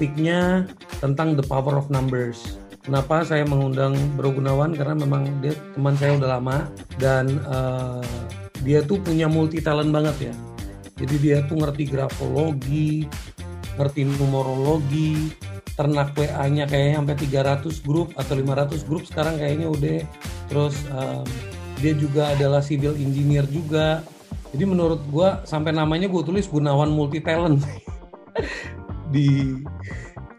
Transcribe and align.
topiknya 0.00 0.64
tentang 1.04 1.36
the 1.36 1.44
power 1.44 1.76
of 1.76 1.92
numbers. 1.92 2.56
Kenapa 2.80 3.20
saya 3.20 3.44
mengundang 3.44 3.92
Bro 4.16 4.32
Gunawan? 4.40 4.72
Karena 4.72 4.96
memang 4.96 5.28
dia 5.44 5.52
teman 5.76 5.92
saya 6.00 6.16
udah 6.16 6.40
lama 6.40 6.64
dan 6.96 7.36
uh, 7.44 8.00
dia 8.64 8.80
tuh 8.80 8.96
punya 8.96 9.28
multi 9.28 9.60
talent 9.60 9.92
banget 9.92 10.32
ya. 10.32 10.34
Jadi 11.04 11.14
dia 11.20 11.36
tuh 11.44 11.60
ngerti 11.60 11.84
grafologi, 11.84 13.04
ngerti 13.76 14.08
numerologi, 14.08 15.36
ternak 15.76 16.16
WA-nya 16.16 16.64
kayaknya 16.64 17.04
sampai 17.04 17.16
300 17.60 17.84
grup 17.84 18.08
atau 18.16 18.40
500 18.40 18.88
grup 18.88 19.04
sekarang 19.04 19.36
kayaknya 19.36 19.68
udah. 19.68 20.00
Terus 20.48 20.80
um, 20.96 21.28
dia 21.76 21.92
juga 21.92 22.32
adalah 22.32 22.64
civil 22.64 22.96
engineer 22.96 23.44
juga. 23.52 24.00
Jadi 24.56 24.64
menurut 24.64 25.04
gue 25.12 25.28
sampai 25.44 25.76
namanya 25.76 26.08
gue 26.08 26.22
tulis 26.24 26.48
Gunawan 26.48 26.88
multi 26.88 27.20
talent 27.20 27.60
di 29.10 29.60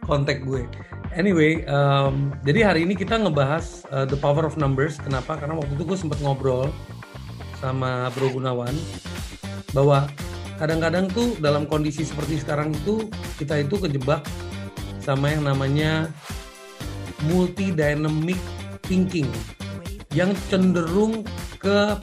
kontak 0.08 0.44
gue. 0.44 0.66
Anyway, 1.12 1.68
um, 1.68 2.32
jadi 2.48 2.72
hari 2.72 2.88
ini 2.88 2.96
kita 2.96 3.20
ngebahas 3.20 3.84
uh, 3.92 4.08
the 4.08 4.16
power 4.16 4.48
of 4.48 4.56
numbers. 4.56 4.96
Kenapa? 5.00 5.36
Karena 5.36 5.60
waktu 5.60 5.76
itu 5.76 5.84
gue 5.84 5.98
sempat 6.00 6.24
ngobrol 6.24 6.72
sama 7.60 8.10
Bro 8.16 8.40
Gunawan 8.40 8.74
bahwa 9.76 10.08
kadang-kadang 10.58 11.12
tuh 11.12 11.36
dalam 11.44 11.68
kondisi 11.68 12.08
seperti 12.08 12.40
sekarang 12.40 12.72
itu 12.72 13.12
kita 13.38 13.60
itu 13.60 13.76
kejebak 13.78 14.24
sama 15.04 15.34
yang 15.36 15.46
namanya 15.46 16.08
multi 17.28 17.70
dynamic 17.76 18.40
thinking 18.88 19.28
yang 20.16 20.32
cenderung 20.48 21.28
ke 21.60 21.96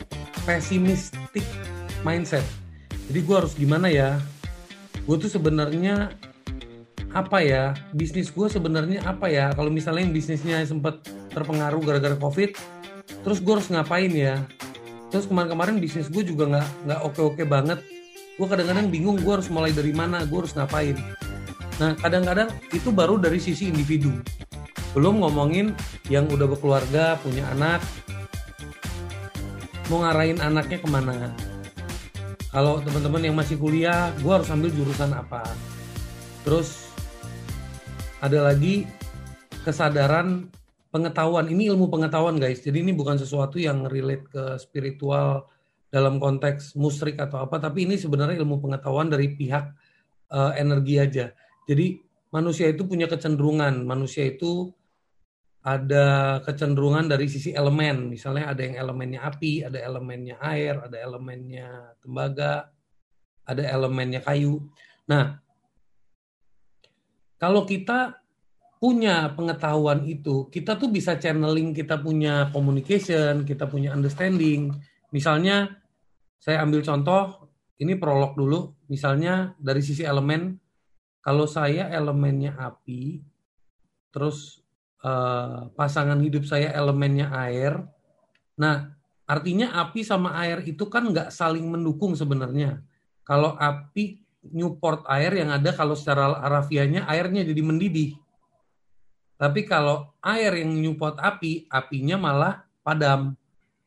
pesimistic 0.44 1.44
mindset. 2.04 2.44
Jadi 3.08 3.20
gue 3.24 3.36
harus 3.36 3.56
gimana 3.56 3.88
ya? 3.88 4.20
Gue 5.08 5.16
tuh 5.16 5.32
sebenarnya 5.32 6.12
apa 7.16 7.40
ya 7.40 7.72
bisnis 7.96 8.28
gue 8.28 8.46
sebenarnya 8.48 9.00
apa 9.04 9.32
ya? 9.32 9.52
Kalau 9.56 9.72
misalnya 9.72 10.04
yang 10.04 10.14
bisnisnya 10.14 10.60
sempat 10.68 11.00
terpengaruh 11.32 11.80
gara-gara 11.80 12.16
covid 12.18 12.52
terus 13.24 13.40
gue 13.40 13.52
harus 13.52 13.68
ngapain 13.72 14.12
ya? 14.12 14.44
Terus 15.08 15.24
kemarin-kemarin 15.24 15.80
bisnis 15.80 16.12
gue 16.12 16.20
juga 16.20 16.48
nggak 16.48 16.68
nggak 16.84 17.00
oke-oke 17.08 17.42
banget. 17.48 17.80
Gue 18.36 18.46
kadang-kadang 18.46 18.92
bingung 18.92 19.16
gue 19.18 19.32
harus 19.32 19.48
mulai 19.48 19.72
dari 19.72 19.90
mana 19.96 20.22
gue 20.28 20.38
harus 20.38 20.52
ngapain. 20.52 20.96
Nah 21.80 21.96
kadang-kadang 21.96 22.52
itu 22.74 22.92
baru 22.92 23.16
dari 23.16 23.40
sisi 23.40 23.72
individu. 23.72 24.12
Belum 24.92 25.20
ngomongin 25.24 25.72
yang 26.12 26.28
udah 26.28 26.48
berkeluarga 26.48 27.16
punya 27.20 27.44
anak 27.52 27.80
mau 29.88 30.04
ngarahin 30.04 30.36
anaknya 30.44 30.78
ke 30.84 30.88
mana. 30.88 31.32
Kalau 32.52 32.80
teman-teman 32.80 33.24
yang 33.24 33.36
masih 33.36 33.56
kuliah 33.56 34.12
gue 34.20 34.32
harus 34.32 34.48
ambil 34.52 34.68
jurusan 34.72 35.12
apa. 35.16 35.44
Terus 36.44 36.87
ada 38.18 38.50
lagi 38.50 38.86
kesadaran 39.62 40.50
pengetahuan. 40.90 41.46
Ini 41.46 41.70
ilmu 41.74 41.86
pengetahuan 41.86 42.40
guys. 42.40 42.64
Jadi 42.64 42.82
ini 42.82 42.92
bukan 42.96 43.14
sesuatu 43.20 43.60
yang 43.60 43.86
relate 43.86 44.26
ke 44.26 44.44
spiritual 44.58 45.46
dalam 45.88 46.20
konteks 46.20 46.76
musrik 46.76 47.16
atau 47.16 47.48
apa, 47.48 47.56
tapi 47.56 47.88
ini 47.88 47.96
sebenarnya 47.96 48.36
ilmu 48.44 48.60
pengetahuan 48.60 49.08
dari 49.08 49.32
pihak 49.32 49.72
uh, 50.28 50.52
energi 50.52 51.00
aja. 51.00 51.32
Jadi 51.64 51.96
manusia 52.28 52.68
itu 52.68 52.84
punya 52.84 53.08
kecenderungan, 53.08 53.88
manusia 53.88 54.28
itu 54.28 54.68
ada 55.64 56.38
kecenderungan 56.44 57.08
dari 57.08 57.24
sisi 57.28 57.56
elemen. 57.56 58.12
Misalnya 58.12 58.52
ada 58.52 58.60
yang 58.60 58.76
elemennya 58.76 59.20
api, 59.24 59.64
ada 59.64 59.80
elemennya 59.80 60.36
air, 60.44 60.76
ada 60.76 60.96
elemennya 60.96 61.96
tembaga, 62.04 62.68
ada 63.48 63.62
elemennya 63.64 64.20
kayu. 64.20 64.60
Nah, 65.08 65.40
kalau 67.38 67.62
kita 67.62 68.18
punya 68.78 69.34
pengetahuan 69.34 70.06
itu, 70.06 70.46
kita 70.50 70.78
tuh 70.78 70.90
bisa 70.90 71.18
channeling, 71.18 71.74
kita 71.74 71.98
punya 71.98 72.50
communication, 72.54 73.42
kita 73.42 73.66
punya 73.66 73.90
understanding. 73.94 74.70
Misalnya, 75.10 75.78
saya 76.38 76.62
ambil 76.62 76.86
contoh, 76.86 77.50
ini 77.82 77.98
prolog 77.98 78.38
dulu. 78.38 78.74
Misalnya 78.86 79.54
dari 79.58 79.82
sisi 79.82 80.06
elemen, 80.06 80.58
kalau 81.22 81.46
saya 81.46 81.90
elemennya 81.90 82.54
api, 82.54 83.22
terus 84.14 84.62
uh, 85.02 85.70
pasangan 85.74 86.18
hidup 86.22 86.46
saya 86.46 86.70
elemennya 86.74 87.30
air. 87.34 87.82
Nah, 88.58 88.94
artinya 89.26 89.74
api 89.78 90.06
sama 90.06 90.38
air 90.42 90.62
itu 90.66 90.86
kan 90.86 91.10
nggak 91.10 91.34
saling 91.34 91.66
mendukung 91.66 92.14
sebenarnya. 92.14 92.82
Kalau 93.26 93.58
api 93.58 94.22
Newport 94.52 95.04
air 95.08 95.32
yang 95.34 95.50
ada 95.54 95.70
kalau 95.72 95.94
secara 95.94 96.38
harafiahnya 96.40 97.04
airnya 97.08 97.44
jadi 97.44 97.62
mendidih. 97.62 98.16
Tapi 99.38 99.62
kalau 99.64 100.10
air 100.18 100.50
yang 100.58 100.74
Newport 100.74 101.16
api, 101.22 101.70
apinya 101.70 102.18
malah 102.18 102.66
padam. 102.82 103.38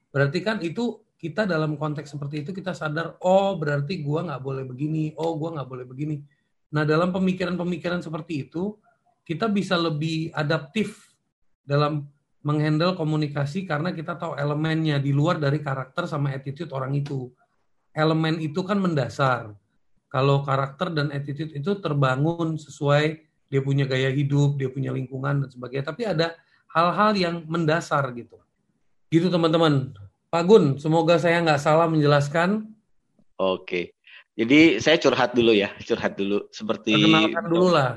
Berarti 0.09 0.39
kan 0.39 0.63
itu 0.63 1.03
kita 1.19 1.45
dalam 1.45 1.77
konteks 1.77 2.15
seperti 2.17 2.41
itu 2.41 2.49
kita 2.55 2.73
sadar, 2.73 3.19
oh 3.21 3.53
berarti 3.59 4.01
gua 4.01 4.25
nggak 4.25 4.41
boleh 4.41 4.63
begini, 4.65 5.13
oh 5.19 5.37
gua 5.37 5.59
nggak 5.59 5.69
boleh 5.69 5.85
begini. 5.85 6.17
Nah 6.71 6.87
dalam 6.87 7.11
pemikiran-pemikiran 7.11 8.01
seperti 8.01 8.49
itu, 8.49 8.79
kita 9.27 9.51
bisa 9.51 9.77
lebih 9.77 10.33
adaptif 10.33 11.13
dalam 11.61 12.09
menghandle 12.41 12.97
komunikasi 12.97 13.69
karena 13.69 13.93
kita 13.93 14.17
tahu 14.17 14.33
elemennya 14.33 14.97
di 14.97 15.13
luar 15.13 15.37
dari 15.37 15.61
karakter 15.61 16.09
sama 16.09 16.33
attitude 16.33 16.73
orang 16.73 16.97
itu. 16.97 17.29
Elemen 17.93 18.41
itu 18.41 18.63
kan 18.65 18.81
mendasar 18.81 19.53
kalau 20.11 20.43
karakter 20.43 20.91
dan 20.91 21.07
attitude 21.15 21.55
itu 21.55 21.79
terbangun 21.79 22.59
sesuai 22.59 23.23
dia 23.51 23.59
punya 23.63 23.83
gaya 23.87 24.11
hidup, 24.11 24.59
dia 24.59 24.67
punya 24.67 24.91
lingkungan 24.91 25.43
dan 25.43 25.49
sebagainya. 25.51 25.87
Tapi 25.87 26.01
ada 26.07 26.35
hal-hal 26.71 27.11
yang 27.15 27.35
mendasar 27.47 28.11
gitu. 28.15 28.39
Gitu 29.11 29.27
teman-teman. 29.27 29.91
Pak 30.31 30.43
Gun, 30.47 30.79
semoga 30.79 31.19
saya 31.19 31.43
nggak 31.43 31.59
salah 31.59 31.87
menjelaskan. 31.91 32.71
Oke. 33.35 33.95
Jadi 34.39 34.79
saya 34.79 34.95
curhat 34.95 35.35
dulu 35.35 35.51
ya, 35.51 35.75
curhat 35.83 36.15
dulu 36.15 36.47
seperti 36.55 36.95
perkenalkan 36.95 37.45
dulu 37.51 37.67
lah. 37.75 37.89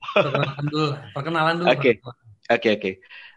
Perkenalan 0.00 0.64
dulu 0.72 0.86
lah. 0.88 1.00
Perkenalan 1.12 1.54
dulu. 1.60 1.68
Oke. 1.68 1.90
Oke, 2.48 2.68
oke. 2.76 2.90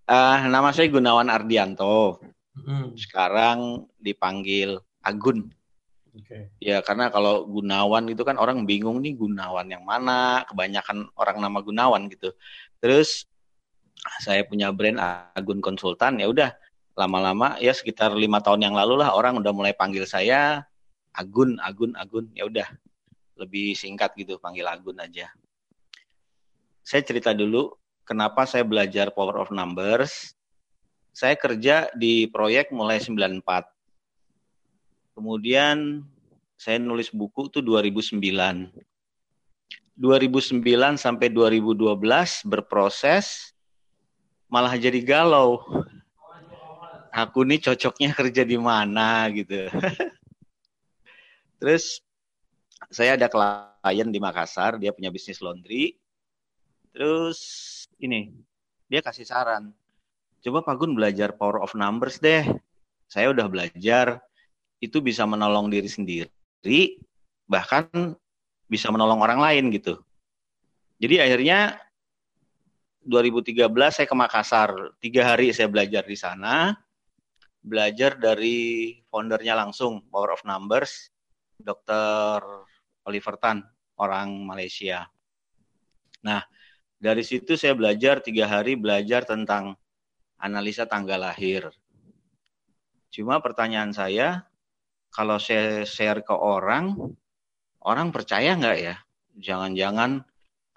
Uh, 0.07 0.37
nama 0.47 0.71
saya 0.71 0.87
Gunawan 0.87 1.27
Ardianto. 1.27 2.23
Hmm. 2.55 2.95
Sekarang 2.95 3.87
dipanggil 3.99 4.79
Agun. 5.03 5.51
Okay. 6.17 6.49
Ya 6.57 6.81
karena 6.81 7.13
kalau 7.13 7.45
Gunawan 7.45 8.09
itu 8.09 8.25
kan 8.25 8.41
orang 8.41 8.65
bingung 8.65 9.03
nih 9.05 9.13
Gunawan 9.13 9.69
yang 9.69 9.85
mana, 9.85 10.41
kebanyakan 10.49 11.13
orang 11.13 11.37
nama 11.37 11.59
Gunawan 11.61 12.09
gitu. 12.09 12.33
Terus 12.81 13.29
saya 14.21 14.41
punya 14.45 14.73
brand 14.73 14.97
Agun 15.37 15.61
Konsultan, 15.61 16.17
ya 16.17 16.29
udah 16.29 16.49
lama-lama 16.97 17.61
ya 17.61 17.77
sekitar 17.77 18.17
lima 18.17 18.41
tahun 18.41 18.65
yang 18.65 18.73
lalu 18.73 18.97
lah 19.05 19.13
orang 19.13 19.37
udah 19.37 19.53
mulai 19.53 19.77
panggil 19.77 20.09
saya 20.09 20.65
Agun, 21.13 21.61
Agun, 21.61 21.93
Agun, 21.93 22.33
ya 22.33 22.49
udah 22.49 22.65
lebih 23.37 23.77
singkat 23.77 24.17
gitu 24.17 24.41
panggil 24.41 24.65
Agun 24.65 24.97
aja. 24.97 25.29
Saya 26.81 27.05
cerita 27.05 27.37
dulu 27.37 27.73
kenapa 28.01 28.49
saya 28.49 28.65
belajar 28.65 29.13
Power 29.13 29.45
of 29.45 29.53
Numbers. 29.53 30.33
Saya 31.13 31.33
kerja 31.33 31.89
di 31.97 32.29
proyek 32.29 32.69
mulai 32.69 33.01
94 33.01 33.76
Kemudian 35.17 36.05
saya 36.53 36.77
nulis 36.77 37.09
buku 37.09 37.49
tuh 37.49 37.65
2009. 37.65 38.21
2009 39.97 40.61
sampai 40.93 41.33
2012 41.33 42.45
berproses 42.45 43.49
malah 44.45 44.77
jadi 44.77 45.01
galau. 45.01 45.57
Aku 47.09 47.41
nih 47.49 47.57
cocoknya 47.65 48.13
kerja 48.13 48.45
di 48.45 48.61
mana 48.61 49.25
gitu. 49.33 49.65
Terus 51.57 51.97
saya 52.93 53.17
ada 53.17 53.25
klien 53.25 54.13
di 54.13 54.21
Makassar, 54.21 54.77
dia 54.77 54.93
punya 54.93 55.09
bisnis 55.09 55.41
laundry. 55.41 55.97
Terus 56.93 57.41
ini, 57.97 58.37
dia 58.85 59.01
kasih 59.01 59.25
saran. 59.25 59.73
Coba 60.45 60.61
Pak 60.61 60.77
Gun 60.77 60.93
belajar 60.93 61.33
power 61.33 61.57
of 61.65 61.73
numbers 61.73 62.21
deh. 62.21 62.45
Saya 63.09 63.33
udah 63.33 63.49
belajar, 63.49 64.21
itu 64.77 65.01
bisa 65.01 65.25
menolong 65.25 65.69
diri 65.71 65.89
sendiri 65.89 66.29
bahkan 67.47 67.87
bisa 68.67 68.91
menolong 68.91 69.23
orang 69.23 69.39
lain 69.39 69.71
gitu. 69.71 70.03
Jadi 70.99 71.23
akhirnya 71.23 71.79
2013 73.07 73.71
saya 73.87 74.03
ke 74.03 74.15
Makassar, 74.17 74.71
tiga 74.99 75.23
hari 75.23 75.55
saya 75.55 75.71
belajar 75.71 76.03
di 76.03 76.19
sana, 76.19 76.75
belajar 77.63 78.19
dari 78.19 78.99
foundernya 79.07 79.55
langsung 79.55 80.03
Power 80.11 80.35
of 80.35 80.43
Numbers, 80.43 81.07
Dr. 81.55 82.43
Oliver 83.07 83.39
Tan, 83.39 83.63
orang 83.95 84.43
Malaysia. 84.43 85.07
Nah, 86.27 86.43
dari 86.99 87.23
situ 87.23 87.55
saya 87.55 87.71
belajar 87.71 88.19
tiga 88.19 88.43
hari 88.49 88.75
belajar 88.75 89.23
tentang 89.23 89.79
analisa 90.35 90.83
tanggal 90.83 91.23
lahir. 91.23 91.71
Cuma 93.07 93.39
pertanyaan 93.39 93.95
saya, 93.95 94.43
kalau 95.17 95.41
saya 95.41 95.81
share 95.81 96.21
ke 96.21 96.29
orang, 96.29 96.93
orang 97.81 98.13
percaya 98.13 98.53
nggak 98.53 98.77
ya? 98.77 98.95
Jangan-jangan 99.41 100.21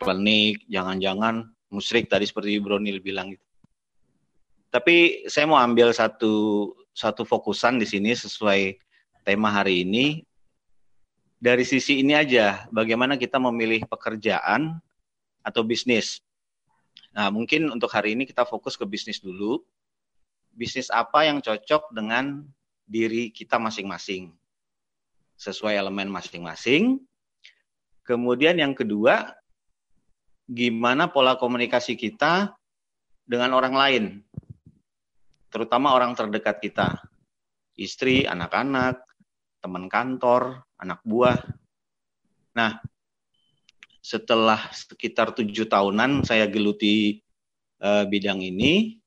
klinik, 0.00 0.64
jangan-jangan 0.64 1.52
musrik 1.68 2.08
tadi 2.08 2.24
seperti 2.24 2.56
Bronil 2.56 3.04
bilang 3.04 3.36
gitu. 3.36 3.44
Tapi 4.72 5.28
saya 5.28 5.44
mau 5.44 5.60
ambil 5.60 5.92
satu 5.92 6.72
satu 6.96 7.28
fokusan 7.28 7.76
di 7.76 7.84
sini 7.84 8.16
sesuai 8.16 8.80
tema 9.28 9.52
hari 9.52 9.84
ini 9.84 10.24
dari 11.40 11.64
sisi 11.64 12.00
ini 12.00 12.16
aja, 12.16 12.68
bagaimana 12.68 13.20
kita 13.20 13.36
memilih 13.36 13.84
pekerjaan 13.88 14.80
atau 15.40 15.64
bisnis. 15.64 16.20
Nah, 17.16 17.32
mungkin 17.32 17.68
untuk 17.72 17.88
hari 17.92 18.12
ini 18.12 18.24
kita 18.24 18.44
fokus 18.44 18.76
ke 18.76 18.84
bisnis 18.84 19.20
dulu. 19.24 19.60
Bisnis 20.52 20.92
apa 20.92 21.28
yang 21.28 21.40
cocok 21.40 21.96
dengan 21.96 22.44
diri 22.90 23.30
kita 23.30 23.62
masing-masing, 23.62 24.34
sesuai 25.38 25.78
elemen 25.78 26.10
masing-masing. 26.10 26.98
Kemudian 28.02 28.58
yang 28.58 28.74
kedua, 28.74 29.30
gimana 30.50 31.06
pola 31.06 31.38
komunikasi 31.38 31.94
kita 31.94 32.50
dengan 33.22 33.54
orang 33.54 33.74
lain, 33.78 34.04
terutama 35.54 35.94
orang 35.94 36.18
terdekat 36.18 36.58
kita, 36.58 36.98
istri, 37.78 38.26
anak-anak, 38.26 39.06
teman 39.62 39.86
kantor, 39.86 40.66
anak 40.82 40.98
buah. 41.06 41.38
Nah, 42.58 42.82
setelah 44.02 44.58
sekitar 44.74 45.30
tujuh 45.30 45.70
tahunan 45.70 46.26
saya 46.26 46.50
geluti 46.50 47.22
uh, 47.78 48.02
bidang 48.10 48.42
ini, 48.42 48.98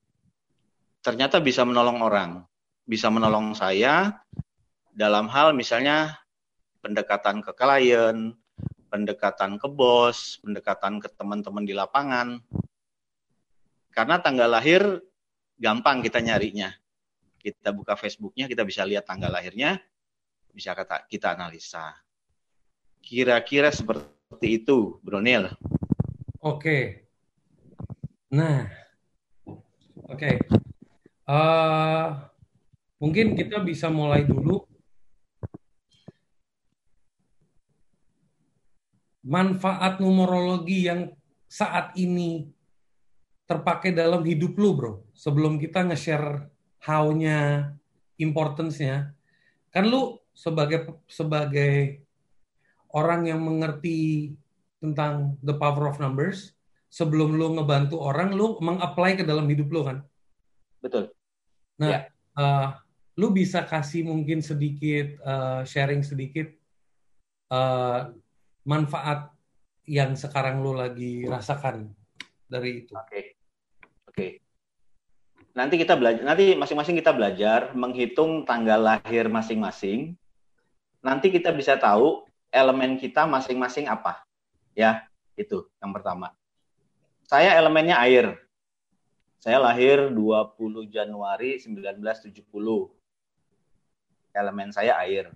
ternyata 1.04 1.44
bisa 1.44 1.68
menolong 1.68 2.00
orang, 2.00 2.30
bisa 2.84 3.08
menolong 3.08 3.56
saya 3.56 4.20
dalam 4.92 5.26
hal 5.26 5.56
misalnya 5.56 6.20
pendekatan 6.84 7.40
ke 7.40 7.50
klien, 7.56 8.36
pendekatan 8.92 9.56
ke 9.56 9.66
bos, 9.66 10.38
pendekatan 10.44 11.00
ke 11.00 11.08
teman-teman 11.16 11.64
di 11.64 11.74
lapangan. 11.74 12.38
Karena 13.90 14.20
tanggal 14.20 14.46
lahir 14.52 14.82
gampang 15.58 16.04
kita 16.04 16.20
nyarinya. 16.20 16.70
Kita 17.40 17.72
buka 17.72 17.96
Facebooknya, 17.96 18.48
kita 18.48 18.64
bisa 18.64 18.84
lihat 18.84 19.04
tanggal 19.04 19.28
lahirnya, 19.28 19.76
bisa 20.52 20.72
kata 20.72 21.04
kita 21.08 21.36
analisa. 21.36 21.92
Kira-kira 23.04 23.68
seperti 23.68 24.64
itu, 24.64 24.96
Bronil. 25.04 25.52
Oke. 26.40 27.08
Nah, 28.32 28.66
oke. 30.08 30.30
Uh, 31.24 32.33
mungkin 33.02 33.34
kita 33.34 33.60
bisa 33.62 33.90
mulai 33.90 34.22
dulu 34.24 34.64
manfaat 39.24 39.98
numerologi 39.98 40.84
yang 40.84 41.08
saat 41.48 41.96
ini 41.96 42.44
terpakai 43.48 43.92
dalam 43.92 44.24
hidup 44.24 44.56
lu, 44.56 44.70
bro. 44.76 44.92
Sebelum 45.16 45.56
kita 45.56 45.84
nge-share 45.88 46.48
how-nya, 46.84 47.72
importance-nya. 48.20 49.16
Kan 49.72 49.88
lu 49.88 50.20
sebagai 50.36 51.00
sebagai 51.08 52.04
orang 52.92 53.26
yang 53.26 53.40
mengerti 53.42 54.32
tentang 54.78 55.40
the 55.40 55.56
power 55.56 55.88
of 55.88 56.00
numbers, 56.00 56.52
sebelum 56.92 57.34
lu 57.34 57.56
ngebantu 57.56 57.98
orang, 58.00 58.36
lu 58.36 58.60
meng-apply 58.60 59.18
ke 59.18 59.24
dalam 59.24 59.48
hidup 59.48 59.68
lu 59.72 59.80
kan? 59.82 59.98
Betul. 60.84 61.10
Nah, 61.80 61.90
ya. 61.90 62.00
uh, 62.36 62.68
lu 63.14 63.30
bisa 63.30 63.62
kasih 63.62 64.02
mungkin 64.06 64.42
sedikit, 64.42 65.22
uh, 65.22 65.62
sharing 65.62 66.02
sedikit, 66.02 66.50
uh, 67.54 68.10
manfaat 68.66 69.30
yang 69.86 70.18
sekarang 70.18 70.64
lo 70.64 70.74
lagi 70.74 71.22
rasakan 71.28 71.92
dari 72.50 72.82
itu. 72.82 72.92
Oke, 72.96 73.06
okay. 73.06 73.24
oke. 74.10 74.14
Okay. 74.14 74.30
Nanti 75.54 75.78
kita 75.78 75.94
belajar, 75.94 76.26
nanti 76.26 76.58
masing-masing 76.58 76.98
kita 76.98 77.14
belajar 77.14 77.70
menghitung 77.78 78.42
tanggal 78.42 78.82
lahir 78.82 79.30
masing-masing. 79.30 80.18
Nanti 80.98 81.30
kita 81.30 81.54
bisa 81.54 81.78
tahu 81.78 82.26
elemen 82.50 82.98
kita 82.98 83.28
masing-masing 83.30 83.86
apa. 83.86 84.26
Ya, 84.74 85.06
itu 85.38 85.70
yang 85.78 85.94
pertama. 85.94 86.34
Saya 87.30 87.54
elemennya 87.54 87.94
air. 88.02 88.34
Saya 89.38 89.60
lahir 89.60 90.10
20 90.10 90.88
Januari 90.88 91.60
1970. 91.60 92.42
Elemen 94.34 94.74
saya 94.74 94.98
air. 95.06 95.30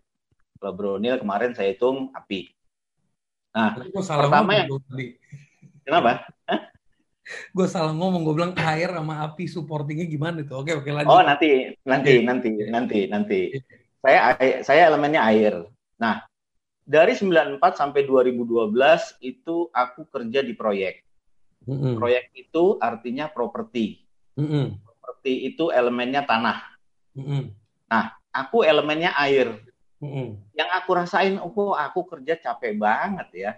Kalau 0.58 0.74
Bronil 0.74 1.22
kemarin 1.22 1.54
saya 1.54 1.70
hitung 1.70 2.10
api. 2.10 2.50
Nah, 3.54 3.78
gue 3.78 4.02
salah 4.02 4.26
pertama 4.26 4.58
yang 4.58 4.68
tadi. 4.90 5.14
Kenapa? 5.86 6.26
gue 7.56 7.66
salah 7.68 7.94
ngomong, 7.94 8.26
gue 8.26 8.34
bilang 8.34 8.54
air 8.58 8.90
sama 8.90 9.22
api 9.22 9.44
supportingnya 9.46 10.10
gimana 10.10 10.42
itu? 10.42 10.52
Oke, 10.52 10.74
oke 10.74 10.90
lanjut. 10.90 11.14
Oh 11.14 11.22
nanti, 11.22 11.78
nanti, 11.86 12.24
nanti, 12.26 12.50
nanti, 12.66 12.98
nanti. 13.06 13.40
Saya 14.02 14.34
saya 14.66 14.90
elemennya 14.90 15.22
air. 15.22 15.54
Nah, 16.02 16.26
dari 16.82 17.14
94 17.14 17.60
sampai 17.78 18.02
2012 18.02 18.72
itu 19.22 19.68
aku 19.70 20.08
kerja 20.10 20.40
di 20.42 20.54
proyek. 20.58 21.06
Mm 21.68 21.76
-hmm. 21.76 21.94
Proyek 22.00 22.24
itu 22.34 22.80
artinya 22.82 23.28
properti. 23.28 24.02
Mm 24.34 24.46
-hmm. 24.48 24.64
Properti 24.82 25.32
itu 25.52 25.68
elemennya 25.68 26.24
tanah. 26.24 26.58
Mm 27.14 27.24
-hmm. 27.24 27.42
Nah, 27.92 28.18
aku 28.44 28.62
elemennya 28.62 29.14
air. 29.19 29.58
Hmm. 29.99 30.38
Yang 30.55 30.70
aku 30.79 30.90
rasain, 30.94 31.43
oh 31.43 31.75
aku 31.75 32.06
kerja 32.06 32.38
capek 32.38 32.79
banget 32.79 33.29
ya. 33.35 33.52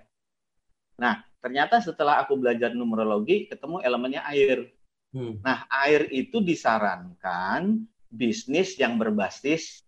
Nah, 0.97 1.21
ternyata 1.41 1.81
setelah 1.85 2.21
aku 2.25 2.41
belajar 2.41 2.73
numerologi, 2.73 3.49
ketemu 3.49 3.85
elemennya 3.85 4.25
air. 4.29 4.73
Hmm. 5.12 5.41
Nah, 5.44 5.69
air 5.69 6.09
itu 6.09 6.41
disarankan 6.41 7.85
bisnis 8.09 8.81
yang 8.81 8.97
berbasis 8.97 9.85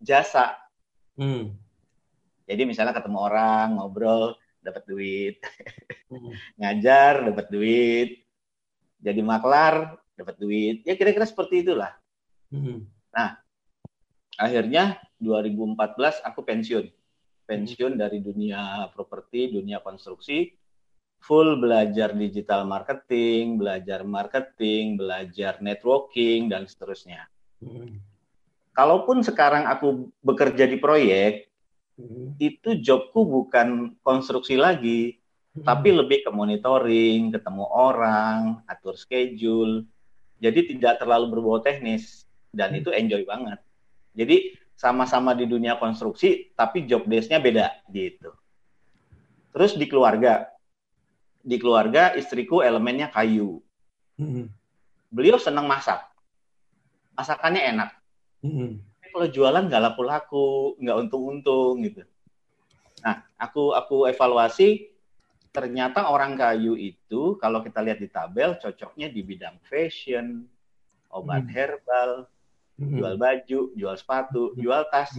jasa. 0.00 0.56
Hmm. 1.20 1.52
Jadi 2.48 2.62
misalnya 2.64 2.96
ketemu 2.96 3.18
orang, 3.20 3.76
ngobrol, 3.76 4.40
dapat 4.64 4.82
duit. 4.88 5.36
Hmm. 6.08 6.32
Ngajar, 6.60 7.28
dapat 7.28 7.46
duit. 7.52 8.24
Jadi 9.00 9.20
maklar, 9.20 10.00
dapat 10.16 10.36
duit. 10.36 10.84
Ya 10.84 10.96
kira-kira 10.96 11.24
seperti 11.24 11.64
itulah. 11.64 11.92
Hmm. 12.52 12.88
Nah, 13.12 13.40
akhirnya 14.40 14.96
2014 15.20 16.24
aku 16.24 16.40
pensiun. 16.40 16.88
Pensiun 17.44 18.00
dari 18.00 18.24
dunia 18.24 18.88
properti, 18.96 19.52
dunia 19.52 19.84
konstruksi, 19.84 20.56
full 21.20 21.60
belajar 21.60 22.16
digital 22.16 22.64
marketing, 22.64 23.60
belajar 23.60 24.00
marketing, 24.02 24.96
belajar 24.96 25.60
networking 25.60 26.48
dan 26.48 26.64
seterusnya. 26.64 27.28
Hmm. 27.60 28.00
Kalaupun 28.72 29.20
sekarang 29.20 29.68
aku 29.68 30.08
bekerja 30.24 30.64
di 30.64 30.80
proyek, 30.80 31.52
hmm. 32.00 32.40
itu 32.40 32.80
jobku 32.80 33.28
bukan 33.28 33.98
konstruksi 34.00 34.56
lagi, 34.56 35.20
hmm. 35.52 35.68
tapi 35.68 35.92
lebih 35.92 36.24
ke 36.24 36.30
monitoring, 36.32 37.28
ketemu 37.34 37.68
orang, 37.68 38.64
atur 38.64 38.96
schedule. 38.96 39.84
Jadi 40.40 40.72
tidak 40.72 41.04
terlalu 41.04 41.36
berbau 41.36 41.60
teknis 41.60 42.24
dan 42.54 42.72
hmm. 42.72 42.80
itu 42.80 42.90
enjoy 42.96 43.22
banget. 43.28 43.60
Jadi 44.14 44.56
sama-sama 44.74 45.36
di 45.36 45.44
dunia 45.44 45.76
konstruksi, 45.76 46.52
tapi 46.56 46.88
job 46.88 47.04
desk-nya 47.04 47.36
beda 47.36 47.66
gitu. 47.92 48.32
Terus 49.52 49.76
di 49.76 49.84
keluarga, 49.84 50.48
di 51.44 51.60
keluarga 51.60 52.16
istriku 52.16 52.64
elemennya 52.64 53.12
kayu. 53.12 53.60
Mm-hmm. 54.16 54.46
Beliau 55.10 55.36
senang 55.36 55.68
masak, 55.68 56.00
masakannya 57.12 57.62
enak. 57.76 57.90
Mm-hmm. 58.46 58.70
Kalau 59.10 59.26
jualan 59.26 59.66
nggak 59.66 59.82
laku-laku, 59.90 60.78
nggak 60.80 60.96
untung-untung 61.06 61.82
gitu. 61.82 62.06
Nah, 63.02 63.24
aku 63.40 63.74
aku 63.74 64.06
evaluasi 64.06 64.92
ternyata 65.50 66.06
orang 66.06 66.38
kayu 66.38 66.78
itu 66.78 67.34
kalau 67.42 67.58
kita 67.58 67.82
lihat 67.82 67.98
di 67.98 68.06
tabel 68.06 68.54
cocoknya 68.54 69.10
di 69.10 69.20
bidang 69.26 69.58
fashion, 69.66 70.46
obat 71.10 71.42
hmm. 71.50 71.52
herbal, 71.52 72.10
hmm. 72.80 72.96
jual 72.96 73.14
baju, 73.20 73.60
jual 73.76 73.94
sepatu, 74.00 74.56
hmm. 74.56 74.58
jual 74.64 74.82
tas. 74.88 75.12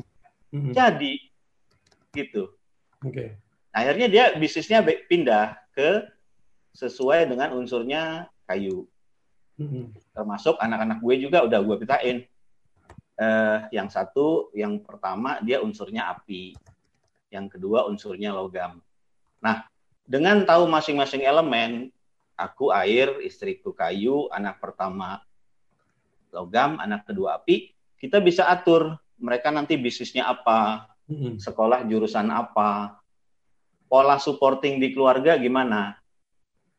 Hmm. 0.50 0.74
Jadi 0.74 1.22
gitu. 2.12 2.52
Oke. 3.06 3.14
Okay. 3.14 3.30
Akhirnya 3.72 4.08
dia 4.12 4.26
bisnisnya 4.36 4.84
pindah 4.84 5.56
ke 5.72 6.04
sesuai 6.76 7.30
dengan 7.30 7.56
unsurnya 7.56 8.28
kayu. 8.50 8.90
Hmm. 9.56 9.94
Termasuk 10.12 10.60
anak-anak 10.60 11.00
gue 11.00 11.16
juga 11.22 11.46
udah 11.48 11.60
gue 11.64 11.78
pitain. 11.80 12.18
Eh, 13.22 13.60
yang 13.70 13.86
satu, 13.86 14.50
yang 14.58 14.82
pertama 14.82 15.38
dia 15.46 15.62
unsurnya 15.62 16.10
api, 16.10 16.58
yang 17.30 17.46
kedua 17.46 17.86
unsurnya 17.86 18.34
logam. 18.34 18.82
Nah, 19.38 19.70
dengan 20.10 20.42
tahu 20.42 20.66
masing-masing 20.66 21.22
elemen, 21.22 21.94
aku 22.34 22.74
air, 22.74 23.22
istriku 23.22 23.78
kayu, 23.78 24.26
anak 24.34 24.58
pertama 24.58 25.22
logam, 26.32 26.80
anak 26.80 27.06
kedua 27.06 27.40
api, 27.40 27.76
kita 28.00 28.18
bisa 28.24 28.48
atur 28.48 28.98
mereka 29.22 29.54
nanti 29.54 29.78
bisnisnya 29.78 30.26
apa, 30.26 30.90
sekolah 31.38 31.86
jurusan 31.86 32.32
apa, 32.32 32.98
pola 33.92 34.18
supporting 34.18 34.80
di 34.80 34.96
keluarga 34.96 35.36
gimana. 35.38 36.00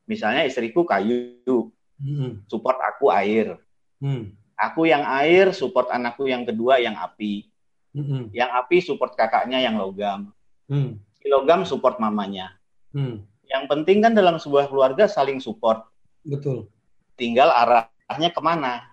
Misalnya 0.08 0.48
istriku 0.48 0.82
kayu, 0.82 1.70
Hmm. 2.02 2.42
support 2.50 2.82
aku 2.82 3.14
air. 3.14 3.62
Hmm. 4.02 4.34
Aku 4.58 4.90
yang 4.90 5.06
air, 5.06 5.54
support 5.54 5.86
anakku 5.94 6.26
yang 6.26 6.42
kedua 6.42 6.82
yang 6.82 6.98
api. 6.98 7.46
Hmm. 7.94 8.26
Yang 8.34 8.50
api 8.58 8.76
support 8.82 9.14
kakaknya 9.14 9.62
yang 9.62 9.78
logam. 9.78 10.34
Hmm. 10.66 10.98
Si 11.14 11.30
logam 11.30 11.62
support 11.62 12.02
mamanya. 12.02 12.58
Hmm. 12.90 13.22
Yang 13.46 13.64
penting 13.70 14.02
kan 14.02 14.12
dalam 14.18 14.42
sebuah 14.42 14.66
keluarga 14.66 15.06
saling 15.06 15.38
support. 15.38 15.86
Betul. 16.26 16.66
Tinggal 17.14 17.54
arahnya 17.54 18.34
ke 18.34 18.40
mana. 18.42 18.91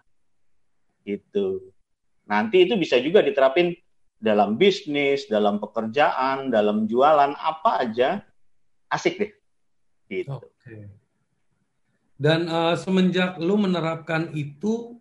Gitu. 1.03 1.73
Nanti 2.29 2.67
itu 2.67 2.77
bisa 2.77 3.01
juga 3.01 3.25
diterapin 3.25 3.73
dalam 4.19 4.59
bisnis, 4.59 5.25
dalam 5.25 5.57
pekerjaan, 5.57 6.51
dalam 6.51 6.85
jualan, 6.85 7.33
apa 7.33 7.71
aja. 7.87 8.19
Asik 8.91 9.17
deh. 9.17 9.31
Gitu. 10.11 10.35
Oke. 10.35 10.91
Dan 12.19 12.51
eh, 12.51 12.75
semenjak 12.75 13.39
lu 13.39 13.55
menerapkan 13.55 14.35
itu 14.35 14.99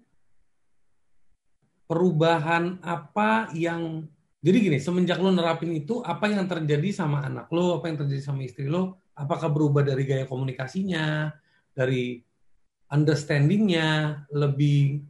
perubahan 1.90 2.78
apa 2.84 3.50
yang 3.56 4.06
jadi 4.38 4.70
gini, 4.70 4.78
semenjak 4.78 5.18
lu 5.18 5.34
nerapin 5.34 5.74
itu 5.74 5.98
apa 6.06 6.30
yang 6.30 6.46
terjadi 6.46 6.94
sama 6.94 7.26
anak 7.26 7.50
lu, 7.50 7.74
apa 7.74 7.90
yang 7.90 7.98
terjadi 7.98 8.22
sama 8.22 8.46
istri 8.46 8.70
lu, 8.70 8.94
apakah 9.18 9.50
berubah 9.50 9.82
dari 9.82 10.06
gaya 10.06 10.30
komunikasinya, 10.30 11.34
dari 11.74 12.22
understandingnya, 12.86 14.22
lebih 14.30 15.02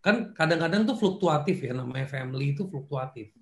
kan 0.00 0.32
kadang-kadang 0.32 0.88
tuh 0.88 0.96
fluktuatif 0.96 1.60
ya 1.60 1.76
namanya 1.76 2.08
family 2.08 2.56
itu 2.56 2.64
fluktuatif. 2.68 3.32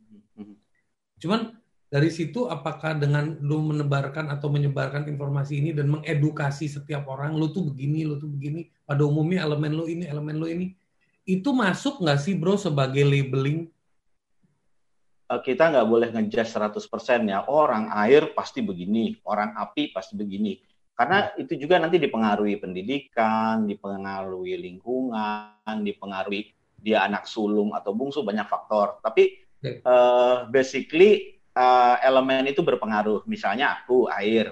Cuman 1.18 1.54
dari 1.88 2.12
situ 2.12 2.44
apakah 2.44 3.00
dengan 3.00 3.40
lu 3.40 3.64
menebarkan 3.64 4.28
atau 4.28 4.52
menyebarkan 4.52 5.08
informasi 5.08 5.56
ini 5.56 5.70
dan 5.72 5.88
mengedukasi 5.88 6.68
setiap 6.68 7.08
orang, 7.08 7.32
lu 7.32 7.48
tuh 7.48 7.64
begini, 7.72 8.04
lu 8.04 8.20
tuh 8.20 8.28
begini, 8.28 8.68
pada 8.84 9.08
umumnya 9.08 9.40
elemen 9.40 9.72
lu 9.72 9.88
ini, 9.88 10.04
elemen 10.04 10.36
lu 10.36 10.46
ini, 10.46 10.76
itu 11.24 11.48
masuk 11.48 12.04
nggak 12.04 12.20
sih 12.20 12.36
bro 12.36 12.60
sebagai 12.60 13.00
labeling? 13.08 13.72
Eh, 15.28 15.40
kita 15.44 15.72
nggak 15.72 15.88
boleh 15.88 16.08
ngejudge 16.12 16.52
100% 16.52 17.24
ya. 17.24 17.48
Orang 17.48 17.88
air 17.92 18.36
pasti 18.36 18.60
begini, 18.60 19.16
orang 19.24 19.56
api 19.56 19.88
pasti 19.88 20.12
begini. 20.12 20.60
Karena 20.98 21.30
itu 21.38 21.54
juga 21.54 21.78
nanti 21.78 22.02
dipengaruhi 22.02 22.58
pendidikan, 22.58 23.70
dipengaruhi 23.70 24.58
lingkungan, 24.58 25.86
dipengaruhi 25.86 26.50
dia 26.82 27.06
anak 27.06 27.22
sulung 27.30 27.70
atau 27.70 27.94
bungsu 27.94 28.26
banyak 28.26 28.50
faktor. 28.50 28.98
Tapi 28.98 29.46
eh, 29.62 30.36
basically 30.50 31.38
eh, 31.54 31.96
elemen 32.02 32.50
itu 32.50 32.66
berpengaruh. 32.66 33.22
Misalnya 33.30 33.78
aku 33.78 34.10
air, 34.10 34.50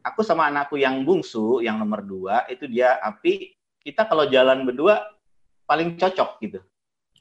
aku 0.00 0.24
sama 0.24 0.48
anakku 0.48 0.80
yang 0.80 1.04
bungsu, 1.04 1.60
yang 1.60 1.76
nomor 1.76 2.08
dua 2.08 2.48
itu 2.48 2.64
dia 2.64 2.96
api. 2.96 3.52
Kita 3.84 4.08
kalau 4.08 4.24
jalan 4.32 4.64
berdua 4.64 5.12
paling 5.68 6.00
cocok 6.00 6.30
gitu. 6.40 6.60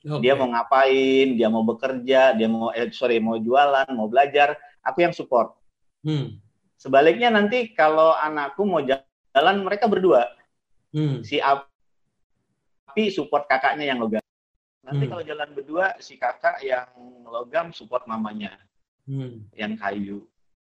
Oke. 0.07 0.23
Dia 0.23 0.39
mau 0.39 0.47
ngapain, 0.47 1.35
dia 1.35 1.51
mau 1.51 1.67
bekerja, 1.67 2.31
dia 2.39 2.47
mau 2.47 2.71
eh, 2.71 2.87
sorry 2.95 3.19
mau 3.19 3.35
jualan, 3.35 3.91
mau 3.91 4.07
belajar, 4.07 4.55
aku 4.79 5.03
yang 5.03 5.11
support. 5.11 5.59
Hmm. 6.07 6.39
Sebaliknya 6.79 7.27
nanti 7.27 7.75
kalau 7.75 8.15
anakku 8.15 8.63
mau 8.63 8.79
jalan, 8.79 9.55
mereka 9.67 9.91
berdua. 9.91 10.31
Hmm. 10.95 11.19
Si 11.27 11.43
api 11.43 13.11
support 13.11 13.51
kakaknya 13.51 13.91
yang 13.91 13.99
logam. 13.99 14.23
Nanti 14.87 15.03
Hmm. 15.05 15.11
kalau 15.11 15.23
jalan 15.27 15.49
berdua, 15.51 15.99
si 15.99 16.15
kakak 16.15 16.63
yang 16.63 16.87
logam 17.27 17.75
support 17.75 18.07
mamanya 18.07 18.55
Hmm. 19.03 19.43
yang 19.53 19.75
kayu. 19.75 20.23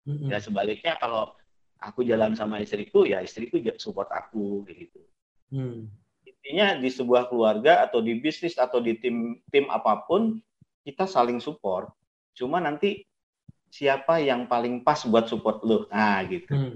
Hmm. 0.09 0.33
Ya 0.33 0.41
sebaliknya 0.41 0.97
kalau 0.97 1.37
aku 1.77 2.01
jalan 2.01 2.33
sama 2.33 2.57
istriku, 2.57 3.05
ya 3.05 3.21
istriku 3.21 3.61
juga 3.61 3.77
support 3.77 4.09
aku 4.09 4.65
gitu. 4.65 4.99
Hmm. 5.53 5.93
Intinya 6.25 6.73
di 6.81 6.89
sebuah 6.89 7.29
keluarga 7.29 7.85
atau 7.85 8.01
di 8.01 8.17
bisnis 8.17 8.57
atau 8.57 8.81
di 8.81 8.97
tim 8.97 9.37
tim 9.53 9.69
apa 9.69 10.03
pun 10.09 10.41
kita 10.81 11.05
saling 11.05 11.37
support. 11.37 11.93
Cuma 12.33 12.57
nanti 12.57 13.05
siapa 13.69 14.17
yang 14.21 14.49
paling 14.49 14.81
pas 14.81 14.99
buat 15.05 15.29
support 15.29 15.61
lo. 15.61 15.85
Nah, 15.93 16.25
gitu. 16.25 16.51
Hmm. 16.51 16.75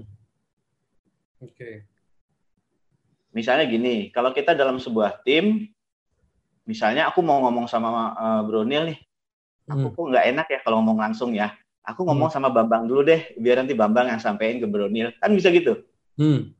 Oke. 1.42 1.84
Misalnya 3.34 3.66
gini, 3.66 4.14
kalau 4.14 4.30
kita 4.30 4.54
dalam 4.54 4.78
sebuah 4.78 5.26
tim, 5.26 5.66
misalnya 6.64 7.10
aku 7.10 7.20
mau 7.20 7.42
ngomong 7.42 7.66
sama 7.66 8.14
uh, 8.14 8.40
Bro 8.46 8.62
Nil 8.64 8.94
nih, 8.94 8.98
aku 9.66 9.90
Hmm. 9.90 9.94
kok 9.94 10.06
nggak 10.14 10.26
enak 10.30 10.46
ya 10.48 10.58
kalau 10.62 10.80
ngomong 10.80 10.98
langsung 11.02 11.34
ya. 11.34 11.50
Aku 11.84 12.08
ngomong 12.08 12.32
sama 12.32 12.48
Bambang 12.48 12.88
dulu 12.88 13.04
deh, 13.04 13.36
biar 13.36 13.60
nanti 13.60 13.76
Bambang 13.76 14.08
yang 14.08 14.16
sampein 14.16 14.56
ke 14.56 14.64
Bro 14.64 14.88
Nil. 14.88 15.12
Kan 15.20 15.36
bisa 15.36 15.52
gitu. 15.52 15.84
Hmm. 16.16 16.56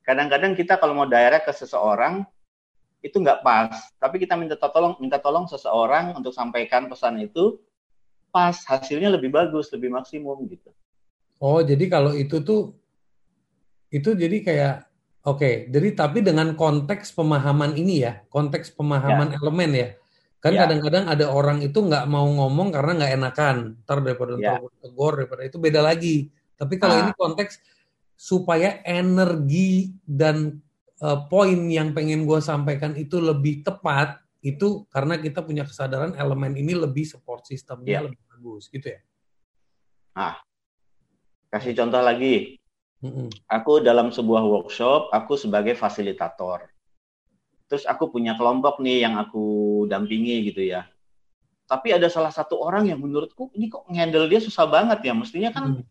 Kadang-kadang 0.00 0.56
kita 0.56 0.80
kalau 0.80 0.96
mau 0.96 1.04
direct 1.04 1.44
ke 1.44 1.52
seseorang, 1.52 2.24
itu 3.04 3.20
nggak 3.20 3.44
pas. 3.44 3.76
Tapi 4.00 4.16
kita 4.16 4.32
minta 4.40 4.56
tolong, 4.56 4.96
minta 4.96 5.20
tolong 5.20 5.44
seseorang 5.44 6.16
untuk 6.16 6.32
sampaikan 6.32 6.88
pesan 6.88 7.20
itu, 7.20 7.60
pas, 8.28 8.54
hasilnya 8.54 9.08
lebih 9.12 9.32
bagus, 9.32 9.72
lebih 9.72 9.92
maksimum 9.92 10.38
gitu. 10.48 10.70
Oh, 11.38 11.62
jadi 11.62 11.84
kalau 11.86 12.12
itu 12.18 12.42
tuh 12.42 12.74
itu 13.88 14.12
jadi 14.12 14.36
kayak 14.44 14.74
oke, 15.24 15.70
jadi 15.72 15.88
tapi 15.96 16.20
dengan 16.20 16.52
konteks 16.52 17.14
pemahaman 17.16 17.72
ini 17.78 18.04
ya, 18.04 18.20
konteks 18.28 18.74
pemahaman 18.76 19.32
elemen 19.38 19.70
ya. 19.72 19.88
Kan 20.38 20.54
Ya. 20.54 20.66
kadang-kadang 20.66 21.10
ada 21.10 21.34
orang 21.34 21.58
itu 21.66 21.82
nggak 21.82 22.06
mau 22.06 22.26
ngomong 22.30 22.70
karena 22.70 22.92
nggak 22.94 23.12
enakan, 23.18 23.56
ntar 23.82 23.98
daripada 24.04 24.38
Ya. 24.38 24.60
tegur 24.78 25.18
daripada 25.18 25.42
itu 25.42 25.56
beda 25.58 25.80
lagi. 25.82 26.30
Tapi 26.54 26.74
kalau 26.78 26.94
Ah. 26.94 27.02
ini 27.02 27.10
konteks 27.16 27.58
supaya 28.14 28.82
energi 28.86 29.94
dan 30.06 30.58
eh, 30.98 31.18
poin 31.30 31.70
yang 31.70 31.94
pengen 31.94 32.26
gue 32.26 32.42
sampaikan 32.42 32.98
itu 32.98 33.22
lebih 33.22 33.62
tepat, 33.62 34.18
itu 34.48 34.88
karena 34.88 35.20
kita 35.20 35.44
punya 35.44 35.68
kesadaran 35.68 36.16
elemen 36.16 36.56
ini 36.56 36.72
lebih 36.72 37.04
support 37.04 37.44
sistemnya 37.44 38.00
Ya. 38.00 38.04
lebih 38.08 38.20
bagus, 38.32 38.72
gitu 38.72 38.88
ya. 38.88 39.00
Kasih 41.48 41.72
contoh 41.72 42.02
lagi, 42.04 42.60
Mm-mm. 43.00 43.32
aku 43.48 43.80
dalam 43.80 44.12
sebuah 44.12 44.44
workshop, 44.44 45.08
aku 45.12 45.36
sebagai 45.40 45.72
fasilitator. 45.72 46.68
Terus 47.68 47.84
aku 47.88 48.08
punya 48.12 48.36
kelompok 48.36 48.80
nih 48.80 49.04
yang 49.08 49.16
aku 49.20 49.84
dampingi 49.88 50.48
gitu 50.52 50.64
ya. 50.64 50.88
Tapi 51.68 51.92
ada 51.92 52.08
salah 52.08 52.32
satu 52.32 52.56
orang 52.60 52.88
yang 52.88 53.00
menurutku 53.00 53.52
ini 53.52 53.68
kok 53.68 53.84
ngendel 53.88 54.24
dia 54.28 54.40
susah 54.40 54.64
banget 54.68 55.04
ya. 55.04 55.12
Mestinya 55.12 55.50
kan 55.52 55.64
Mm. 55.76 55.84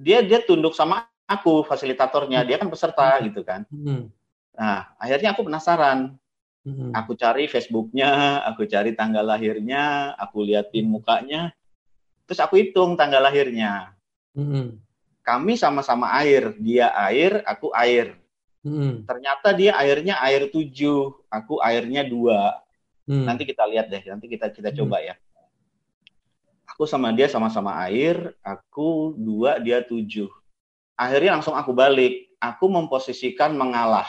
dia 0.00 0.18
dia 0.24 0.40
tunduk 0.44 0.72
sama 0.72 1.08
aku 1.28 1.60
fasilitatornya, 1.64 2.44
dia 2.44 2.56
kan 2.56 2.68
peserta 2.72 3.20
gitu 3.24 3.44
kan. 3.44 3.68
Mm. 3.68 4.08
Nah, 4.56 4.92
akhirnya 5.00 5.32
aku 5.36 5.44
penasaran. 5.48 6.16
Mm-mm. 6.60 6.92
Aku 6.92 7.16
cari 7.16 7.48
Facebooknya, 7.48 8.44
aku 8.44 8.68
cari 8.68 8.92
tanggal 8.92 9.24
lahirnya, 9.24 10.12
aku 10.20 10.44
liatin 10.44 10.92
mukanya, 10.92 11.56
terus 12.28 12.36
aku 12.36 12.60
hitung 12.60 13.00
tanggal 13.00 13.24
lahirnya. 13.24 13.96
Mm-mm. 14.36 14.76
Kami 15.24 15.56
sama-sama 15.56 16.12
air, 16.20 16.52
dia 16.60 16.92
air, 16.92 17.40
aku 17.48 17.72
air. 17.72 18.20
Mm-mm. 18.60 19.08
Ternyata 19.08 19.56
dia 19.56 19.72
airnya 19.80 20.20
air 20.20 20.52
tujuh, 20.52 21.16
aku 21.32 21.64
airnya 21.64 22.04
dua. 22.04 22.60
Mm. 23.08 23.24
Nanti 23.24 23.42
kita 23.48 23.64
lihat 23.64 23.88
deh, 23.88 24.04
nanti 24.04 24.28
kita 24.28 24.52
kita 24.52 24.68
Hmm. 24.70 24.84
coba 24.84 25.00
ya. 25.00 25.16
Aku 26.76 26.84
sama 26.84 27.10
dia 27.10 27.26
sama-sama 27.26 27.72
air, 27.88 28.36
aku 28.44 29.16
dua, 29.16 29.56
dia 29.58 29.80
tujuh. 29.80 30.28
Akhirnya 30.94 31.40
langsung 31.40 31.56
aku 31.56 31.72
balik, 31.72 32.30
aku 32.36 32.68
memposisikan 32.68 33.56
mengalah. 33.56 34.06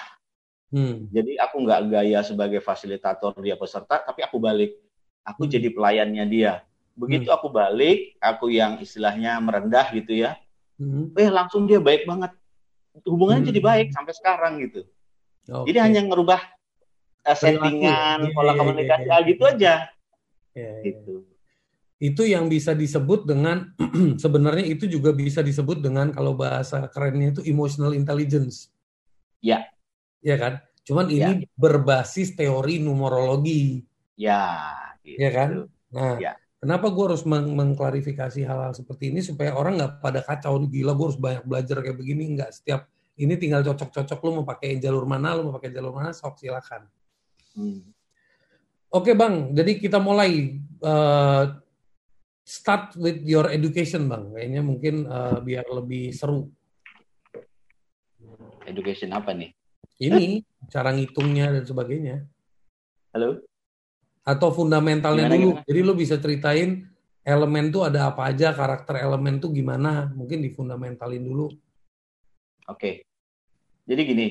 Mm. 0.72 1.12
Jadi 1.12 1.36
aku 1.36 1.56
nggak 1.68 1.80
gaya 1.92 2.20
sebagai 2.24 2.64
fasilitator 2.64 3.36
dia 3.44 3.60
peserta, 3.60 4.00
tapi 4.00 4.24
aku 4.24 4.40
balik. 4.40 4.80
Aku 5.28 5.46
Hmm. 5.46 5.52
jadi 5.52 5.68
pelayannya 5.70 6.26
dia. 6.32 6.54
Begitu 6.96 7.30
aku 7.30 7.52
balik, 7.52 8.16
aku 8.18 8.50
yang 8.50 8.80
istilahnya 8.80 9.38
merendah 9.44 9.92
gitu 9.92 10.16
ya. 10.16 10.40
Mm. 10.80 11.12
Eh 11.14 11.30
langsung 11.30 11.68
dia 11.68 11.78
baik 11.78 12.08
banget. 12.08 12.32
Hubungannya 13.04 13.46
Hmm. 13.46 13.52
jadi 13.52 13.62
baik 13.62 13.88
sampai 13.94 14.14
sekarang 14.16 14.54
gitu. 14.64 14.88
Oke. 15.52 15.72
Jadi 15.72 15.80
hanya 15.80 16.02
ngerubah 16.08 16.42
uh, 17.28 17.38
settingan, 17.38 18.32
Iya, 18.32 18.34
pola 18.34 18.52
iya, 18.56 18.60
komunikasi, 18.60 19.06
iya, 19.06 19.14
ah, 19.14 19.20
iya. 19.20 19.30
gitu 19.30 19.44
aja. 19.46 19.74
Ya, 20.56 20.62
ya. 20.62 20.72
Gitu. 20.88 21.14
Itu 22.02 22.24
yang 22.26 22.50
bisa 22.50 22.74
disebut 22.74 23.30
dengan 23.30 23.78
sebenarnya 24.24 24.66
itu 24.66 24.90
juga 24.90 25.14
bisa 25.14 25.46
disebut 25.46 25.84
dengan 25.86 26.10
kalau 26.10 26.34
bahasa 26.34 26.88
kerennya 26.90 27.38
itu 27.38 27.42
emotional 27.46 27.94
intelligence. 27.94 28.74
Ya. 29.44 29.70
Ya 30.22 30.38
kan? 30.38 30.62
Cuman 30.82 31.10
ini 31.10 31.46
berbasis 31.54 32.34
teori 32.34 32.82
numerologi, 32.82 33.86
Ya, 34.18 34.74
gitu. 35.06 35.18
ya 35.18 35.30
kan? 35.34 35.50
Nah, 35.94 36.18
Ya. 36.18 36.34
kenapa 36.62 36.90
gue 36.90 37.06
harus 37.10 37.26
meng- 37.26 37.54
mengklarifikasi 37.54 38.42
hal-hal 38.46 38.74
seperti 38.74 39.10
ini 39.14 39.22
supaya 39.22 39.54
orang 39.54 39.78
nggak 39.82 39.94
pada 40.02 40.22
kacau 40.26 40.62
gila 40.66 40.94
gue 40.94 41.06
harus 41.10 41.22
banyak 41.22 41.44
belajar 41.46 41.82
kayak 41.82 41.98
begini 41.98 42.38
nggak 42.38 42.54
setiap 42.54 42.86
ini 43.18 43.38
tinggal 43.38 43.62
cocok-cocok 43.62 44.20
lu 44.26 44.42
mau 44.42 44.46
pakai 44.46 44.82
jalur 44.82 45.06
mana 45.06 45.38
lu 45.38 45.50
mau 45.50 45.54
pakai 45.58 45.70
jalur 45.74 45.94
mana 45.94 46.10
sok 46.14 46.42
silakan. 46.42 46.90
Hmm. 47.54 47.82
Oke 48.92 49.16
bang, 49.16 49.56
jadi 49.56 49.80
kita 49.80 50.04
mulai 50.04 50.60
uh, 50.84 51.56
start 52.44 52.98
with 53.00 53.24
your 53.24 53.48
education 53.48 54.10
bang. 54.10 54.28
Kayaknya 54.34 54.62
mungkin 54.66 54.96
uh, 55.08 55.40
biar 55.40 55.64
lebih 55.70 56.12
seru. 56.12 56.50
Education 58.68 59.16
apa 59.16 59.32
nih? 59.32 59.56
Ini 60.02 60.42
cara 60.74 60.90
ngitungnya 60.90 61.54
dan 61.54 61.64
sebagainya. 61.64 62.26
Halo? 63.14 63.38
Atau 64.26 64.50
fundamentalnya 64.50 65.30
Gimana, 65.30 65.38
dulu. 65.38 65.50
gimana? 65.54 65.68
Jadi 65.70 65.80
lu 65.86 65.94
bisa 65.94 66.16
ceritain 66.18 66.90
elemen 67.22 67.70
tuh 67.70 67.86
ada 67.86 68.10
apa 68.10 68.34
aja, 68.34 68.50
karakter 68.50 68.98
elemen 68.98 69.38
tuh 69.38 69.54
gimana. 69.54 70.10
Mungkin 70.18 70.42
difundamentalin 70.42 71.22
dulu. 71.22 71.54
Oke. 72.66 73.06
Jadi 73.86 74.02
gini, 74.02 74.28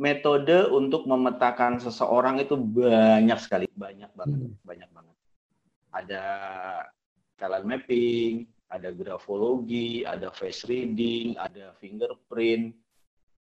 metode 0.00 0.72
untuk 0.72 1.04
memetakan 1.04 1.76
seseorang 1.76 2.40
itu 2.40 2.56
banyak 2.56 3.36
sekali, 3.44 3.68
banyak 3.76 4.08
banget, 4.16 4.40
Hmm. 4.40 4.56
banyak 4.64 4.88
banget. 4.88 5.16
Ada 5.92 6.24
talent 7.36 7.66
mapping, 7.68 8.48
ada 8.72 8.88
grafologi, 8.92 10.04
ada 10.04 10.32
face 10.32 10.64
reading, 10.64 11.36
ada 11.36 11.76
fingerprint. 11.76 12.72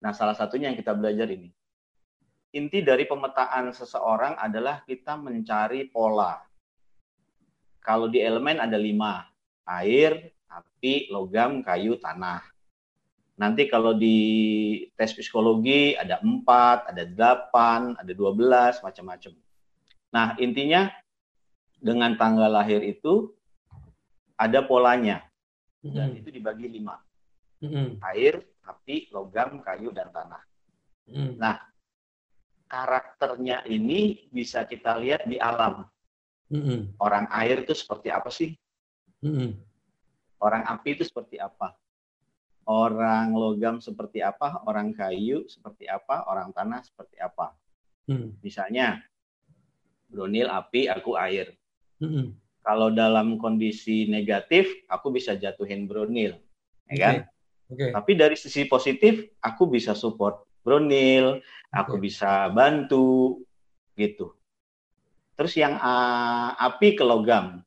Nah, 0.05 0.13
salah 0.13 0.37
satunya 0.37 0.69
yang 0.69 0.77
kita 0.77 0.93
belajar 0.93 1.25
ini. 1.33 1.49
Inti 2.53 2.85
dari 2.85 3.09
pemetaan 3.09 3.73
seseorang 3.73 4.37
adalah 4.37 4.85
kita 4.85 5.17
mencari 5.17 5.89
pola. 5.89 6.45
Kalau 7.81 8.13
di 8.13 8.21
elemen 8.21 8.61
ada 8.61 8.77
lima, 8.77 9.25
air, 9.65 10.29
api, 10.47 11.09
logam, 11.09 11.65
kayu, 11.65 11.97
tanah. 11.97 12.45
Nanti 13.35 13.67
kalau 13.67 13.97
di 13.97 14.21
tes 14.95 15.11
psikologi 15.11 15.99
ada 15.99 16.23
empat, 16.23 16.95
ada 16.95 17.03
delapan, 17.03 17.97
ada 17.99 18.13
dua 18.15 18.31
belas, 18.31 18.79
macam-macam. 18.85 19.35
Nah, 20.15 20.39
intinya 20.39 20.93
dengan 21.83 22.15
tanggal 22.15 22.47
lahir 22.53 22.85
itu 22.85 23.35
ada 24.39 24.63
polanya. 24.63 25.27
Dan 25.83 26.15
Mm-mm. 26.15 26.21
itu 26.23 26.29
dibagi 26.31 26.71
lima. 26.71 26.97
Mm-mm. 27.59 27.99
Air, 28.15 28.41
api, 28.65 29.13
logam, 29.13 29.61
kayu, 29.61 29.93
dan 29.93 30.09
tanah. 30.11 30.43
Mm-mm. 31.09 31.37
Nah, 31.37 31.61
karakternya 32.69 33.63
ini 33.69 34.29
bisa 34.33 34.65
kita 34.65 34.97
lihat 34.99 35.29
di 35.29 35.37
alam. 35.37 35.85
Mm-mm. 36.49 36.97
Orang 37.01 37.29
air 37.33 37.65
itu 37.65 37.77
seperti 37.77 38.09
apa 38.09 38.29
sih? 38.33 38.57
Mm-mm. 39.25 39.57
Orang 40.41 40.65
api 40.69 40.97
itu 40.97 41.05
seperti 41.09 41.41
apa? 41.41 41.77
Orang 42.65 43.37
logam 43.37 43.81
seperti 43.81 44.25
apa? 44.25 44.65
Orang 44.65 44.97
kayu 44.97 45.45
seperti 45.49 45.85
apa? 45.89 46.25
Orang 46.29 46.53
tanah 46.53 46.81
seperti 46.81 47.21
apa? 47.21 47.53
Mm. 48.09 48.41
Misalnya, 48.41 49.01
Bronil 50.09 50.49
api, 50.49 50.89
aku 50.89 51.17
air. 51.17 51.53
Mm-mm. 52.01 52.33
Kalau 52.65 52.89
dalam 52.89 53.37
kondisi 53.37 54.09
negatif, 54.09 54.69
aku 54.89 55.13
bisa 55.13 55.37
jatuhin 55.37 55.85
Bronil. 55.85 56.41
Ya 56.89 56.97
kan? 56.97 57.15
Oke. 57.71 57.93
Tapi 57.93 58.13
dari 58.15 58.37
sisi 58.37 58.69
positif, 58.69 59.25
aku 59.41 59.69
bisa 59.69 59.97
support 59.97 60.45
Bronil, 60.65 61.41
aku 61.73 61.97
Oke. 62.01 62.09
bisa 62.09 62.49
bantu, 62.53 63.41
gitu. 63.97 64.35
Terus 65.35 65.55
yang 65.59 65.77
ah, 65.83 66.55
api 66.57 66.95
ke 66.95 67.05
logam. 67.05 67.61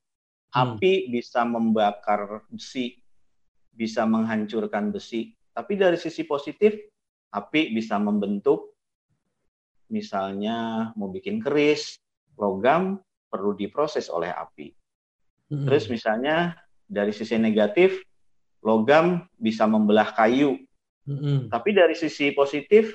Hmm. 0.54 0.80
Api 0.80 1.12
bisa 1.12 1.44
membakar 1.44 2.48
besi, 2.48 2.98
bisa 3.76 4.08
menghancurkan 4.08 4.90
besi. 4.90 5.36
Tapi 5.52 5.76
dari 5.76 6.00
sisi 6.00 6.24
positif, 6.24 6.78
api 7.34 7.76
bisa 7.76 8.00
membentuk, 8.00 8.78
misalnya 9.92 10.90
mau 10.96 11.12
bikin 11.12 11.44
keris, 11.44 12.00
logam 12.40 13.02
perlu 13.28 13.58
diproses 13.58 14.08
oleh 14.08 14.32
api. 14.32 14.72
Mm-mm. 15.52 15.68
Terus 15.68 15.92
misalnya 15.92 16.56
dari 16.88 17.12
sisi 17.12 17.36
negatif, 17.36 18.07
logam 18.68 19.24
bisa 19.40 19.64
membelah 19.64 20.12
kayu. 20.12 20.60
Mm-mm. 21.08 21.48
Tapi 21.48 21.72
dari 21.72 21.96
sisi 21.96 22.36
positif, 22.36 22.92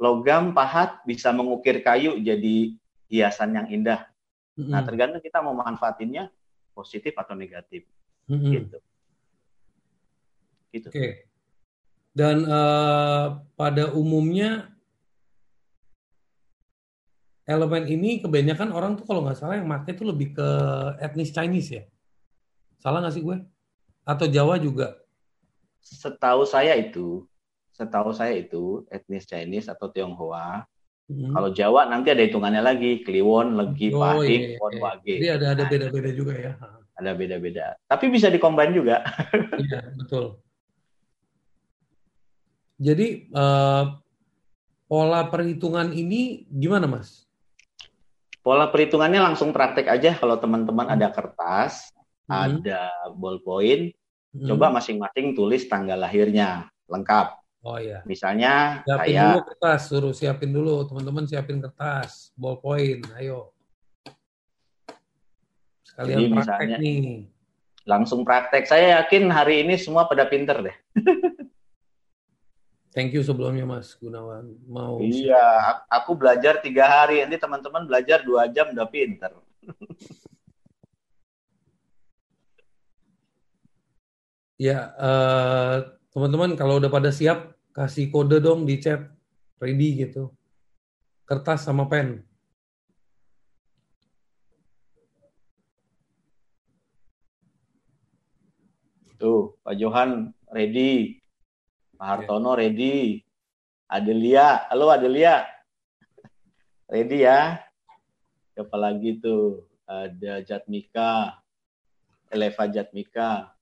logam 0.00 0.56
pahat 0.56 1.04
bisa 1.04 1.28
mengukir 1.36 1.84
kayu 1.84 2.16
jadi 2.16 2.72
hiasan 3.12 3.52
yang 3.52 3.68
indah. 3.68 4.08
Mm-mm. 4.56 4.72
Nah, 4.72 4.80
tergantung 4.80 5.20
kita 5.20 5.44
mau 5.44 5.52
manfaatinnya 5.52 6.32
positif 6.72 7.12
atau 7.12 7.36
negatif. 7.36 7.84
Mm-mm. 8.24 8.52
Gitu. 8.56 8.78
Gitu. 10.72 10.88
Oke. 10.88 11.28
Dan 12.16 12.48
eh, 12.48 13.26
pada 13.52 13.92
umumnya 13.92 14.72
elemen 17.44 17.84
ini 17.84 18.24
kebanyakan 18.24 18.72
orang 18.72 18.96
tuh 18.96 19.04
kalau 19.04 19.20
nggak 19.28 19.36
salah 19.36 19.60
yang 19.60 19.68
pakai 19.68 19.92
tuh 19.92 20.08
lebih 20.08 20.32
ke 20.32 20.48
etnis 21.04 21.36
Chinese 21.36 21.68
ya. 21.68 21.84
Salah 22.80 23.04
nggak 23.04 23.12
sih 23.12 23.20
gue? 23.20 23.36
Atau 24.06 24.30
Jawa 24.30 24.54
juga? 24.62 24.94
Setahu 25.82 26.46
saya 26.46 26.78
itu, 26.78 27.26
setahu 27.74 28.14
saya 28.14 28.38
itu 28.38 28.86
etnis 28.86 29.26
Chinese 29.26 29.66
atau 29.66 29.90
Tionghoa. 29.90 30.62
Hmm. 31.06 31.34
Kalau 31.34 31.50
Jawa 31.50 31.90
nanti 31.90 32.14
ada 32.14 32.22
hitungannya 32.22 32.62
lagi, 32.62 33.02
Kliwon, 33.02 33.58
Legi, 33.58 33.90
Oh, 33.94 34.02
Pahing, 34.02 34.42
iya, 34.42 34.58
iya. 34.58 34.80
Wage. 34.82 35.14
Jadi 35.18 35.26
ada 35.30 35.46
ada 35.54 35.62
Nah, 35.62 35.70
beda-beda 35.70 36.10
juga 36.14 36.34
ya. 36.38 36.52
Ada 36.96 37.12
beda-beda. 37.12 37.76
Tapi 37.84 38.08
bisa 38.08 38.32
dikombin 38.32 38.72
juga. 38.72 39.04
Iya 39.60 39.92
betul. 40.00 40.40
Jadi 42.80 43.28
eh, 43.28 43.84
pola 44.88 45.20
perhitungan 45.28 45.92
ini 45.92 46.48
gimana 46.48 46.88
mas? 46.88 47.28
Pola 48.40 48.72
perhitungannya 48.72 49.20
langsung 49.20 49.52
praktek 49.52 49.92
aja 49.92 50.16
kalau 50.16 50.40
teman-teman 50.40 50.88
ada 50.88 51.12
kertas, 51.12 51.92
Hmm. 52.26 52.58
ada 52.58 52.82
ballpoint, 53.12 53.94
Hmm. 54.30 54.46
coba 54.46 54.68
masing-masing 54.70 55.32
tulis 55.32 55.64
tanggal 55.64 55.96
lahirnya 55.96 56.66
lengkap. 56.84 57.38
Oh 57.62 57.78
ya. 57.78 58.02
Misalnya 58.02 58.82
Siapin 58.82 58.98
saya 59.10 59.22
dulu 59.26 59.40
kertas, 59.44 59.80
suruh 59.86 60.12
siapin 60.12 60.50
dulu 60.50 60.86
teman-teman 60.86 61.24
siapin 61.24 61.58
kertas, 61.58 62.30
ballpoint, 62.34 63.02
ayo. 63.16 63.50
Sekalian 65.82 66.18
Jadi 66.18 66.26
praktek 66.28 66.36
misalnya- 66.36 66.78
nih. 66.78 67.02
langsung 67.86 68.20
praktek. 68.22 68.66
Saya 68.66 68.98
yakin 68.98 69.30
hari 69.30 69.62
ini 69.62 69.78
semua 69.78 70.06
pada 70.06 70.26
pinter 70.26 70.58
deh. 70.60 70.76
Thank 72.90 73.12
you 73.12 73.22
sebelumnya 73.22 73.62
Mas 73.62 73.94
Gunawan. 73.94 74.56
Mau 74.66 74.98
Iya, 74.98 75.38
aku 75.86 76.12
belajar 76.12 76.58
tiga 76.58 76.82
hari, 76.84 77.20
nanti 77.20 77.36
teman-teman 77.36 77.84
belajar 77.84 78.22
dua 78.22 78.48
jam 78.48 78.72
udah 78.72 78.88
pinter. 78.88 79.30
Ya, 84.56 84.88
eh, 84.96 85.76
teman-teman 86.16 86.56
kalau 86.56 86.80
udah 86.80 86.88
pada 86.88 87.12
siap 87.12 87.52
kasih 87.76 88.08
kode 88.08 88.40
dong 88.40 88.64
di 88.64 88.80
chat 88.80 89.04
ready 89.60 90.00
gitu. 90.00 90.32
Kertas 91.28 91.68
sama 91.68 91.84
pen. 91.84 92.24
Tuh, 99.20 99.60
Pak 99.60 99.76
Johan 99.76 100.32
ready, 100.48 101.20
Pak 102.00 102.24
Hartono 102.24 102.56
ready, 102.56 103.20
Adelia, 103.92 104.64
halo 104.72 104.88
Adelia, 104.88 105.44
ready 106.88 107.28
ya? 107.28 107.60
Siapa 108.56 108.76
lagi 108.80 109.20
tuh? 109.20 109.68
Ada 109.84 110.40
Jatmika, 110.44 111.44
Eleva 112.32 112.64
Jatmika, 112.72 113.55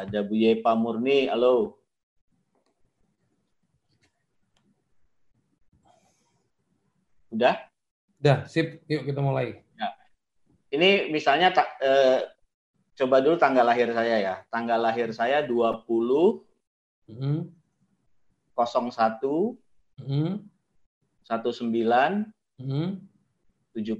ada 0.00 0.24
Bu 0.24 0.34
Yepa 0.36 0.72
Murni, 0.72 1.28
halo. 1.28 1.76
Udah? 7.30 7.56
Dah, 8.20 8.44
sip. 8.48 8.82
Yuk 8.90 9.06
kita 9.06 9.20
mulai. 9.22 9.60
Ini 10.70 11.10
misalnya 11.10 11.50
ta- 11.50 11.74
eh, 11.82 12.30
coba 12.94 13.18
dulu 13.18 13.34
tanggal 13.34 13.66
lahir 13.66 13.90
saya 13.90 14.16
ya. 14.22 14.34
Tanggal 14.54 14.78
lahir 14.78 15.10
saya 15.10 15.42
20 15.42 16.46
Hmm, 17.10 17.50
01 18.54 19.58
hmm, 19.98 20.46
19 21.26 22.30
hmm, 22.62 22.88
70 23.74 23.98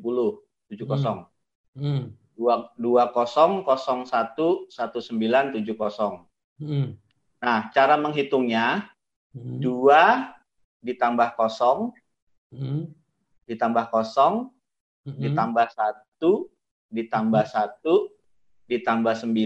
70 0.71 1.27
hmm, 1.75 2.03
2 2.41 2.81
20 2.81 3.69
01 3.69 4.73
19 4.73 5.61
70. 5.61 6.25
hmm, 6.65 6.89
Nah, 7.41 7.69
cara 7.69 8.01
menghitungnya 8.01 8.89
hmm, 9.37 9.61
2 9.61 10.81
ditambah 10.81 11.37
0 11.37 11.93
hmm, 12.57 12.89
ditambah 13.45 13.85
0 13.93 14.49
hmm, 15.05 15.21
ditambah 15.21 15.67
1 15.69 16.97
ditambah 16.97 17.45
1 17.45 18.73
ditambah 18.73 19.15
9 19.21 19.37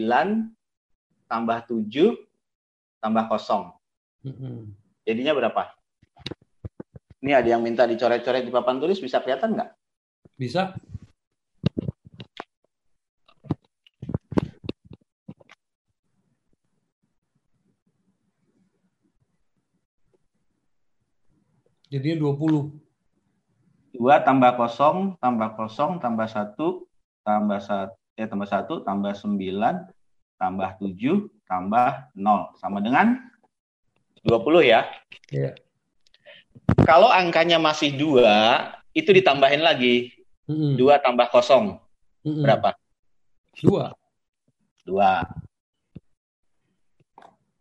tambah 1.26 1.58
7 1.66 2.14
tambah 3.02 3.24
0. 3.26 3.74
hmm. 4.22 4.70
Jadinya 5.04 5.34
berapa? 5.34 5.74
Ini 7.24 7.40
ada 7.40 7.48
yang 7.56 7.64
minta 7.64 7.88
dicoret-coret 7.88 8.44
di 8.44 8.52
papan 8.52 8.76
tulis, 8.80 9.00
bisa 9.00 9.20
kelihatan 9.20 9.56
nggak? 9.56 9.70
Bisa? 10.36 10.76
Jadinya 21.94 22.34
20. 22.34 22.74
2 23.94 24.26
tambah 24.26 24.58
kosong, 24.58 25.14
tambah 25.22 25.54
kosong, 25.54 26.02
tambah 26.02 26.26
1, 26.26 26.58
tambah 27.22 27.62
1, 27.62 27.94
ya 28.18 28.26
tambah 28.26 28.50
1, 28.50 28.82
tambah 28.82 29.14
9, 29.14 29.94
tambah 30.34 30.70
7, 30.82 31.30
tambah 31.46 32.10
0. 32.18 32.50
Sama 32.58 32.82
dengan 32.82 33.22
20 34.26 34.66
ya. 34.66 34.90
Iya. 35.30 35.54
Kalau 36.82 37.14
angkanya 37.14 37.62
masih 37.62 37.94
2, 37.94 38.74
itu 38.90 39.14
ditambahin 39.14 39.62
lagi. 39.62 40.10
Mm-mm. 40.50 40.74
2 40.74 40.98
tambah 40.98 41.30
kosong. 41.30 41.78
Mm-mm. 42.26 42.42
Berapa? 42.42 42.74
Dua. 43.62 43.94
2. 44.82 44.98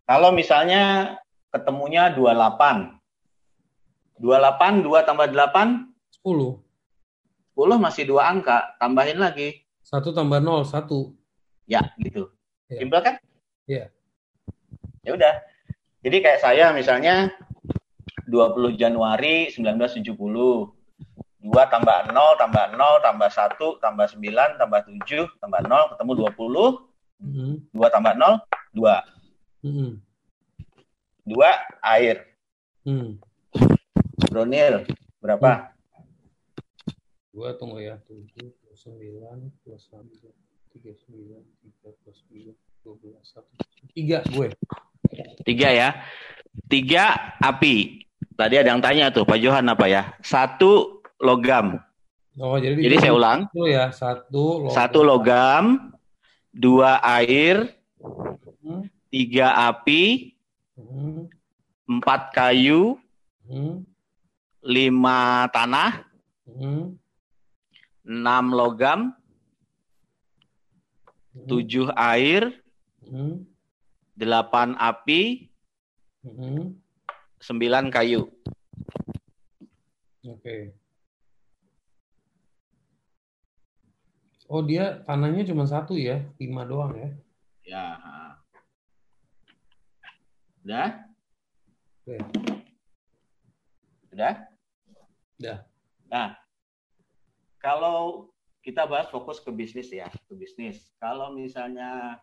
Kalau 0.09 0.33
misalnya 0.33 1.13
ketemunya 1.53 2.09
28. 2.09 3.02
28, 4.21 4.85
2 4.85 5.07
tambah 5.07 5.27
8, 5.31 5.89
10. 6.21 6.61
10 7.53 7.77
masih 7.77 8.03
dua 8.09 8.29
angka. 8.29 8.77
Tambahin 8.81 9.21
lagi. 9.21 9.61
Satu 9.85 10.13
tambah 10.13 10.41
nol, 10.41 10.65
satu. 10.65 11.13
Ya, 11.69 11.93
gitu. 12.01 12.33
Iya. 12.69 12.79
Simpel 12.81 13.01
kan? 13.01 13.15
Iya. 13.69 13.85
Ya 15.03 15.11
udah. 15.13 15.33
Jadi 16.03 16.17
kayak 16.19 16.41
saya 16.43 16.71
misalnya 16.75 17.31
20 18.27 18.75
Januari 18.75 19.51
1970. 19.53 20.73
2 21.43 21.51
tambah 21.67 22.07
0, 22.07 22.39
tambah 22.39 22.65
0, 22.71 23.03
tambah 23.03 23.27
1, 23.27 23.83
tambah 23.83 24.07
9, 24.15 24.55
tambah 24.55 24.79
7, 24.87 25.27
tambah 25.43 25.59
0, 25.59 25.91
ketemu 25.91 26.11
20. 26.31 26.93
Mm-mm. 27.19 27.51
2 27.75 27.83
tambah 27.91 28.13
0, 28.15 28.39
2. 28.71 29.67
Mm-mm. 29.67 29.91
2, 31.27 31.35
air. 31.83 32.17
Mm. 32.87 33.19
Bronil, 34.33 34.81
berapa? 35.21 35.69
Dua 37.29 37.53
tunggu 37.53 37.85
ya. 37.85 38.01
Tujuh 38.09 38.49
plus 38.49 38.79
sembilan 38.81 39.37
plus 39.61 39.85
satu. 39.93 40.33
Tiga 40.73 40.89
sembilan. 40.89 41.41
Tiga 41.61 41.89
plus 42.01 42.17
sembilan. 42.25 42.55
Dua 42.81 42.95
belas. 42.97 43.25
Satu. 43.29 43.51
Tiga 43.93 44.25
gue. 44.25 44.49
3 45.45 45.69
ya. 45.69 45.89
3, 46.65 47.37
api. 47.37 48.01
Tadi 48.33 48.55
ada 48.57 48.73
yang 48.73 48.81
tanya 48.81 49.13
tuh, 49.13 49.21
Pak 49.21 49.37
Johan 49.37 49.69
apa 49.69 49.85
ya? 49.85 50.17
1, 50.25 50.57
logam. 51.21 51.77
Oh 52.41 52.57
jadi. 52.57 52.81
Jadi 52.81 52.95
saya 52.97 53.13
ulang. 53.13 53.45
Satu 53.45 53.63
ya. 53.69 53.85
Satu. 53.93 54.41
logam. 54.65 54.73
Satu 54.73 54.99
logam, 55.05 55.63
dua 56.49 56.97
air, 57.21 57.69
Hmm. 58.65 58.89
tiga 59.13 59.53
api, 59.69 60.33
Hmm. 60.73 61.29
empat 61.85 62.33
kayu, 62.33 62.97
Hmm. 63.45 63.85
Lima 64.63 65.51
tanah, 65.51 66.07
Hmm. 66.47 66.95
enam 68.07 68.45
logam, 68.55 69.11
Hmm. 71.35 71.47
tujuh 71.47 71.91
air, 71.93 72.47
Hmm. 73.03 73.43
delapan 74.15 74.79
api, 74.79 75.51
Hmm. 76.23 76.79
sembilan 77.43 77.91
kayu. 77.91 78.31
Oke. 80.23 80.71
Oh 84.47 84.63
dia 84.63 85.03
tanahnya 85.03 85.43
cuma 85.49 85.67
satu 85.67 85.99
ya, 85.99 86.23
lima 86.39 86.63
doang 86.63 86.95
ya. 86.95 87.09
Ya. 87.63 87.85
Udah? 90.63 90.89
Oke. 92.03 92.15
Udah? 94.13 94.52
Udah. 95.39 95.65
Nah, 96.11 96.37
kalau 97.57 98.29
kita 98.63 98.87
bahas 98.87 99.11
fokus 99.11 99.43
ke 99.43 99.51
bisnis 99.51 99.91
ya, 99.91 100.07
ke 100.07 100.33
bisnis. 100.35 100.91
Kalau 100.99 101.35
misalnya 101.35 102.19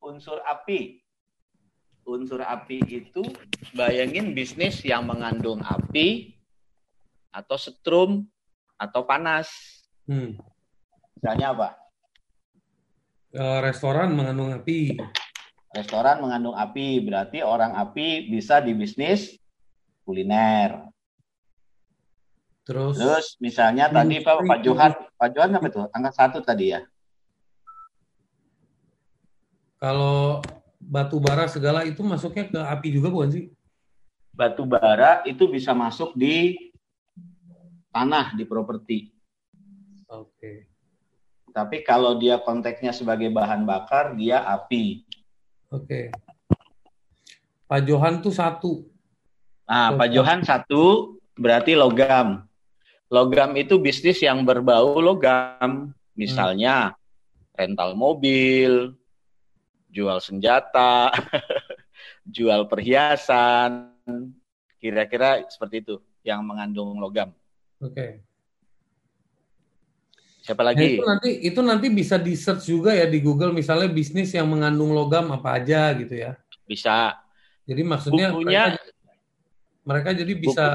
unsur 0.00 0.40
api, 0.44 1.02
unsur 2.08 2.42
api 2.42 2.80
itu 2.88 3.22
bayangin 3.76 4.32
bisnis 4.32 4.80
yang 4.82 5.06
mengandung 5.06 5.60
api 5.62 6.36
atau 7.32 7.56
setrum 7.56 8.26
atau 8.76 9.04
panas. 9.06 9.48
Hmm. 10.04 10.36
Misalnya 11.16 11.54
apa? 11.54 11.68
Eh, 13.32 13.58
restoran 13.64 14.12
mengandung 14.12 14.52
api. 14.52 15.00
Restoran 15.72 16.20
mengandung 16.20 16.52
api, 16.52 17.00
berarti 17.00 17.40
orang 17.40 17.72
api 17.72 18.28
bisa 18.28 18.60
di 18.60 18.76
bisnis 18.76 19.40
kuliner. 20.04 20.91
Terus, 22.62 22.94
Terus 22.94 23.26
misalnya 23.42 23.90
tadi 23.90 24.22
Pak, 24.22 24.46
Pak 24.46 24.58
Johan, 24.62 24.92
Pak 25.18 25.28
Johan 25.34 25.50
apa 25.58 25.66
itu? 25.66 25.82
Angkat 25.90 26.14
satu 26.14 26.38
tadi 26.46 26.70
ya. 26.74 26.80
kalau 29.82 30.38
batu 30.78 31.18
bara 31.18 31.50
segala 31.50 31.82
itu 31.82 32.06
masuknya 32.06 32.46
ke 32.46 32.54
api 32.62 32.88
juga 32.94 33.10
bukan 33.10 33.34
sih? 33.34 33.44
Batu 34.30 34.62
bara 34.62 35.26
itu 35.26 35.50
bisa 35.50 35.74
masuk 35.74 36.14
di 36.14 36.54
tanah 37.90 38.38
di 38.38 38.46
properti. 38.46 39.10
Oke. 40.06 40.70
Tapi 41.50 41.82
kalau 41.82 42.14
dia 42.16 42.38
konteksnya 42.38 42.94
sebagai 42.94 43.28
bahan 43.34 43.66
bakar, 43.66 44.14
dia 44.14 44.46
api. 44.46 45.02
Oke. 45.74 46.14
Pak 47.66 47.82
Johan 47.82 48.22
tuh 48.22 48.32
satu. 48.32 48.86
Nah. 49.66 49.98
Pak 49.98 50.08
Johan 50.14 50.46
satu 50.46 51.18
berarti 51.34 51.74
logam. 51.74 52.46
Logam 53.12 53.52
itu 53.60 53.76
bisnis 53.76 54.24
yang 54.24 54.40
berbau 54.40 54.96
logam. 54.96 55.92
Misalnya 56.16 56.96
rental 57.52 57.92
mobil, 57.92 58.96
jual 59.92 60.16
senjata, 60.24 61.12
jual 62.36 62.64
perhiasan. 62.72 63.92
Kira-kira 64.80 65.44
seperti 65.52 65.84
itu 65.84 65.94
yang 66.24 66.40
mengandung 66.40 66.96
logam. 66.96 67.36
Oke. 67.84 68.24
Siapa 70.42 70.64
Nah, 70.64 70.74
lagi? 70.74 70.98
itu 70.98 71.04
nanti 71.06 71.30
itu 71.44 71.60
nanti 71.62 71.86
bisa 71.92 72.16
di 72.18 72.34
search 72.34 72.66
juga 72.66 72.90
ya 72.96 73.06
di 73.06 73.22
Google 73.22 73.54
misalnya 73.54 73.86
bisnis 73.92 74.34
yang 74.34 74.48
mengandung 74.50 74.90
logam 74.90 75.30
apa 75.30 75.60
aja 75.60 75.92
gitu 75.94 76.16
ya. 76.16 76.34
Bisa. 76.66 77.14
Jadi 77.62 77.82
maksudnya 77.86 78.34
Bukunya 78.34 78.74
mereka, 78.74 78.82
mereka 79.86 80.10
jadi 80.18 80.32
bisa 80.34 80.66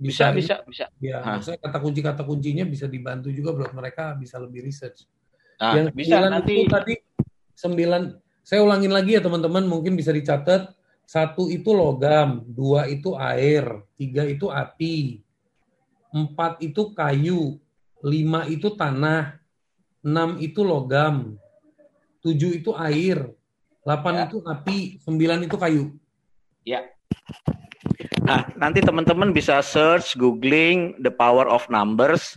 bisa 0.00 0.32
bisa 0.32 0.64
bisa. 0.64 0.88
ya 0.96 1.20
maksudnya 1.20 1.60
kata 1.60 1.78
kunci 1.78 2.00
kata 2.00 2.22
kuncinya 2.24 2.64
bisa 2.64 2.88
dibantu 2.88 3.28
juga 3.28 3.52
buat 3.52 3.72
mereka 3.76 4.16
bisa 4.16 4.40
lebih 4.40 4.64
research. 4.64 5.04
Nah, 5.60 5.76
yang 5.76 5.86
bisa 5.92 6.24
nanti 6.24 6.64
itu 6.64 6.72
tadi 6.72 6.96
sembilan 7.52 8.16
saya 8.40 8.64
ulangin 8.64 8.88
lagi 8.96 9.14
ya 9.14 9.20
teman-teman 9.20 9.68
mungkin 9.68 9.92
bisa 9.92 10.08
dicatat 10.08 10.72
satu 11.04 11.52
itu 11.52 11.76
logam 11.76 12.48
dua 12.48 12.88
itu 12.88 13.12
air 13.12 13.84
tiga 14.00 14.24
itu 14.24 14.48
api 14.48 15.20
empat 16.16 16.64
itu 16.64 16.96
kayu 16.96 17.60
lima 18.00 18.48
itu 18.48 18.72
tanah 18.72 19.36
enam 20.00 20.40
itu 20.40 20.64
logam 20.64 21.36
tujuh 22.24 22.56
itu 22.56 22.72
air 22.72 23.28
delapan 23.84 24.12
Ya. 24.16 24.24
itu 24.32 24.38
api 24.48 24.78
sembilan 25.04 25.44
itu 25.44 25.56
kayu 25.60 25.84
Nah, 28.20 28.46
nanti 28.54 28.84
teman-teman 28.84 29.32
bisa 29.32 29.58
search, 29.64 30.14
googling 30.14 30.94
the 31.00 31.10
power 31.10 31.48
of 31.48 31.66
numbers, 31.72 32.36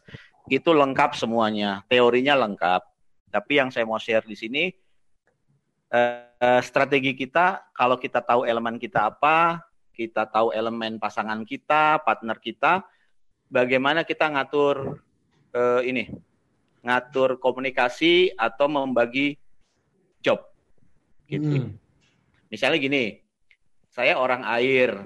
itu 0.51 0.71
lengkap 0.71 1.15
semuanya, 1.15 1.85
teorinya 1.87 2.35
lengkap. 2.35 2.81
Tapi 3.31 3.51
yang 3.61 3.69
saya 3.71 3.87
mau 3.87 3.99
share 4.01 4.25
di 4.25 4.35
sini, 4.37 4.63
eh, 5.93 6.61
strategi 6.65 7.15
kita, 7.15 7.71
kalau 7.71 7.95
kita 7.95 8.19
tahu 8.19 8.43
elemen 8.43 8.77
kita 8.81 9.13
apa, 9.13 9.63
kita 9.93 10.25
tahu 10.27 10.51
elemen 10.51 10.97
pasangan 10.97 11.45
kita, 11.45 12.01
partner 12.01 12.37
kita, 12.41 12.83
bagaimana 13.47 14.03
kita 14.03 14.29
ngatur 14.33 14.99
eh, 15.53 15.81
ini, 15.85 16.09
ngatur 16.83 17.37
komunikasi 17.37 18.33
atau 18.35 18.67
membagi 18.67 19.37
job, 20.19 20.43
gitu. 21.29 21.69
Hmm. 21.69 21.77
Misalnya 22.49 22.77
gini, 22.77 23.22
saya 23.93 24.17
orang 24.17 24.41
air, 24.57 24.97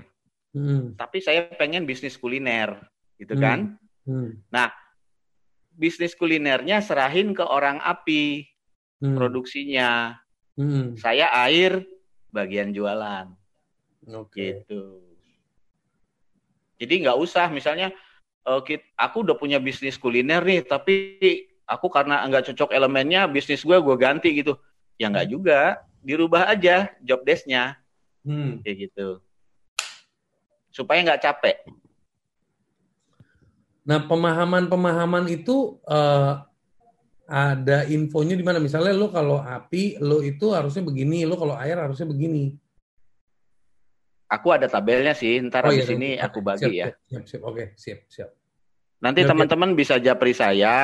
Hmm. 0.56 0.96
tapi 0.96 1.20
saya 1.20 1.46
pengen 1.60 1.84
bisnis 1.84 2.16
kuliner, 2.16 2.80
gitu 3.20 3.36
Hmm. 3.36 3.44
kan? 3.44 3.60
Hmm. 4.08 4.40
Bisnis 5.78 6.18
kulinernya 6.18 6.82
serahin 6.82 7.38
ke 7.38 7.46
orang 7.46 7.78
api 7.84 8.48
Hmm. 8.98 9.14
produksinya. 9.14 10.18
Hmm. 10.58 10.98
Saya 10.98 11.30
air 11.46 11.86
bagian 12.34 12.74
jualan, 12.74 13.30
Oke. 14.10 14.66
gitu. 14.66 15.04
Jadi 16.82 16.94
nggak 17.06 17.18
usah, 17.22 17.52
misalnya 17.54 17.94
eh, 18.48 18.80
aku 18.96 19.28
udah 19.28 19.36
punya 19.36 19.60
bisnis 19.60 20.00
kuliner 20.00 20.40
nih, 20.40 20.64
tapi 20.64 21.20
aku 21.68 21.92
karena 21.92 22.24
nggak 22.26 22.48
cocok 22.56 22.72
elemennya, 22.72 23.28
bisnis 23.28 23.60
gue 23.60 23.76
gue 23.76 23.96
ganti 24.00 24.32
gitu. 24.32 24.56
Ya 24.96 25.12
nggak 25.12 25.28
juga, 25.28 25.84
dirubah 26.00 26.48
aja 26.48 26.90
job 27.04 27.28
desk-nya, 27.28 27.76
Hmm. 28.28 28.60
kayak 28.60 28.92
gitu. 28.92 29.24
Supaya 30.76 31.00
nggak 31.08 31.24
capek. 31.24 31.58
Nah, 33.88 34.04
pemahaman-pemahaman 34.04 35.32
itu 35.32 35.80
uh, 35.88 36.44
ada 37.28 37.88
infonya 37.88 38.36
di 38.36 38.44
mana? 38.44 38.60
Misalnya 38.60 38.92
lo 38.92 39.08
kalau 39.08 39.40
api, 39.40 39.96
lo 40.04 40.20
itu 40.20 40.52
harusnya 40.52 40.84
begini, 40.84 41.24
lo 41.24 41.40
kalau 41.40 41.56
air 41.56 41.80
harusnya 41.80 42.04
begini. 42.04 42.52
Aku 44.28 44.52
ada 44.52 44.68
tabelnya 44.68 45.16
sih, 45.16 45.40
ntar 45.40 45.64
oh, 45.64 45.72
di 45.72 45.88
sini 45.88 46.20
iya, 46.20 46.28
aku 46.28 46.44
bagi 46.44 46.68
siap, 46.68 46.76
ya. 46.76 46.86
Siap, 47.08 47.24
siap, 47.32 47.42
oke, 47.48 47.64
siap, 47.80 48.00
siap. 48.12 48.30
Nanti 49.00 49.24
teman-teman 49.24 49.72
bisa 49.72 49.96
japri 50.04 50.36
saya, 50.36 50.76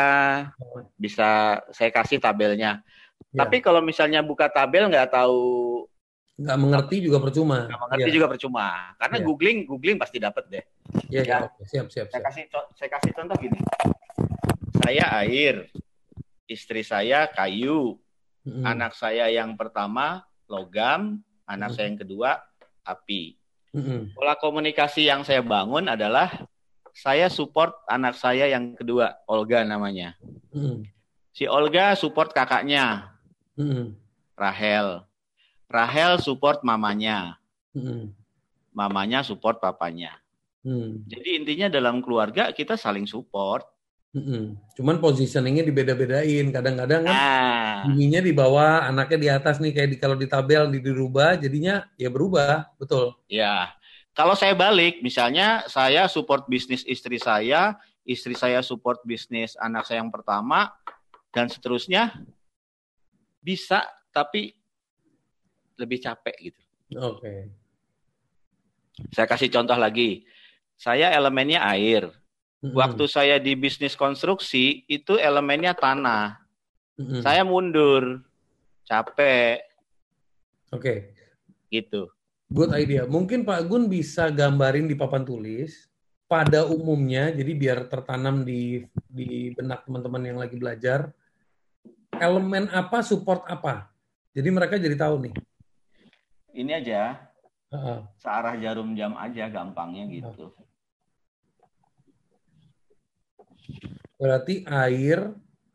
bisa 0.95 1.59
saya 1.75 1.91
kasih 1.91 2.23
tabelnya. 2.23 2.79
Ya. 3.35 3.43
Tapi 3.43 3.59
kalau 3.59 3.83
misalnya 3.83 4.23
buka 4.23 4.47
tabel 4.47 4.87
nggak 4.87 5.11
tahu 5.11 5.43
nggak 6.33 6.57
mengerti 6.57 6.95
juga 7.05 7.17
percuma. 7.21 7.69
Nggak 7.69 7.81
mengerti 7.85 8.09
ya. 8.09 8.15
juga 8.15 8.27
percuma. 8.29 8.67
Karena 8.97 9.17
ya. 9.21 9.23
googling 9.25 9.57
googling 9.69 9.97
pasti 10.01 10.17
dapat 10.17 10.43
deh. 10.49 10.63
Iya, 11.13 11.21
ya. 11.21 11.37
ya. 11.45 11.65
siap, 11.69 11.87
siap, 11.93 12.07
Saya 12.09 12.21
kasih 12.25 12.43
saya 12.73 12.89
kasih 12.89 13.11
contoh 13.13 13.37
gini. 13.37 13.59
Saya 14.83 15.05
air, 15.23 15.69
istri 16.49 16.81
saya 16.81 17.29
kayu, 17.29 18.01
hmm. 18.43 18.65
anak 18.65 18.97
saya 18.97 19.29
yang 19.29 19.53
pertama 19.53 20.25
logam, 20.49 21.21
anak 21.45 21.71
hmm. 21.71 21.75
saya 21.77 21.85
yang 21.93 21.99
kedua 22.01 22.29
api. 22.83 23.37
Hmm. 23.73 24.13
Pola 24.13 24.37
komunikasi 24.37 25.09
yang 25.09 25.25
saya 25.25 25.41
bangun 25.41 25.89
adalah 25.89 26.45
saya 26.93 27.25
support 27.29 27.73
anak 27.89 28.13
saya 28.13 28.45
yang 28.49 28.77
kedua, 28.77 29.21
Olga 29.25 29.65
namanya. 29.65 30.13
Hmm. 30.53 30.85
Si 31.33 31.49
Olga 31.49 31.97
support 31.97 32.29
kakaknya, 32.33 33.09
hmm. 33.57 33.97
Rahel. 34.37 35.01
Rahel 35.73 36.21
support 36.21 36.61
mamanya. 36.61 37.41
Hmm. 37.73 38.13
Mamanya 38.77 39.25
support 39.25 39.57
papanya. 39.57 40.21
Hmm. 40.61 41.01
Jadi 41.09 41.41
intinya 41.41 41.67
dalam 41.73 41.97
keluarga 42.05 42.53
kita 42.53 42.77
saling 42.77 43.09
support. 43.09 43.65
Hmm. 44.13 44.53
Cuman 44.77 45.01
positioningnya 45.01 45.65
dibeda-bedain. 45.65 46.53
Kadang-kadang 46.53 47.09
kan 47.09 47.17
ah. 47.17 47.89
di 47.89 48.33
bawah, 48.37 48.85
anaknya 48.85 49.17
di 49.17 49.29
atas 49.33 49.57
nih 49.57 49.73
kayak 49.73 49.89
di 49.89 49.97
kalau 49.97 50.13
di 50.13 50.29
tabel 50.29 50.69
di 50.69 50.77
dirubah, 50.77 51.41
jadinya 51.41 51.89
ya 51.97 52.13
berubah, 52.13 52.69
betul. 52.77 53.17
Ya. 53.25 53.73
Kalau 54.13 54.37
saya 54.37 54.53
balik, 54.53 55.01
misalnya 55.01 55.65
saya 55.65 56.05
support 56.05 56.45
bisnis 56.45 56.85
istri 56.85 57.17
saya, 57.17 57.81
istri 58.05 58.37
saya 58.37 58.61
support 58.61 59.01
bisnis 59.01 59.57
anak 59.57 59.89
saya 59.89 60.05
yang 60.05 60.13
pertama, 60.13 60.69
dan 61.33 61.49
seterusnya 61.49 62.13
bisa, 63.41 63.81
tapi 64.13 64.53
lebih 65.77 65.99
capek 66.01 66.35
gitu. 66.51 66.61
Oke. 66.99 67.19
Okay. 67.19 67.39
Saya 69.13 69.25
kasih 69.25 69.49
contoh 69.49 69.77
lagi. 69.77 70.25
Saya 70.77 71.13
elemennya 71.13 71.65
air. 71.73 72.09
Mm-hmm. 72.63 72.77
Waktu 72.77 73.03
saya 73.09 73.35
di 73.41 73.57
bisnis 73.57 73.97
konstruksi 73.97 74.85
itu 74.85 75.17
elemennya 75.17 75.73
tanah. 75.73 76.37
Mm-hmm. 77.01 77.21
Saya 77.25 77.41
mundur, 77.41 78.21
capek. 78.85 79.65
Oke. 80.69 80.79
Okay. 80.79 80.97
Gitu. 81.73 82.05
Good 82.53 82.71
idea. 82.77 83.09
Mungkin 83.09 83.41
Pak 83.49 83.65
Gun 83.65 83.89
bisa 83.89 84.29
gambarin 84.29 84.85
di 84.85 84.93
papan 84.93 85.25
tulis 85.25 85.89
pada 86.29 86.65
umumnya, 86.69 87.33
jadi 87.33 87.51
biar 87.53 87.79
tertanam 87.89 88.45
di 88.45 88.85
di 89.09 89.53
benak 89.57 89.85
teman-teman 89.85 90.21
yang 90.21 90.37
lagi 90.37 90.57
belajar, 90.57 91.09
elemen 92.21 92.69
apa 92.69 93.01
support 93.01 93.45
apa. 93.49 93.89
Jadi 94.33 94.49
mereka 94.53 94.77
jadi 94.77 94.97
tahu 94.97 95.29
nih 95.29 95.33
ini 96.53 96.71
aja 96.73 97.17
uh-uh. 97.73 98.05
searah 98.21 98.55
jarum 98.61 98.93
jam 98.93 99.17
aja 99.17 99.49
gampangnya 99.49 100.05
gitu. 100.09 100.53
Berarti 104.21 104.63
air 104.69 105.33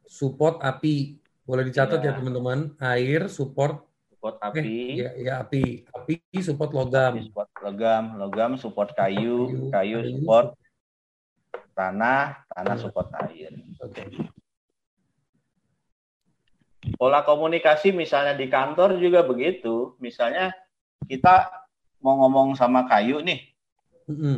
support 0.09 0.63
api. 0.65 1.21
Boleh 1.45 1.65
dicatat 1.69 2.01
ya, 2.01 2.13
ya 2.13 2.17
teman-teman. 2.17 2.73
Air 2.81 3.29
support 3.29 3.85
support 4.09 4.41
api. 4.41 4.61
Eh, 4.61 4.95
ya, 5.05 5.11
ya 5.19 5.33
api. 5.45 5.85
Api 5.91 6.17
support 6.41 6.73
logam. 6.73 7.19
Api 7.19 7.29
support 7.29 7.51
logam, 7.61 8.05
logam 8.17 8.51
support 8.57 8.91
kayu, 8.97 9.69
kayu, 9.69 9.69
kayu, 9.69 9.97
kayu 10.01 10.13
support 10.17 10.49
tanah, 11.79 12.43
tanah 12.51 12.77
support 12.81 13.09
air. 13.27 13.53
Oke. 13.85 13.95
Okay. 13.95 14.07
Pola 16.99 17.23
komunikasi 17.23 17.95
misalnya 17.95 18.35
di 18.35 18.51
kantor 18.51 18.99
juga 18.99 19.23
begitu. 19.23 19.95
Misalnya 20.03 20.51
kita 21.09 21.49
mau 22.05 22.21
ngomong 22.21 22.55
sama 22.55 22.85
kayu 22.85 23.25
nih. 23.25 23.49
Mm-hmm. 24.07 24.37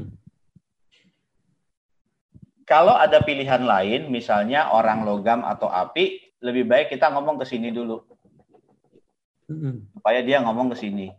Kalau 2.64 2.94
ada 2.94 3.18
pilihan 3.26 3.66
lain, 3.66 4.14
misalnya 4.14 4.70
orang 4.70 5.02
logam 5.02 5.42
atau 5.42 5.66
api, 5.66 6.22
lebih 6.38 6.70
baik 6.70 6.94
kita 6.94 7.10
ngomong 7.10 7.42
ke 7.42 7.44
sini 7.44 7.74
dulu. 7.74 8.06
Mm-hmm. 9.50 9.98
Supaya 9.98 10.22
dia 10.22 10.38
ngomong 10.38 10.70
ke 10.70 10.76
sini. 10.78 11.10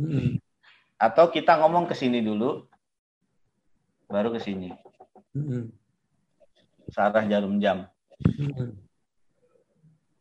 Mm-hmm. 0.00 0.40
Atau 0.96 1.28
kita 1.28 1.60
ngomong 1.60 1.84
ke 1.84 1.92
sini 1.92 2.24
dulu, 2.24 2.64
baru 4.08 4.32
ke 4.32 4.40
sini. 4.40 4.72
Mm-hmm. 5.36 5.62
Searah 6.88 7.28
jarum 7.28 7.60
jam. 7.60 7.84
Mm-hmm 8.24 8.86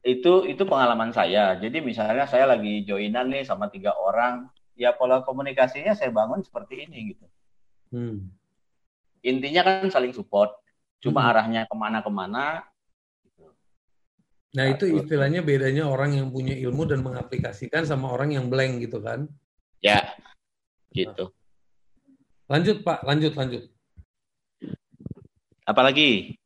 itu 0.05 0.45
itu 0.45 0.63
pengalaman 0.69 1.09
saya. 1.09 1.57
Jadi 1.57 1.81
misalnya 1.81 2.29
saya 2.29 2.45
lagi 2.45 2.85
joinan 2.85 3.33
nih 3.33 3.41
sama 3.41 3.73
tiga 3.73 3.97
orang, 3.97 4.45
ya 4.75 4.91
pola 4.91 5.23
komunikasinya 5.23 5.95
saya 5.95 6.11
bangun 6.11 6.43
seperti 6.43 6.85
ini 6.85 7.15
gitu. 7.15 7.25
Hmm. 7.95 8.29
Intinya 9.23 9.61
kan 9.65 9.87
saling 9.89 10.11
support. 10.11 10.53
Cuma 10.99 11.25
hmm. 11.25 11.29
arahnya 11.31 11.61
ke 11.65 11.75
mana-kemana. 11.75 12.67
Nah 14.55 14.65
itu 14.71 14.87
istilahnya 14.87 15.43
bedanya 15.43 15.87
orang 15.87 16.15
yang 16.15 16.27
punya 16.31 16.55
ilmu 16.55 16.87
dan 16.87 17.03
mengaplikasikan 17.03 17.83
sama 17.83 18.11
orang 18.11 18.35
yang 18.35 18.47
blank 18.47 18.79
gitu 18.87 19.03
kan? 19.03 19.27
Ya, 19.83 20.15
gitu. 20.95 21.35
Lanjut 22.47 22.79
Pak, 22.85 23.03
lanjut 23.03 23.35
lanjut. 23.35 23.63
Apalagi 25.67 26.39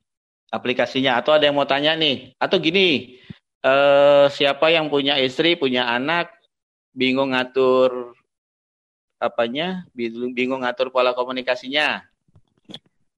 aplikasinya? 0.50 1.22
Atau 1.22 1.38
ada 1.38 1.46
yang 1.46 1.54
mau 1.60 1.70
tanya 1.70 1.94
nih? 1.94 2.34
Atau 2.42 2.58
gini, 2.58 3.20
eh, 3.62 4.26
siapa 4.34 4.74
yang 4.74 4.90
punya 4.90 5.22
istri, 5.22 5.54
punya 5.54 5.86
anak, 5.86 6.34
bingung 6.98 7.38
ngatur 7.38 8.18
apanya, 9.20 9.86
bingung 9.94 10.64
ngatur 10.64 10.90
pola 10.90 11.12
komunikasinya. 11.12 12.02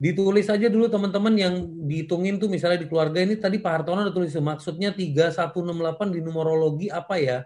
Ditulis 0.02 0.50
aja 0.50 0.66
dulu 0.66 0.90
teman-teman 0.90 1.38
yang 1.38 1.54
dihitungin 1.86 2.42
tuh 2.42 2.50
misalnya 2.50 2.82
di 2.82 2.90
keluarga 2.90 3.22
ini 3.22 3.38
tadi 3.38 3.62
Pak 3.62 3.70
Hartono 3.70 4.02
udah 4.02 4.10
tulis 4.10 4.34
maksudnya 4.34 4.90
3168 4.98 6.18
di 6.18 6.20
numerologi 6.26 6.90
apa 6.90 7.22
ya? 7.22 7.46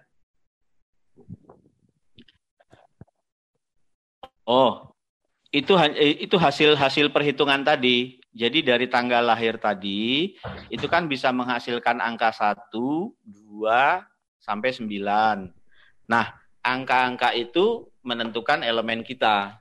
Oh, 4.48 4.96
itu 5.52 5.76
eh, 5.76 6.24
itu 6.24 6.39
hasil 6.39 6.80
hasil 6.80 7.12
perhitungan 7.12 7.60
tadi. 7.60 8.24
Jadi 8.36 8.63
dari 8.63 8.88
tanggal 8.88 9.24
lahir 9.24 9.60
tadi 9.60 10.36
itu 10.72 10.88
kan 10.91 11.08
bisa 11.12 11.32
menghasilkan 11.36 12.00
angka 12.04 12.32
1, 12.32 12.72
2 12.72 13.20
sampai 14.39 14.70
9. 14.76 15.48
Nah, 16.08 16.26
angka-angka 16.60 17.32
itu 17.32 17.88
menentukan 18.06 18.62
elemen 18.62 19.02
kita. 19.02 19.58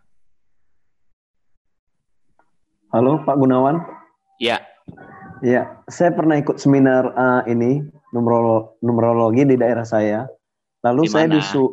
Halo 2.93 3.25
Pak 3.25 3.41
Gunawan. 3.41 3.81
Ya. 4.37 4.61
Ya, 5.41 5.81
saya 5.89 6.13
pernah 6.13 6.39
ikut 6.39 6.61
seminar 6.61 7.11
uh, 7.17 7.43
ini 7.49 7.83
numerolo 8.13 8.77
numerologi 8.85 9.49
di 9.49 9.57
daerah 9.57 9.83
saya. 9.83 10.29
Lalu 10.85 11.09
Di 11.09 11.11
mana? 11.11 11.17
saya 11.17 11.27
disu 11.33 11.65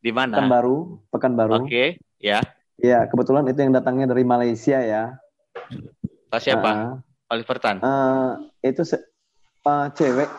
di 0.00 0.10
mana? 0.14 0.38
Pekanbaru, 0.38 0.78
Pekanbaru. 1.10 1.52
Oke, 1.60 1.66
okay. 1.66 1.88
ya. 2.22 2.40
Ya, 2.80 3.04
kebetulan 3.10 3.44
itu 3.50 3.60
yang 3.60 3.76
datangnya 3.76 4.08
dari 4.08 4.24
Malaysia 4.24 4.80
ya. 4.80 5.20
Pak 6.32 6.40
siapa? 6.40 6.70
Uh, 6.72 6.92
Oliver 7.28 7.58
Tan. 7.60 7.76
Uh, 7.84 8.40
itu 8.64 8.86
se 8.86 8.96
uh, 9.66 9.92
cewek. 9.92 10.30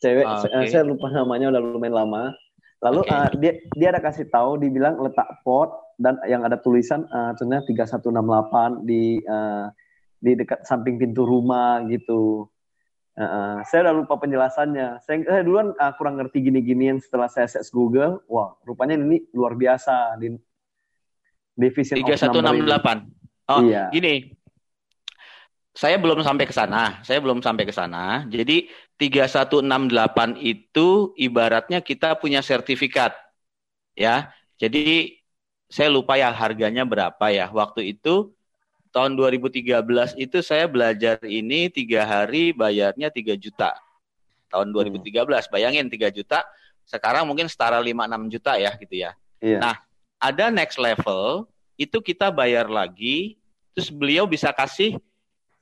Cewek, 0.00 0.24
ah, 0.24 0.40
okay. 0.40 0.70
saya 0.70 0.86
lupa 0.86 1.10
namanya 1.12 1.52
udah 1.52 1.60
lumayan 1.60 1.96
lama. 2.06 2.32
Lalu 2.80 3.00
okay. 3.04 3.12
uh, 3.12 3.30
dia 3.36 3.52
dia 3.76 3.88
ada 3.92 4.00
kasih 4.00 4.32
tahu 4.32 4.56
dibilang 4.56 4.96
letak 5.04 5.28
pot 5.44 5.68
dan 6.00 6.16
yang 6.24 6.40
ada 6.48 6.56
tulisan 6.56 7.04
uh, 7.12 7.36
ternyata 7.36 7.68
3168 7.68 8.88
di 8.88 9.20
uh, 9.28 9.68
di 10.20 10.32
dekat 10.36 10.64
samping 10.64 10.96
pintu 10.96 11.28
rumah 11.28 11.84
gitu. 11.92 12.48
Uh, 13.20 13.60
saya 13.68 13.84
udah 13.84 13.94
lupa 14.00 14.16
penjelasannya. 14.16 15.04
Saya, 15.04 15.16
saya 15.28 15.42
duluan 15.44 15.76
uh, 15.76 15.92
kurang 16.00 16.16
ngerti 16.16 16.40
gini-ginian 16.40 16.96
setelah 17.04 17.28
saya 17.28 17.44
search 17.44 17.68
Google. 17.68 18.24
Wah, 18.32 18.56
rupanya 18.64 18.96
ini 18.96 19.28
luar 19.36 19.60
biasa 19.60 20.16
di 20.16 20.32
division 21.52 22.00
3168. 22.00 23.20
Oh, 23.50 23.66
iya. 23.66 23.90
gini 23.90 24.39
saya 25.70 25.96
belum 25.96 26.20
sampai 26.26 26.44
ke 26.50 26.54
sana. 26.54 26.98
Saya 27.06 27.22
belum 27.22 27.38
sampai 27.40 27.62
ke 27.62 27.74
sana. 27.74 28.26
Jadi 28.26 28.66
3168 28.98 30.36
itu 30.42 31.14
ibaratnya 31.14 31.78
kita 31.78 32.18
punya 32.18 32.42
sertifikat. 32.42 33.14
Ya. 33.94 34.34
Jadi 34.58 35.16
saya 35.70 35.88
lupa 35.88 36.18
ya 36.18 36.34
harganya 36.34 36.82
berapa 36.82 37.30
ya. 37.30 37.46
Waktu 37.48 37.94
itu 37.96 38.34
tahun 38.90 39.14
2013 39.14 40.18
itu 40.18 40.38
saya 40.42 40.66
belajar 40.66 41.22
ini 41.22 41.70
tiga 41.70 42.02
hari 42.02 42.50
bayarnya 42.50 43.08
3 43.08 43.38
juta. 43.38 43.78
Tahun 44.50 44.66
2013, 44.74 45.14
hmm. 45.14 45.50
bayangin 45.54 45.86
3 45.86 46.10
juta, 46.10 46.42
sekarang 46.82 47.22
mungkin 47.22 47.46
setara 47.46 47.78
5-6 47.78 48.34
juta 48.34 48.58
ya 48.58 48.74
gitu 48.74 48.94
ya. 48.98 49.14
Iya. 49.38 49.58
Nah, 49.62 49.74
ada 50.18 50.50
next 50.50 50.74
level, 50.74 51.46
itu 51.78 52.02
kita 52.02 52.34
bayar 52.34 52.66
lagi, 52.66 53.38
terus 53.72 53.94
beliau 53.94 54.26
bisa 54.26 54.50
kasih 54.50 54.98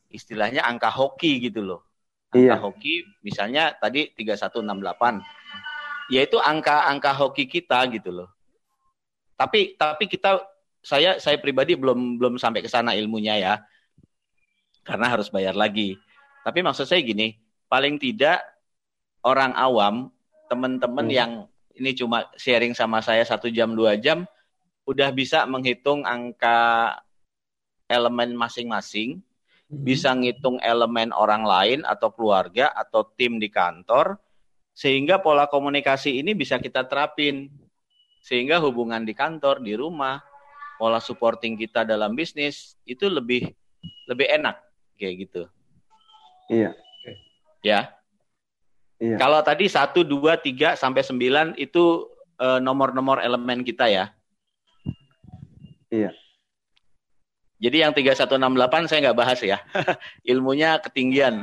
istilahnya 0.09 0.65
angka 0.65 0.89
hoki 0.89 1.41
gitu 1.41 1.65
loh. 1.65 1.81
Angka 2.33 2.41
iya. 2.41 2.57
hoki 2.61 3.05
misalnya 3.25 3.73
tadi 3.77 4.13
3168. 4.17 6.13
Yaitu 6.13 6.41
angka-angka 6.41 7.13
hoki 7.13 7.45
kita 7.45 7.85
gitu 7.93 8.13
loh. 8.13 8.29
Tapi 9.37 9.77
tapi 9.77 10.09
kita 10.09 10.41
saya 10.81 11.21
saya 11.21 11.37
pribadi 11.37 11.77
belum 11.77 12.17
belum 12.17 12.41
sampai 12.41 12.65
ke 12.65 12.69
sana 12.69 12.97
ilmunya 12.97 13.37
ya. 13.37 13.55
Karena 14.83 15.13
harus 15.13 15.29
bayar 15.29 15.53
lagi. 15.53 16.01
Tapi 16.49 16.65
maksud 16.65 16.89
saya 16.89 17.05
gini, 17.05 17.37
paling 17.69 18.01
tidak 18.01 18.41
orang 19.21 19.53
awam, 19.53 20.09
teman-teman 20.49 21.05
hmm. 21.05 21.13
yang 21.13 21.33
ini 21.77 21.93
cuma 21.93 22.27
sharing 22.41 22.73
sama 22.73 23.05
saya 23.05 23.23
satu 23.23 23.53
jam 23.53 23.77
dua 23.77 24.01
jam, 24.01 24.25
udah 24.89 25.13
bisa 25.13 25.45
menghitung 25.45 26.03
angka 26.09 26.97
elemen 27.87 28.33
masing-masing. 28.33 29.21
Bisa 29.69 30.17
ngitung 30.17 30.57
elemen 30.65 31.13
orang 31.13 31.45
lain 31.45 31.81
atau 31.85 32.09
keluarga 32.09 32.73
atau 32.73 33.05
tim 33.05 33.37
di 33.37 33.53
kantor, 33.53 34.17
sehingga 34.73 35.21
pola 35.21 35.45
komunikasi 35.45 36.19
ini 36.19 36.33
bisa 36.33 36.57
kita 36.57 36.89
terapin. 36.89 37.53
Sehingga 38.19 38.59
hubungan 38.61 39.07
di 39.07 39.15
kantor, 39.15 39.63
di 39.63 39.79
rumah, 39.79 40.21
pola 40.77 40.99
supporting 40.99 41.55
kita 41.57 41.87
dalam 41.87 42.13
bisnis 42.13 42.77
itu 42.85 43.07
lebih 43.07 43.49
lebih 44.11 44.27
enak 44.29 44.57
kayak 44.99 45.15
gitu. 45.29 45.43
Iya. 46.51 46.73
Ya. 47.63 47.81
Iya. 48.99 49.17
Kalau 49.17 49.41
tadi 49.47 49.71
satu 49.71 50.03
dua 50.03 50.35
tiga 50.41 50.75
sampai 50.75 51.07
sembilan 51.07 51.55
itu 51.57 52.11
uh, 52.43 52.59
nomor-nomor 52.59 53.23
elemen 53.23 53.63
kita 53.63 53.87
ya. 53.87 54.11
Iya. 55.89 56.11
Jadi 57.59 57.77
yang 57.83 57.93
3168 57.93 58.87
saya 58.87 58.99
nggak 59.11 59.19
bahas 59.19 59.39
ya. 59.43 59.59
Ilmunya 60.33 60.79
ketinggian. 60.79 61.43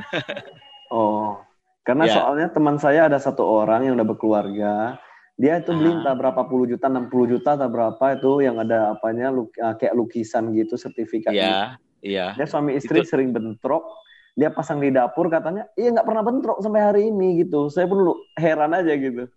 oh. 0.88 1.40
Karena 1.86 2.10
ya. 2.10 2.14
soalnya 2.18 2.48
teman 2.50 2.82
saya 2.82 3.06
ada 3.06 3.20
satu 3.22 3.46
orang 3.46 3.86
yang 3.86 3.94
udah 3.94 4.08
berkeluarga, 4.10 4.98
dia 5.36 5.60
itu 5.60 5.70
beli 5.70 5.92
ah. 5.92 5.96
entah 6.02 6.14
berapa 6.18 6.42
puluh 6.48 6.66
juta, 6.66 6.88
60 6.88 7.12
juta 7.30 7.60
atau 7.60 7.68
berapa 7.68 8.04
itu 8.16 8.32
yang 8.42 8.56
ada 8.58 8.96
apanya 8.96 9.28
luk, 9.28 9.52
ah, 9.60 9.76
kayak 9.76 9.94
lukisan 9.94 10.50
gitu 10.56 10.80
sertifikat. 10.80 11.30
Iya, 11.30 11.76
iya. 12.00 12.32
Dia 12.34 12.46
suami 12.48 12.74
istri 12.74 13.04
itu... 13.04 13.12
sering 13.12 13.30
bentrok, 13.36 13.84
dia 14.32 14.48
pasang 14.48 14.80
di 14.80 14.88
dapur 14.88 15.28
katanya, 15.28 15.68
iya 15.76 15.92
nggak 15.92 16.08
pernah 16.08 16.24
bentrok 16.24 16.58
sampai 16.64 16.82
hari 16.82 17.02
ini 17.12 17.44
gitu. 17.44 17.68
Saya 17.68 17.84
pun 17.84 18.02
heran 18.34 18.72
aja 18.72 18.92
gitu. 18.96 19.28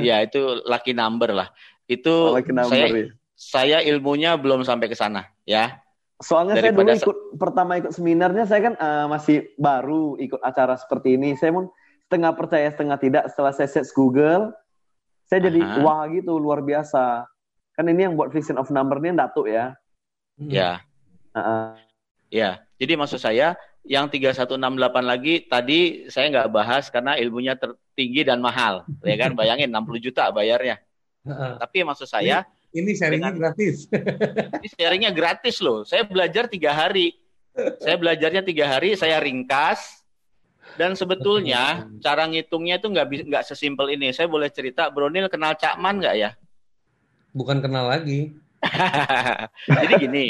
Iya, 0.00 0.16
itu 0.26 0.64
lucky 0.64 0.96
number 0.96 1.30
lah. 1.30 1.52
Itu 1.84 2.32
oh, 2.32 2.40
number, 2.40 2.72
saya 2.72 2.86
ya. 2.90 3.06
saya 3.36 3.78
ilmunya 3.84 4.34
belum 4.40 4.64
sampai 4.64 4.88
ke 4.88 4.96
sana, 4.96 5.28
ya. 5.44 5.83
Soalnya 6.24 6.56
Daripada 6.56 6.96
saya 6.96 7.04
dulu 7.04 7.04
ikut 7.04 7.18
pertama 7.36 7.72
ikut 7.76 7.92
seminarnya 7.92 8.48
saya 8.48 8.72
kan 8.72 8.74
uh, 8.80 9.06
masih 9.12 9.52
baru 9.60 10.16
ikut 10.16 10.40
acara 10.40 10.80
seperti 10.80 11.20
ini. 11.20 11.36
Saya 11.36 11.52
pun 11.52 11.68
setengah 12.08 12.32
percaya 12.32 12.68
setengah 12.72 12.98
tidak 13.00 13.24
setelah 13.32 13.52
saya 13.52 13.68
search 13.68 13.92
Google 13.92 14.52
saya 15.28 15.50
jadi 15.50 15.60
Aha. 15.64 15.80
wah 15.82 16.04
gitu 16.12 16.36
luar 16.36 16.60
biasa 16.60 17.26
kan 17.74 17.84
ini 17.88 18.06
yang 18.06 18.14
buat 18.14 18.30
vision 18.30 18.60
of 18.60 18.70
number 18.70 19.00
ini 19.00 19.16
Datuk 19.16 19.48
ya 19.48 19.74
ya 20.38 20.78
uh-uh. 21.34 21.74
ya 22.28 22.62
jadi 22.76 22.94
maksud 22.94 23.18
saya 23.18 23.56
yang 23.84 24.08
3168 24.08 24.54
lagi 25.04 25.34
tadi 25.44 26.08
saya 26.08 26.30
nggak 26.32 26.48
bahas 26.54 26.88
karena 26.88 27.18
ilmunya 27.20 27.56
tertinggi 27.56 28.24
dan 28.24 28.40
mahal 28.40 28.86
ya 29.04 29.16
kan 29.18 29.34
bayangin 29.34 29.72
60 29.72 30.06
juta 30.06 30.28
bayarnya 30.30 30.80
uh-uh. 31.24 31.58
tapi 31.58 31.82
maksud 31.82 32.06
saya 32.06 32.46
ini, 32.74 32.90
sharingnya 32.98 33.30
dengan, 33.30 33.40
gratis 33.40 33.86
ini 34.60 34.68
sharingnya 34.74 35.10
gratis 35.14 35.56
loh 35.62 35.86
saya 35.86 36.02
belajar 36.04 36.50
tiga 36.50 36.74
hari 36.74 37.14
saya 37.54 37.94
belajarnya 37.94 38.42
tiga 38.42 38.66
hari 38.66 38.98
saya 38.98 39.22
ringkas 39.22 40.04
dan 40.74 40.98
sebetulnya 40.98 41.86
cara 42.04 42.26
ngitungnya 42.26 42.80
itu 42.80 42.88
nggak 42.90 43.06
nggak 43.30 43.44
sesimpel 43.46 43.92
ini. 43.92 44.10
Saya 44.10 44.26
boleh 44.26 44.50
cerita, 44.50 44.90
Bronil 44.90 45.30
kenal 45.30 45.54
Cakman 45.54 46.02
nggak 46.02 46.16
ya? 46.16 46.30
Bukan 47.34 47.62
kenal 47.62 47.90
lagi. 47.90 48.34
Jadi 49.68 49.92
gini, 50.00 50.26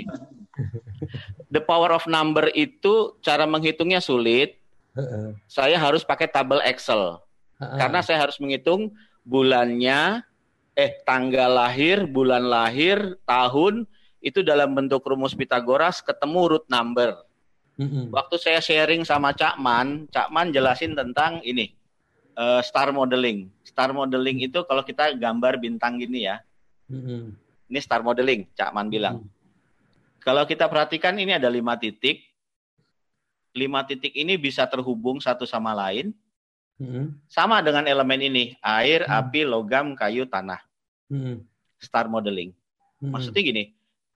the 1.55 1.63
power 1.63 1.95
of 1.95 2.05
number 2.11 2.51
itu 2.53 3.15
cara 3.23 3.47
menghitungnya 3.47 4.03
sulit. 4.03 4.61
saya 5.51 5.75
harus 5.75 6.07
pakai 6.07 6.31
tabel 6.31 6.63
Excel 6.63 7.19
karena 7.59 7.99
saya 7.99 8.23
harus 8.23 8.39
menghitung 8.39 8.95
bulannya, 9.27 10.23
eh 10.75 10.99
tanggal 11.07 11.55
lahir, 11.55 12.07
bulan 12.07 12.43
lahir, 12.43 13.19
tahun 13.23 13.87
itu 14.19 14.43
dalam 14.43 14.75
bentuk 14.75 15.07
rumus 15.07 15.35
Pitagoras 15.35 16.03
ketemu 16.03 16.59
root 16.59 16.67
number. 16.67 17.15
Mm-hmm. 17.79 18.15
Waktu 18.15 18.37
saya 18.39 18.61
sharing 18.63 19.03
sama 19.03 19.35
Cak 19.35 19.59
Man, 19.59 20.07
Cak 20.11 20.31
Man 20.31 20.55
jelasin 20.55 20.95
tentang 20.95 21.43
ini 21.43 21.75
uh, 22.39 22.63
star 22.63 22.91
modeling. 22.91 23.51
Star 23.67 23.91
modeling 23.91 24.47
itu 24.47 24.63
kalau 24.67 24.83
kita 24.83 25.15
gambar 25.15 25.59
bintang 25.59 25.99
gini 25.99 26.27
ya, 26.27 26.43
mm-hmm. 26.91 27.23
ini 27.71 27.79
star 27.83 28.03
modeling, 28.03 28.47
Cak 28.55 28.71
Man 28.75 28.91
bilang. 28.91 29.23
Mm-hmm. 29.23 30.23
Kalau 30.25 30.43
kita 30.49 30.67
perhatikan 30.73 31.15
ini 31.21 31.37
ada 31.37 31.53
lima 31.53 31.77
titik, 31.77 32.25
lima 33.53 33.85
titik 33.85 34.17
ini 34.17 34.41
bisa 34.41 34.65
terhubung 34.65 35.21
satu 35.21 35.45
sama 35.45 35.77
lain, 35.77 36.17
mm-hmm. 36.81 37.29
sama 37.31 37.61
dengan 37.61 37.85
elemen 37.87 38.21
ini 38.21 38.45
air, 38.63 39.05
mm-hmm. 39.05 39.19
api, 39.21 39.41
logam, 39.47 39.95
kayu, 39.95 40.27
tanah. 40.27 40.61
Mm-hmm. 41.11 41.37
Star 41.79 42.07
modeling. 42.09 42.51
Mm-hmm. 42.51 43.11
Maksudnya 43.13 43.43
gini, 43.45 43.65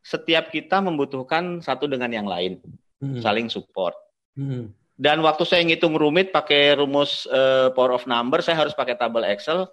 setiap 0.09 0.49
kita 0.49 0.81
membutuhkan 0.81 1.61
satu 1.61 1.85
dengan 1.85 2.09
yang 2.09 2.25
lain 2.25 2.57
hmm. 3.05 3.21
saling 3.21 3.53
support. 3.53 3.93
Hmm. 4.33 4.73
Dan 4.99 5.23
waktu 5.23 5.47
saya 5.47 5.63
ngitung 5.63 5.95
rumit 5.95 6.35
pakai 6.35 6.75
rumus 6.75 7.29
uh, 7.31 7.71
power 7.71 7.95
of 7.95 8.09
number, 8.09 8.43
saya 8.43 8.59
harus 8.59 8.75
pakai 8.75 8.99
tabel 8.99 9.23
Excel. 9.29 9.71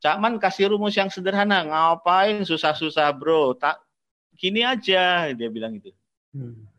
Cakman 0.00 0.38
kasih 0.38 0.72
rumus 0.72 0.94
yang 0.94 1.10
sederhana, 1.10 1.66
ngapain 1.66 2.46
susah-susah 2.46 3.10
bro? 3.16 3.52
Tak 3.58 3.82
gini 4.38 4.62
aja, 4.62 5.32
dia 5.34 5.48
bilang 5.50 5.76
gitu. 5.80 5.90
Hmm. 6.30 6.69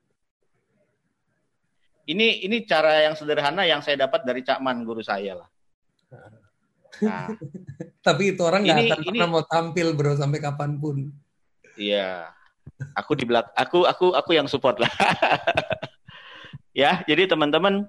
Ini 2.06 2.46
ini 2.46 2.66
cara 2.66 3.06
yang 3.06 3.14
sederhana 3.14 3.62
yang 3.64 3.80
saya 3.86 4.08
dapat 4.08 4.26
dari 4.26 4.42
Cakman 4.42 4.82
guru 4.82 5.06
saya 5.06 5.46
lah. 5.46 5.50
Nah, 7.02 7.30
tapi 8.06 8.36
itu 8.36 8.42
orang 8.42 8.66
nggak 8.66 8.78
akan 8.78 9.00
ini, 9.06 9.08
pernah 9.16 9.30
mau 9.30 9.44
tampil 9.46 9.88
bro 9.94 10.18
sampai 10.18 10.40
kapan 10.42 10.82
pun. 10.82 11.14
Iya. 11.78 12.30
Aku 12.98 13.14
di 13.14 13.26
belak 13.26 13.54
aku 13.54 13.86
aku 13.86 14.14
aku 14.18 14.32
yang 14.34 14.50
support 14.50 14.82
lah. 14.82 14.92
Ya 16.72 17.04
jadi 17.04 17.28
teman-teman 17.28 17.84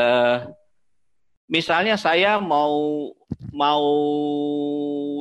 uh, 0.00 0.38
misalnya 1.44 2.00
saya 2.00 2.40
mau 2.40 3.12
mau 3.52 3.84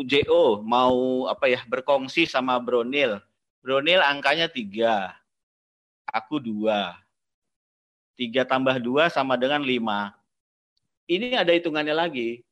JO 0.07 0.63
mau 0.63 1.27
apa 1.27 1.51
ya 1.51 1.59
berkongsi 1.67 2.23
sama 2.23 2.55
Bronil. 2.63 3.19
Bronil 3.59 3.99
angkanya 3.99 4.47
tiga 4.47 5.11
aku 6.07 6.39
dua 6.39 7.00
tiga 8.21 8.45
tambah 8.45 8.77
dua 8.77 9.09
sama 9.09 9.33
dengan 9.33 9.65
lima 9.65 10.13
ini 11.09 11.33
ada 11.33 11.49
hitungannya 11.49 11.97
lagi 11.97 12.45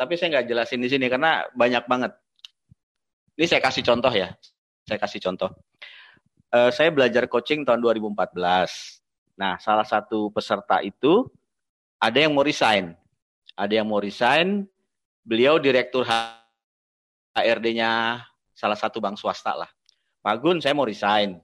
tapi 0.00 0.16
saya 0.16 0.40
nggak 0.40 0.48
jelasin 0.48 0.80
di 0.80 0.88
sini 0.88 1.12
karena 1.12 1.44
banyak 1.52 1.84
banget 1.84 2.16
ini 3.36 3.44
saya 3.44 3.60
kasih 3.60 3.84
contoh 3.84 4.08
ya 4.08 4.32
saya 4.84 5.00
kasih 5.00 5.20
contoh. 5.24 5.50
Uh, 6.52 6.70
saya 6.70 6.92
belajar 6.92 7.26
coaching 7.26 7.64
tahun 7.64 7.80
2014. 7.82 8.36
Nah, 9.34 9.58
salah 9.58 9.82
satu 9.82 10.30
peserta 10.30 10.84
itu 10.84 11.26
ada 11.98 12.20
yang 12.20 12.36
mau 12.36 12.44
resign. 12.44 12.94
Ada 13.58 13.82
yang 13.82 13.88
mau 13.88 13.98
resign, 13.98 14.68
beliau 15.24 15.58
direktur 15.58 16.06
HRD-nya 17.34 18.22
salah 18.54 18.78
satu 18.78 19.02
bank 19.02 19.18
swasta 19.18 19.56
lah. 19.56 19.70
Pak 20.22 20.36
Gun, 20.38 20.60
saya 20.62 20.76
mau 20.76 20.86
resign. 20.86 21.40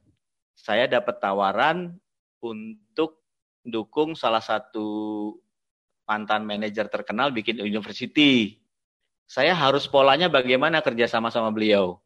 Saya 0.55 0.87
dapat 0.87 1.19
tawaran 1.19 1.97
untuk 2.45 3.20
dukung 3.65 4.17
salah 4.17 4.43
satu 4.43 5.33
mantan 6.09 6.43
manajer 6.43 6.91
terkenal 6.91 7.31
bikin 7.31 7.63
university. 7.63 8.59
Saya 9.31 9.55
harus 9.55 9.87
polanya 9.87 10.27
bagaimana 10.27 10.83
kerja 10.83 11.07
sama 11.07 11.31
sama 11.31 11.55
beliau. 11.55 12.03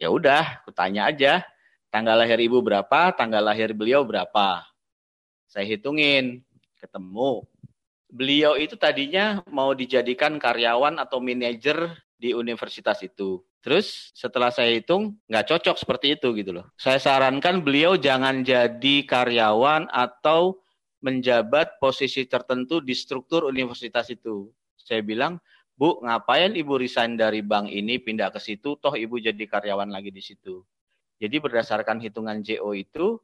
Ya 0.00 0.08
udah, 0.08 0.62
aku 0.62 0.72
tanya 0.72 1.10
aja, 1.12 1.44
tanggal 1.92 2.16
lahir 2.16 2.40
ibu 2.40 2.62
berapa, 2.64 3.12
tanggal 3.12 3.42
lahir 3.44 3.76
beliau 3.76 4.00
berapa. 4.06 4.64
Saya 5.44 5.68
hitungin, 5.68 6.40
ketemu. 6.80 7.44
Beliau 8.08 8.56
itu 8.56 8.78
tadinya 8.80 9.44
mau 9.52 9.76
dijadikan 9.76 10.40
karyawan 10.40 10.96
atau 10.96 11.20
manajer 11.20 11.92
di 12.18 12.34
universitas 12.34 13.00
itu. 13.06 13.40
Terus 13.62 14.10
setelah 14.12 14.50
saya 14.50 14.74
hitung 14.74 15.14
nggak 15.30 15.46
cocok 15.54 15.76
seperti 15.78 16.18
itu 16.18 16.34
gitu 16.34 16.50
loh. 16.50 16.66
Saya 16.74 16.98
sarankan 16.98 17.62
beliau 17.62 17.94
jangan 17.94 18.42
jadi 18.42 19.06
karyawan 19.06 19.86
atau 19.88 20.58
menjabat 20.98 21.78
posisi 21.78 22.26
tertentu 22.26 22.82
di 22.82 22.92
struktur 22.92 23.46
universitas 23.46 24.10
itu. 24.10 24.50
Saya 24.74 25.00
bilang, 25.06 25.38
Bu, 25.78 26.02
ngapain 26.02 26.58
Ibu 26.58 26.74
resign 26.74 27.14
dari 27.14 27.38
bank 27.38 27.70
ini 27.70 28.02
pindah 28.02 28.34
ke 28.34 28.42
situ, 28.42 28.74
toh 28.82 28.98
Ibu 28.98 29.22
jadi 29.22 29.44
karyawan 29.46 29.94
lagi 29.94 30.10
di 30.10 30.18
situ. 30.18 30.66
Jadi 31.22 31.38
berdasarkan 31.38 32.02
hitungan 32.02 32.42
JO 32.42 32.74
itu, 32.74 33.18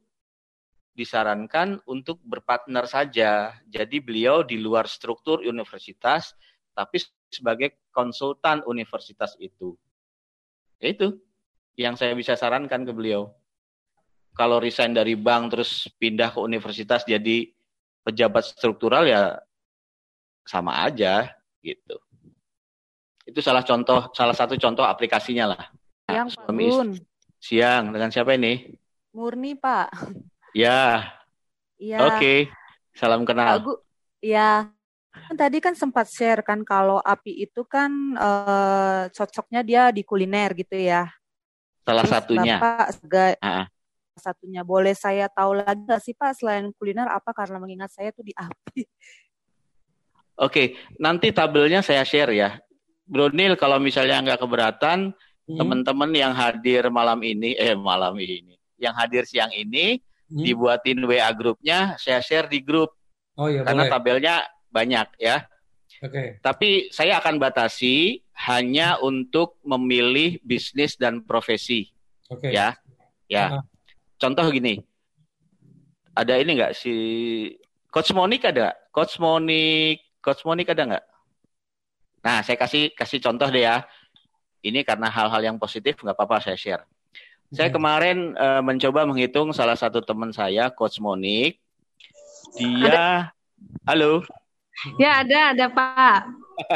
disarankan 0.95 1.83
untuk 1.83 2.23
berpartner 2.23 2.87
saja. 2.87 3.51
Jadi 3.67 3.99
beliau 3.99 4.47
di 4.47 4.55
luar 4.55 4.87
struktur 4.87 5.43
universitas, 5.43 6.31
tapi 6.75 6.99
sebagai 7.31 7.79
konsultan 7.95 8.61
universitas 8.67 9.33
itu. 9.39 9.79
Ya 10.83 10.91
itu 10.91 11.15
yang 11.79 11.95
saya 11.95 12.11
bisa 12.13 12.35
sarankan 12.35 12.83
ke 12.83 12.91
beliau. 12.91 13.31
Kalau 14.35 14.59
resign 14.59 14.91
dari 14.91 15.15
bank 15.15 15.55
terus 15.55 15.87
pindah 15.95 16.35
ke 16.35 16.39
universitas 16.43 17.07
jadi 17.07 17.47
pejabat 18.03 18.43
struktural 18.43 19.07
ya 19.07 19.39
sama 20.43 20.83
aja 20.83 21.31
gitu. 21.63 21.97
Itu 23.25 23.39
salah 23.41 23.63
contoh, 23.65 24.11
salah 24.13 24.35
satu 24.35 24.59
contoh 24.59 24.85
aplikasinya 24.85 25.55
lah. 25.55 25.63
Siang, 26.05 26.27
Pak 26.29 26.45
Gun. 26.53 26.89
Siang, 27.41 27.83
dengan 27.89 28.09
siapa 28.13 28.37
ini? 28.37 28.69
Murni, 29.15 29.57
Pak. 29.57 29.89
Ya. 30.53 31.09
Iya. 31.81 31.97
Oke. 32.05 32.19
Okay. 32.21 32.39
Salam 32.93 33.25
kenal. 33.25 33.65
Pak 33.65 33.81
ya. 34.21 34.69
Kan 35.15 35.35
tadi 35.35 35.57
kan 35.63 35.73
sempat 35.73 36.11
share 36.11 36.43
kan 36.43 36.61
kalau 36.67 36.99
api 36.99 37.47
itu 37.47 37.63
kan 37.65 37.91
eh, 38.15 39.03
cocoknya 39.09 39.61
dia 39.63 39.83
di 39.89 40.03
kuliner 40.03 40.51
gitu 40.53 40.75
ya. 40.75 41.07
Salah 41.85 42.03
Terus 42.03 42.13
satunya. 42.13 42.57
Bapak 42.59 42.87
sebagai 42.97 43.33
uh 43.39 43.65
satunya 44.15 44.63
boleh 44.63 44.95
saya 44.95 45.27
tahu 45.27 45.59
lagi 45.59 45.83
nggak 45.83 46.01
sih 46.01 46.15
Pak 46.15 46.39
selain 46.39 46.71
kuliner 46.79 47.07
apa 47.11 47.35
karena 47.35 47.59
mengingat 47.59 47.91
saya 47.91 48.15
tuh 48.15 48.23
di 48.23 48.31
api. 48.31 48.87
Oke, 50.35 50.75
nanti 50.99 51.31
tabelnya 51.31 51.79
saya 51.79 52.03
share 52.03 52.31
ya. 52.35 52.59
Bronil 53.07 53.55
kalau 53.55 53.79
misalnya 53.79 54.19
nggak 54.19 54.41
keberatan, 54.43 55.15
hmm. 55.47 55.55
teman-teman 55.55 56.11
yang 56.11 56.33
hadir 56.35 56.91
malam 56.91 57.23
ini, 57.23 57.55
eh 57.55 57.77
malam 57.77 58.17
ini, 58.19 58.57
yang 58.75 58.91
hadir 58.97 59.23
siang 59.23 59.53
ini, 59.55 60.01
hmm. 60.27 60.43
dibuatin 60.43 60.99
WA 61.07 61.31
grupnya, 61.31 61.95
saya 61.95 62.19
share 62.19 62.51
di 62.51 62.59
grup. 62.59 62.91
Oh 63.39 63.47
iya, 63.47 63.63
Karena 63.63 63.87
boleh. 63.87 63.91
tabelnya 63.91 64.35
banyak 64.75 65.07
ya. 65.15 65.47
Oke. 66.03 66.11
Okay. 66.11 66.27
Tapi 66.43 66.69
saya 66.91 67.23
akan 67.23 67.39
batasi 67.39 68.19
hanya 68.51 68.99
untuk 68.99 69.55
memilih 69.63 70.43
bisnis 70.43 70.99
dan 70.99 71.23
profesi. 71.23 71.87
Oke. 72.27 72.51
Okay. 72.51 72.59
Ya. 72.59 72.75
Ya. 73.31 73.45
Uh. 73.55 73.63
Contoh 74.19 74.43
gini. 74.51 74.83
Ada 76.15 76.39
ini 76.39 76.59
enggak 76.59 76.75
si 76.75 76.95
Coach 77.91 78.11
Monik 78.11 78.43
ada? 78.43 78.75
Coach 78.91 79.19
Monik, 79.19 80.03
Coach 80.19 80.43
Monik 80.43 80.67
ada 80.71 80.83
nggak? 80.83 81.05
Nah, 82.23 82.39
saya 82.43 82.57
kasih 82.59 82.91
kasih 82.91 83.19
contoh 83.23 83.47
deh 83.47 83.63
ya. 83.63 83.83
Ini 84.63 84.83
karena 84.83 85.07
hal-hal 85.07 85.39
yang 85.43 85.57
positif 85.59 85.99
nggak 85.99 86.15
apa-apa 86.15 86.43
saya 86.43 86.57
share. 86.59 86.83
Saya 87.53 87.69
kemarin 87.69 88.33
uh, 88.35 88.59
mencoba 88.65 89.05
menghitung 89.05 89.53
salah 89.55 89.77
satu 89.77 90.01
teman 90.03 90.33
saya, 90.33 90.67
Coach 90.73 90.99
Monik. 90.99 91.61
Dia, 92.57 92.89
ada. 92.89 93.07
halo. 93.87 94.25
Ya 95.01 95.23
ada, 95.23 95.55
ada 95.55 95.65
Pak 95.71 96.19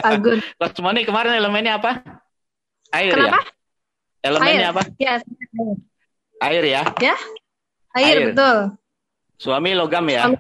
Agun. 0.04 0.40
Coach 0.60 0.80
Moni 0.84 1.04
kemarin 1.04 1.36
elemennya 1.36 1.80
apa? 1.80 2.04
Air 2.96 3.14
Kenapa? 3.16 3.40
ya? 3.40 3.42
Elemennya 4.26 4.60
Air. 4.60 4.74
apa? 4.74 4.82
Ya. 5.00 5.14
Air 6.40 6.64
ya? 6.64 6.82
Ya. 7.00 7.16
Air, 7.96 8.16
Air. 8.16 8.26
betul. 8.34 8.58
Suami 9.40 9.72
logam 9.76 10.06
ya? 10.12 10.28
Suami, 10.28 10.40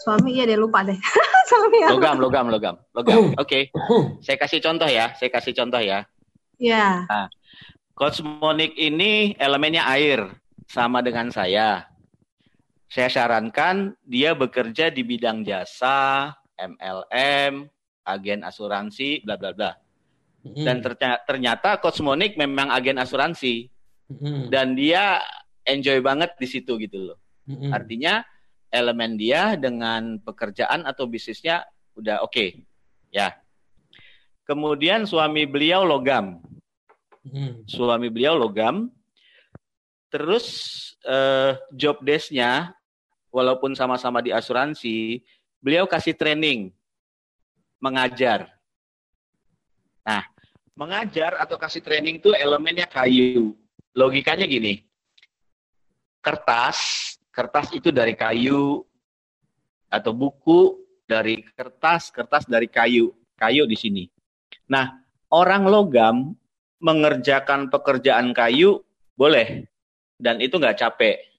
Suami 0.00 0.28
iya 0.38 0.44
deh 0.46 0.58
lupa 0.58 0.86
deh. 0.86 0.98
Suami 1.50 1.76
ya. 1.82 1.88
Logam, 1.90 2.16
logam, 2.22 2.46
logam, 2.46 2.74
logam. 2.94 3.34
Oke. 3.38 3.70
Okay. 3.70 4.22
Saya 4.22 4.36
kasih 4.38 4.62
contoh 4.62 4.86
ya, 4.86 5.10
saya 5.18 5.30
kasih 5.32 5.52
contoh 5.54 5.82
ya. 5.82 6.06
Ya. 6.60 7.08
Nah, 7.08 7.26
Coach 7.98 8.22
Monik 8.22 8.78
ini 8.78 9.34
elemennya 9.36 9.84
air 9.90 10.30
sama 10.70 11.02
dengan 11.02 11.34
saya 11.34 11.90
saya 12.90 13.06
sarankan 13.06 13.94
dia 14.02 14.34
bekerja 14.34 14.90
di 14.90 15.06
bidang 15.06 15.46
jasa, 15.46 16.34
MLM, 16.60 17.68
agen 18.04 18.40
asuransi, 18.44 19.24
bla 19.24 19.40
bla 19.40 19.56
bla. 19.56 19.72
Mm. 20.44 20.64
Dan 20.64 20.76
ternyata, 20.80 21.18
ternyata 21.24 21.68
Coach 21.80 22.00
Monik 22.04 22.36
memang 22.36 22.72
agen 22.72 23.00
asuransi. 23.00 23.68
Mm. 24.10 24.48
Dan 24.52 24.76
dia 24.76 25.20
enjoy 25.64 26.00
banget 26.02 26.34
di 26.36 26.46
situ 26.48 26.76
gitu 26.80 27.12
loh. 27.12 27.18
Mm. 27.48 27.70
Artinya 27.72 28.24
elemen 28.70 29.18
dia 29.18 29.58
dengan 29.58 30.18
pekerjaan 30.22 30.86
atau 30.86 31.06
bisnisnya 31.08 31.66
udah 31.98 32.22
oke. 32.24 32.32
Okay. 32.32 32.48
Ya. 33.10 33.36
Kemudian 34.46 35.06
suami 35.06 35.46
beliau 35.46 35.86
logam. 35.86 36.42
Suami 37.68 38.10
beliau 38.10 38.34
logam. 38.34 38.90
Terus 40.10 40.46
uh, 41.06 41.54
job 41.70 42.02
desk-nya 42.02 42.74
walaupun 43.30 43.78
sama-sama 43.78 44.18
di 44.18 44.34
asuransi, 44.34 45.22
beliau 45.60 45.84
kasih 45.84 46.16
training 46.16 46.72
mengajar. 47.80 48.48
Nah, 50.04 50.24
mengajar 50.76 51.36
atau 51.36 51.60
kasih 51.60 51.84
training 51.84 52.20
itu 52.20 52.32
elemennya 52.32 52.88
kayu. 52.88 53.56
Logikanya 53.92 54.48
gini. 54.48 54.84
Kertas, 56.20 57.16
kertas 57.32 57.72
itu 57.72 57.88
dari 57.88 58.12
kayu 58.12 58.84
atau 59.88 60.12
buku 60.12 60.80
dari 61.08 61.44
kertas, 61.56 62.12
kertas 62.12 62.44
dari 62.44 62.68
kayu. 62.68 63.12
Kayu 63.40 63.64
di 63.64 63.76
sini. 63.76 64.04
Nah, 64.68 65.00
orang 65.32 65.64
logam 65.64 66.36
mengerjakan 66.80 67.72
pekerjaan 67.72 68.32
kayu 68.36 68.84
boleh 69.16 69.68
dan 70.20 70.40
itu 70.40 70.56
nggak 70.56 70.80
capek 70.80 71.29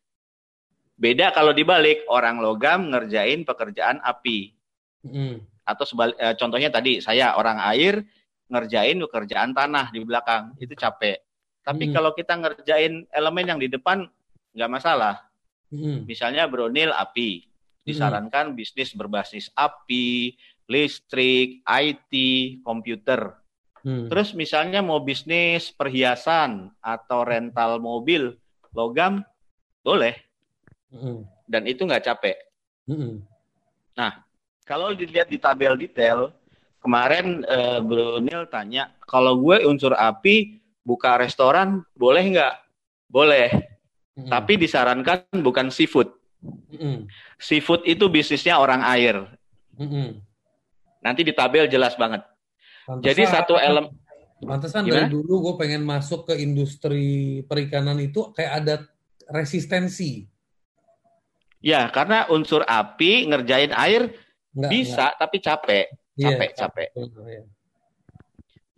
Beda 1.02 1.34
kalau 1.34 1.50
dibalik 1.50 2.06
orang 2.14 2.38
logam 2.38 2.94
ngerjain 2.94 3.42
pekerjaan 3.42 3.98
api. 4.06 4.54
Mm. 5.02 5.42
Atau 5.66 5.90
sebalik, 5.90 6.14
eh, 6.22 6.38
contohnya 6.38 6.70
tadi 6.70 7.02
saya 7.02 7.34
orang 7.34 7.58
air 7.74 8.06
ngerjain 8.54 9.02
pekerjaan 9.10 9.58
tanah 9.58 9.90
di 9.90 10.06
belakang 10.06 10.54
itu 10.62 10.78
capek. 10.78 11.18
Tapi 11.66 11.90
mm. 11.90 11.94
kalau 11.98 12.14
kita 12.14 12.38
ngerjain 12.38 13.10
elemen 13.10 13.46
yang 13.50 13.58
di 13.58 13.66
depan 13.66 14.06
nggak 14.54 14.70
masalah. 14.70 15.26
Mm. 15.74 16.06
Misalnya 16.06 16.46
Bronil 16.46 16.94
api, 16.94 17.50
disarankan 17.82 18.54
mm. 18.54 18.56
bisnis 18.62 18.94
berbasis 18.94 19.50
api, 19.58 20.38
listrik, 20.70 21.66
IT, 21.66 22.14
komputer. 22.62 23.42
Hmm. 23.82 24.08
Terus 24.08 24.38
misalnya 24.38 24.80
mau 24.86 25.02
bisnis 25.02 25.74
perhiasan 25.74 26.70
atau 26.80 27.26
rental 27.26 27.82
mobil, 27.82 28.38
logam, 28.72 29.26
boleh. 29.82 30.31
Dan 31.48 31.64
itu 31.68 31.88
nggak 31.88 32.04
capek. 32.04 32.38
Mm. 32.88 33.24
Nah, 33.96 34.24
kalau 34.68 34.92
dilihat 34.92 35.32
di 35.32 35.40
tabel 35.40 35.80
detail, 35.80 36.36
kemarin 36.84 37.44
uh, 37.48 37.80
Bro 37.80 38.24
Nil 38.24 38.48
tanya, 38.52 38.92
kalau 39.08 39.40
gue 39.40 39.64
unsur 39.68 39.96
api 39.96 40.60
buka 40.84 41.16
restoran 41.20 41.84
boleh 41.96 42.24
nggak? 42.36 42.56
Boleh. 43.08 43.50
Mm. 44.20 44.28
Tapi 44.28 44.54
disarankan 44.60 45.28
bukan 45.40 45.72
seafood. 45.72 46.12
Mm. 46.72 47.08
Seafood 47.40 47.88
itu 47.88 48.08
bisnisnya 48.12 48.60
orang 48.60 48.84
air. 48.84 49.28
Mm. 49.80 50.20
Nanti 51.02 51.22
di 51.26 51.34
tabel 51.34 51.66
jelas 51.72 51.96
banget. 51.96 52.22
Pantesan, 52.86 53.06
Jadi 53.06 53.24
satu 53.30 53.56
elemen. 53.58 53.94
Pantesan 54.42 54.90
dari 54.90 55.06
dulu 55.06 55.52
gue 55.52 55.56
pengen 55.62 55.86
masuk 55.86 56.34
ke 56.34 56.42
industri 56.42 57.40
perikanan 57.46 58.02
itu 58.02 58.34
kayak 58.34 58.54
ada 58.66 58.76
resistensi. 59.30 60.31
Ya, 61.62 61.86
karena 61.94 62.26
unsur 62.34 62.66
api 62.66 63.30
ngerjain 63.30 63.70
air 63.78 64.18
enggak, 64.58 64.70
bisa, 64.74 65.14
enggak. 65.14 65.20
tapi 65.22 65.38
capek, 65.38 65.86
iya, 66.18 66.26
capek, 66.34 66.50
yeah, 66.50 66.58
capek. 66.58 66.90
Yeah. 66.98 67.46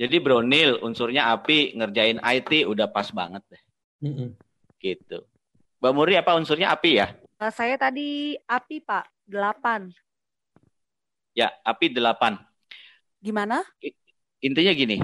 Jadi 0.03 0.15
Bronil 0.19 0.84
unsurnya 0.84 1.31
api 1.31 1.79
ngerjain 1.79 2.19
IT 2.19 2.67
udah 2.67 2.91
pas 2.91 3.07
banget 3.15 3.39
deh. 3.47 3.63
Mm 4.03 4.13
-mm. 4.13 4.29
Gitu. 4.84 5.23
Mbak 5.79 5.93
Muri 5.95 6.19
apa 6.19 6.36
unsurnya 6.36 6.75
api 6.75 6.99
ya? 6.99 7.15
Uh, 7.39 7.51
saya 7.53 7.79
tadi 7.79 8.36
api 8.43 8.84
Pak, 8.84 9.07
delapan. 9.23 9.88
Ya, 11.31 11.55
api 11.63 11.88
delapan. 11.88 12.36
Gimana? 13.23 13.63
Intinya 14.43 14.75
gini, 14.75 14.99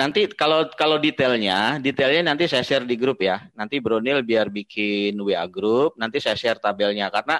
Nanti 0.00 0.32
kalau 0.32 0.64
kalau 0.72 0.96
detailnya, 0.96 1.76
detailnya 1.76 2.32
nanti 2.32 2.48
saya 2.48 2.64
share 2.64 2.88
di 2.88 2.96
grup 2.96 3.20
ya. 3.20 3.44
Nanti 3.52 3.84
Bronil 3.84 4.24
biar 4.24 4.48
bikin 4.48 5.12
WA 5.20 5.44
grup, 5.44 5.92
nanti 6.00 6.16
saya 6.24 6.40
share 6.40 6.56
tabelnya 6.56 7.12
karena 7.12 7.36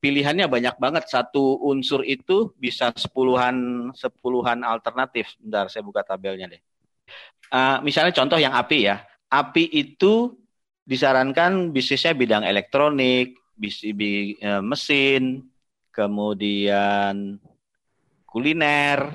pilihannya 0.00 0.48
banyak 0.48 0.80
banget. 0.80 1.04
Satu 1.12 1.60
unsur 1.60 2.00
itu 2.08 2.56
bisa 2.56 2.96
sepuluhan 2.96 3.88
sepuluhan 3.92 4.64
alternatif. 4.64 5.36
Bentar, 5.36 5.68
saya 5.68 5.84
buka 5.84 6.00
tabelnya 6.00 6.48
deh. 6.48 6.62
Uh, 7.52 7.84
misalnya 7.84 8.16
contoh 8.16 8.40
yang 8.40 8.56
api 8.56 8.88
ya. 8.88 9.04
Api 9.28 9.68
itu 9.68 10.32
disarankan 10.88 11.76
bisnisnya 11.76 12.16
bidang 12.16 12.48
elektronik, 12.48 13.36
bis, 13.52 13.84
bi, 13.92 14.40
uh, 14.40 14.64
mesin, 14.64 15.44
kemudian 15.92 17.36
kuliner, 18.24 19.12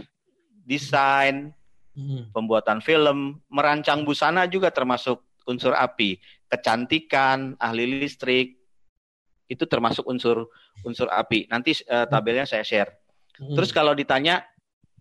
desain, 0.62 1.58
hmm. 1.98 2.32
pembuatan 2.32 2.80
film, 2.86 3.41
merancang 3.50 4.06
busana 4.06 4.45
juga 4.45 4.70
termasuk 4.70 5.18
unsur 5.50 5.74
api, 5.74 6.22
kecantikan, 6.45 7.58
ahli 7.58 8.06
listrik, 8.06 8.62
itu 9.50 9.64
termasuk 9.66 10.06
unsur 10.06 10.52
unsur 10.86 11.10
api. 11.10 11.50
Nanti 11.50 11.74
uh, 11.89 12.06
tabelnya 12.06 12.45
saya 12.45 12.62
share. 12.62 12.93
Hmm. 13.41 13.58
Terus 13.58 13.74
kalau 13.74 13.98
ditanya 13.98 14.45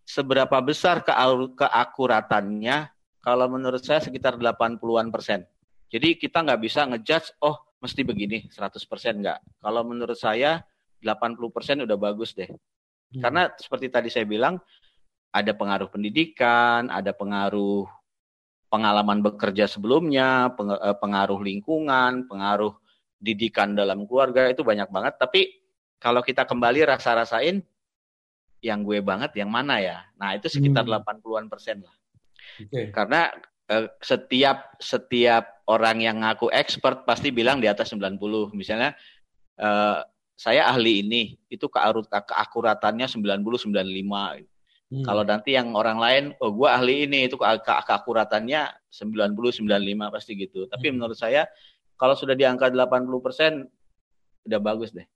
seberapa 0.06 0.56
besar 0.62 1.02
ke 1.02 1.12
keakuratannya, 1.58 2.88
kalau 3.20 3.46
menurut 3.50 3.82
saya 3.82 3.98
sekitar 3.98 4.38
80-an 4.38 5.10
persen. 5.10 5.42
Jadi 5.90 6.14
kita 6.14 6.46
nggak 6.46 6.60
bisa 6.62 6.86
ngejudge, 6.86 7.34
oh 7.42 7.58
mesti 7.82 8.06
begini, 8.06 8.46
100 8.50 8.78
persen 8.86 9.18
nggak. 9.18 9.62
Kalau 9.62 9.82
menurut 9.82 10.18
saya 10.18 10.62
80 11.02 11.54
persen 11.54 11.82
udah 11.82 11.98
bagus 11.98 12.32
deh. 12.38 12.46
Hmm. 12.46 13.22
Karena 13.22 13.42
seperti 13.58 13.90
tadi 13.90 14.08
saya 14.10 14.26
bilang, 14.26 14.62
ada 15.36 15.52
pengaruh 15.52 15.92
pendidikan, 15.92 16.88
ada 16.88 17.12
pengaruh 17.12 17.84
pengalaman 18.72 19.20
bekerja 19.20 19.68
sebelumnya, 19.68 20.48
eh, 20.56 20.96
pengaruh 20.96 21.40
lingkungan, 21.44 22.24
pengaruh 22.24 22.72
didikan 23.20 23.76
dalam 23.76 24.08
keluarga 24.08 24.48
itu 24.48 24.64
banyak 24.64 24.88
banget. 24.88 25.14
Tapi 25.20 25.40
kalau 26.00 26.24
kita 26.24 26.48
kembali 26.48 26.88
rasa-rasain 26.88 27.60
yang 28.64 28.80
gue 28.80 29.04
banget 29.04 29.36
yang 29.36 29.52
mana 29.52 29.76
ya? 29.76 30.08
Nah, 30.16 30.32
itu 30.32 30.48
sekitar 30.48 30.88
hmm. 30.88 31.04
80-an 31.04 31.46
persen 31.52 31.84
lah. 31.84 31.96
Okay. 32.56 32.88
Karena 32.88 33.28
eh, 33.68 33.92
setiap 34.00 34.80
setiap 34.80 35.68
orang 35.68 36.00
yang 36.00 36.24
ngaku 36.24 36.48
expert 36.48 37.04
pasti 37.04 37.28
bilang 37.28 37.60
di 37.60 37.68
atas 37.68 37.92
90. 37.92 38.56
Misalnya 38.56 38.96
eh, 39.60 40.00
saya 40.36 40.68
ahli 40.68 41.00
ini, 41.00 41.32
itu 41.48 41.64
keakuratannya 41.68 43.08
90 43.08 43.40
95 43.72 44.55
Hmm. 44.86 45.02
Kalau 45.02 45.26
nanti 45.26 45.58
yang 45.58 45.74
orang 45.74 45.98
lain, 45.98 46.24
oh 46.38 46.54
gue 46.54 46.68
ahli 46.70 47.10
ini, 47.10 47.26
itu 47.26 47.34
ke 47.34 47.46
keakuratannya 47.62 48.86
90-95 48.86 50.14
pasti 50.14 50.32
gitu. 50.38 50.70
Tapi 50.70 50.86
hmm. 50.86 50.94
menurut 50.94 51.18
saya, 51.18 51.50
kalau 51.98 52.14
sudah 52.14 52.38
di 52.38 52.46
angka 52.46 52.70
80%, 52.70 53.66
udah 54.46 54.60
bagus 54.62 54.94
deh. 54.94 55.06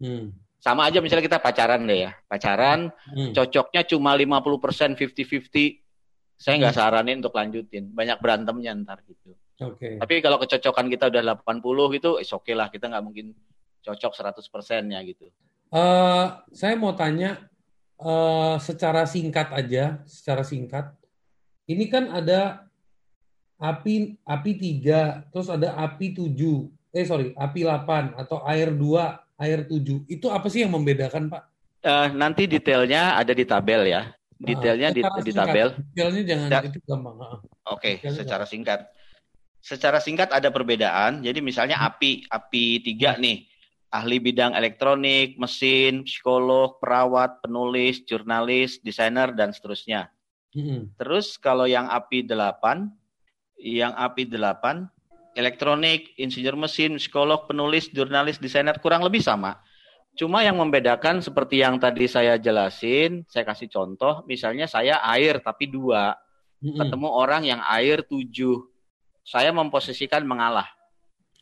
Hmm. 0.00 0.32
Sama 0.58 0.88
aja 0.88 0.98
misalnya 1.04 1.28
kita 1.28 1.38
pacaran 1.44 1.84
deh 1.84 2.08
ya. 2.08 2.12
Pacaran, 2.24 2.88
hmm. 2.88 3.36
cocoknya 3.36 3.82
cuma 3.84 4.16
50%, 4.16 4.96
50-50. 4.96 6.40
Saya 6.40 6.54
nggak 6.64 6.72
hmm. 6.72 6.80
saranin 6.80 7.16
untuk 7.20 7.36
lanjutin. 7.36 7.84
Banyak 7.92 8.18
berantemnya 8.24 8.72
ntar 8.80 9.04
gitu. 9.04 9.36
Okay. 9.58 9.98
Tapi 9.98 10.22
kalau 10.22 10.38
kecocokan 10.38 10.86
kita 10.88 11.10
udah 11.10 11.22
80 11.44 11.94
gitu, 12.00 12.10
oke 12.16 12.24
okay 12.24 12.54
lah. 12.56 12.72
Kita 12.72 12.88
nggak 12.88 13.04
mungkin 13.04 13.36
cocok 13.84 14.12
100% 14.40 14.94
ya 14.94 15.00
gitu. 15.04 15.28
Uh, 15.68 16.32
saya 16.48 16.80
mau 16.80 16.96
tanya, 16.96 17.36
uh, 18.02 18.56
secara 18.62 19.04
singkat 19.04 19.50
aja, 19.54 20.02
secara 20.06 20.42
singkat. 20.46 20.94
Ini 21.68 21.84
kan 21.92 22.08
ada 22.08 22.64
api 23.60 24.16
api 24.24 24.52
3, 24.82 25.30
terus 25.34 25.48
ada 25.52 25.76
api 25.76 26.16
7. 26.16 26.34
Eh 26.94 27.04
sorry, 27.04 27.36
api 27.36 27.68
8 27.68 28.16
atau 28.16 28.40
air 28.48 28.72
2, 28.72 29.42
air 29.42 29.60
7. 29.68 30.08
Itu 30.08 30.32
apa 30.32 30.48
sih 30.48 30.64
yang 30.64 30.72
membedakan, 30.72 31.28
Pak? 31.28 31.42
Uh, 31.84 32.08
nanti 32.16 32.48
detailnya 32.48 33.14
ada 33.14 33.30
di 33.36 33.44
tabel 33.44 33.86
ya. 33.86 34.10
Detailnya 34.38 34.94
di, 34.94 35.02
di 35.02 35.32
tabel. 35.34 35.74
Detailnya 35.92 36.22
jangan 36.22 36.48
da 36.48 36.58
itu 36.62 36.78
gampang. 36.86 37.16
Oke, 37.18 37.98
okay, 37.98 38.14
secara 38.14 38.46
singkat. 38.46 38.86
Secara 39.58 39.98
singkat 39.98 40.30
ada 40.30 40.48
perbedaan. 40.48 41.20
Jadi 41.20 41.42
misalnya 41.42 41.76
hmm. 41.76 41.88
api 41.90 42.10
api 42.30 42.64
3 42.94 43.18
nih 43.18 43.36
ahli 43.88 44.20
bidang 44.20 44.52
elektronik, 44.52 45.40
mesin, 45.40 46.04
psikolog, 46.04 46.76
perawat, 46.80 47.40
penulis, 47.40 48.04
jurnalis, 48.04 48.80
desainer, 48.84 49.32
dan 49.32 49.52
seterusnya. 49.52 50.12
Hmm. 50.52 50.92
Terus 51.00 51.40
kalau 51.40 51.64
yang 51.64 51.88
API 51.88 52.28
8, 52.28 52.88
yang 53.60 53.92
API 53.96 54.28
8, 54.28 54.84
elektronik, 55.36 56.12
insinyur 56.20 56.56
mesin, 56.56 57.00
psikolog, 57.00 57.48
penulis, 57.48 57.88
jurnalis, 57.88 58.36
desainer 58.36 58.76
kurang 58.80 59.04
lebih 59.04 59.24
sama. 59.24 59.60
Cuma 60.18 60.42
yang 60.42 60.58
membedakan 60.58 61.22
seperti 61.22 61.62
yang 61.62 61.78
tadi 61.78 62.10
saya 62.10 62.36
jelasin, 62.36 63.22
saya 63.30 63.46
kasih 63.46 63.70
contoh, 63.70 64.26
misalnya 64.26 64.66
saya 64.66 64.98
air 65.14 65.38
tapi 65.40 65.70
dua, 65.70 66.12
hmm. 66.60 66.76
ketemu 66.76 67.08
orang 67.08 67.42
yang 67.46 67.60
air 67.64 68.04
tujuh, 68.04 68.68
saya 69.24 69.54
memposisikan 69.54 70.26
mengalah. 70.28 70.66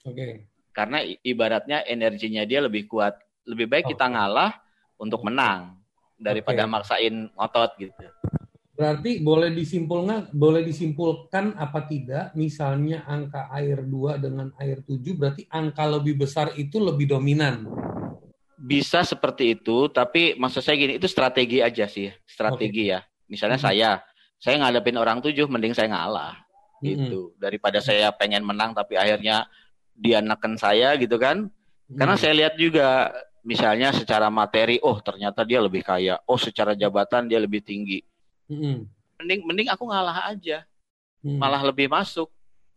Oke. 0.07 0.15
Okay 0.15 0.56
karena 0.77 1.01
ibaratnya 1.25 1.81
energinya 1.89 2.45
dia 2.45 2.61
lebih 2.61 2.85
kuat. 2.85 3.17
Lebih 3.49 3.65
baik 3.65 3.97
kita 3.97 4.13
ngalah 4.13 4.53
untuk 5.01 5.25
menang 5.25 5.81
daripada 6.21 6.69
okay. 6.69 6.73
maksain 6.77 7.15
ngotot 7.33 7.71
gitu. 7.81 8.05
Berarti 8.77 9.25
boleh 9.25 9.57
disimpulkan 9.57 10.29
boleh 10.37 10.61
disimpulkan 10.61 11.57
apa 11.57 11.89
tidak 11.89 12.37
misalnya 12.37 13.09
angka 13.09 13.49
air 13.49 13.81
2 13.81 14.21
dengan 14.21 14.53
air 14.61 14.85
7 14.85 15.01
berarti 15.17 15.49
angka 15.49 15.89
lebih 15.89 16.21
besar 16.21 16.53
itu 16.61 16.77
lebih 16.77 17.09
dominan. 17.09 17.65
Bisa 18.57 19.01
seperti 19.05 19.57
itu, 19.57 19.89
tapi 19.93 20.35
maksud 20.37 20.65
saya 20.65 20.81
gini, 20.81 20.97
itu 20.97 21.07
strategi 21.07 21.61
aja 21.61 21.87
sih, 21.87 22.09
strategi 22.25 22.89
okay. 22.89 22.95
ya. 22.97 23.01
Misalnya 23.29 23.61
hmm. 23.61 23.69
saya, 23.69 23.91
saya 24.41 24.55
ngadepin 24.59 24.97
orang 24.97 25.21
tujuh, 25.21 25.45
mending 25.47 25.77
saya 25.77 25.93
ngalah, 25.93 26.35
hmm. 26.81 26.85
gitu. 26.89 27.21
Daripada 27.37 27.85
saya 27.85 28.11
pengen 28.17 28.43
menang 28.43 28.73
tapi 28.73 28.97
akhirnya 28.97 29.47
dia 29.97 30.21
neken 30.21 30.61
saya 30.61 30.95
gitu 31.01 31.17
kan. 31.17 31.49
Karena 31.87 32.15
hmm. 32.15 32.23
saya 32.23 32.35
lihat 32.37 32.55
juga 32.61 33.15
misalnya 33.47 33.95
secara 33.95 34.27
materi, 34.29 34.77
oh 34.83 34.99
ternyata 34.99 35.47
dia 35.47 35.63
lebih 35.63 35.87
kaya, 35.87 36.19
oh 36.27 36.37
secara 36.37 36.75
jabatan 36.75 37.31
dia 37.31 37.39
lebih 37.39 37.63
tinggi. 37.63 38.03
Hmm. 38.51 38.87
Mending 39.23 39.41
mending 39.47 39.69
aku 39.73 39.89
ngalah 39.89 40.29
aja. 40.31 40.67
Hmm. 41.23 41.39
Malah 41.41 41.63
lebih 41.65 41.89
masuk. 41.89 42.29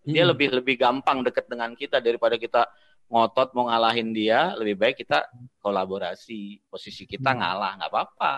Dia 0.05 0.23
hmm. 0.23 0.31
lebih 0.31 0.47
lebih 0.61 0.75
gampang 0.79 1.21
deket 1.25 1.45
dengan 1.49 1.75
kita 1.75 1.99
daripada 1.99 2.39
kita 2.39 2.69
ngotot 3.09 3.57
mau 3.57 3.67
ngalahin 3.67 4.13
dia, 4.13 4.53
lebih 4.55 4.77
baik 4.77 5.01
kita 5.03 5.25
kolaborasi. 5.59 6.61
Posisi 6.69 7.09
kita 7.09 7.33
hmm. 7.33 7.39
ngalah, 7.41 7.71
nggak 7.81 7.91
apa-apa. 7.91 8.33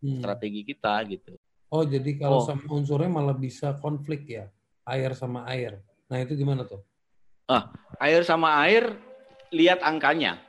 Hmm. 0.00 0.22
Strategi 0.22 0.62
kita 0.62 0.94
gitu. 1.10 1.34
Oh, 1.74 1.82
jadi 1.82 2.14
kalau 2.14 2.38
oh. 2.38 2.46
sama 2.46 2.70
unsurnya 2.70 3.10
malah 3.10 3.34
bisa 3.34 3.74
konflik 3.82 4.30
ya, 4.30 4.46
air 4.86 5.10
sama 5.18 5.42
air. 5.50 5.82
Nah, 6.06 6.22
itu 6.22 6.38
gimana 6.38 6.62
tuh? 6.62 6.78
Ah, 7.44 7.68
air 8.00 8.24
sama 8.24 8.56
air 8.64 8.96
lihat 9.52 9.84
angkanya. 9.84 10.40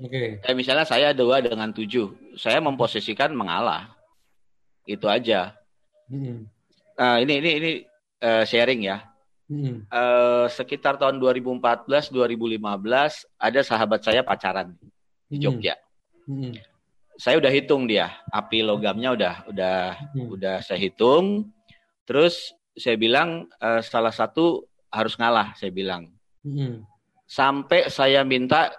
Oke. 0.00 0.10
Okay. 0.10 0.28
Kayak 0.40 0.56
misalnya 0.56 0.86
saya 0.88 1.08
dua 1.12 1.44
dengan 1.44 1.74
tujuh, 1.74 2.36
saya 2.38 2.62
memposisikan 2.62 3.34
mengalah. 3.36 3.92
Itu 4.88 5.10
aja. 5.10 5.52
Hmm. 6.08 6.48
Nah, 6.96 7.16
ini 7.20 7.34
ini 7.42 7.50
ini 7.60 7.70
uh, 8.24 8.44
sharing 8.48 8.80
ya. 8.86 9.04
Hmm. 9.50 9.82
Uh, 9.90 10.46
sekitar 10.46 10.94
tahun 10.94 11.18
2014 11.18 12.14
2015 12.14 12.62
ada 13.34 13.60
sahabat 13.66 14.00
saya 14.00 14.22
pacaran 14.22 14.78
di 15.26 15.36
hmm. 15.36 15.42
Jogja. 15.42 15.74
Hmm. 16.24 16.54
Saya 17.20 17.36
udah 17.36 17.52
hitung 17.52 17.84
dia, 17.84 18.14
api 18.32 18.64
logamnya 18.64 19.12
udah 19.12 19.34
udah 19.50 19.78
hmm. 20.16 20.28
udah 20.38 20.56
saya 20.62 20.78
hitung. 20.78 21.50
Terus 22.06 22.54
saya 22.78 22.96
bilang 22.96 23.50
uh, 23.60 23.82
salah 23.84 24.14
satu 24.14 24.64
harus 24.88 25.18
ngalah, 25.18 25.52
saya 25.58 25.74
bilang. 25.74 26.08
Hmm. 26.44 26.84
Sampai 27.28 27.92
saya 27.92 28.24
minta 28.26 28.72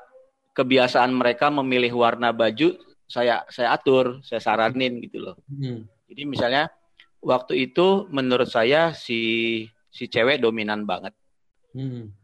kebiasaan 0.51 1.15
mereka 1.15 1.47
memilih 1.47 1.95
warna 1.95 2.35
baju 2.35 2.75
saya 3.11 3.43
saya 3.51 3.75
atur, 3.75 4.23
saya 4.23 4.39
saranin 4.39 5.03
gitu 5.03 5.19
loh. 5.19 5.35
Hmm. 5.51 5.83
Jadi 6.07 6.23
misalnya 6.23 6.71
waktu 7.19 7.67
itu 7.71 8.07
menurut 8.07 8.47
saya 8.47 8.95
si 8.95 9.67
si 9.91 10.07
cewek 10.07 10.39
dominan 10.39 10.87
banget. 10.87 11.11
Hmm. 11.75 12.15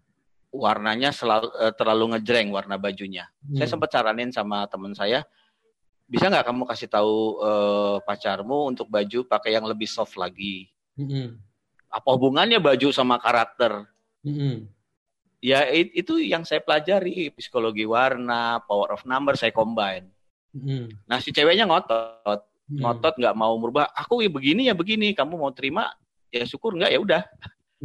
Warnanya 0.48 1.12
selalu 1.12 1.52
uh, 1.60 1.74
terlalu 1.76 2.16
ngejreng 2.16 2.56
warna 2.56 2.80
bajunya. 2.80 3.28
Hmm. 3.44 3.60
Saya 3.60 3.68
sempat 3.68 3.92
saranin 3.92 4.32
sama 4.32 4.64
teman 4.72 4.96
saya, 4.96 5.28
bisa 6.08 6.32
nggak 6.32 6.48
kamu 6.48 6.64
kasih 6.64 6.88
tahu 6.88 7.44
uh, 7.44 8.00
pacarmu 8.08 8.72
untuk 8.72 8.88
baju 8.88 9.28
pakai 9.28 9.60
yang 9.60 9.68
lebih 9.68 9.92
soft 9.92 10.16
lagi? 10.16 10.72
Hmm. 10.96 11.36
Apa 11.92 12.16
hubungannya 12.16 12.64
baju 12.64 12.96
sama 12.96 13.20
karakter? 13.20 13.92
Hmm 14.24 14.72
ya 15.38 15.70
itu 15.74 16.18
yang 16.18 16.42
saya 16.44 16.62
pelajari 16.64 17.30
psikologi 17.36 17.86
warna 17.86 18.62
power 18.66 18.98
of 18.98 19.06
number 19.06 19.38
saya 19.38 19.54
combine 19.54 20.10
hmm. 20.54 20.90
nah 21.06 21.22
si 21.22 21.30
ceweknya 21.30 21.70
ngotot 21.70 22.42
hmm. 22.74 22.82
ngotot 22.82 23.16
nggak 23.22 23.36
mau 23.38 23.54
merubah 23.62 23.90
aku 23.94 24.26
ya 24.26 24.30
begini 24.34 24.70
ya 24.70 24.74
begini 24.74 25.14
kamu 25.14 25.38
mau 25.38 25.54
terima 25.54 25.94
ya 26.34 26.42
syukur 26.44 26.74
nggak 26.74 26.92
ya 26.92 27.00
udah 27.00 27.24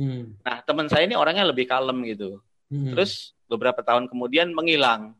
hmm. 0.01 0.41
nah 0.41 0.65
teman 0.65 0.89
saya 0.89 1.05
ini 1.05 1.15
orangnya 1.15 1.45
lebih 1.45 1.69
kalem 1.69 2.01
gitu 2.09 2.41
hmm. 2.73 2.97
terus 2.97 3.37
beberapa 3.53 3.85
tahun 3.85 4.09
kemudian 4.09 4.57
menghilang 4.57 5.13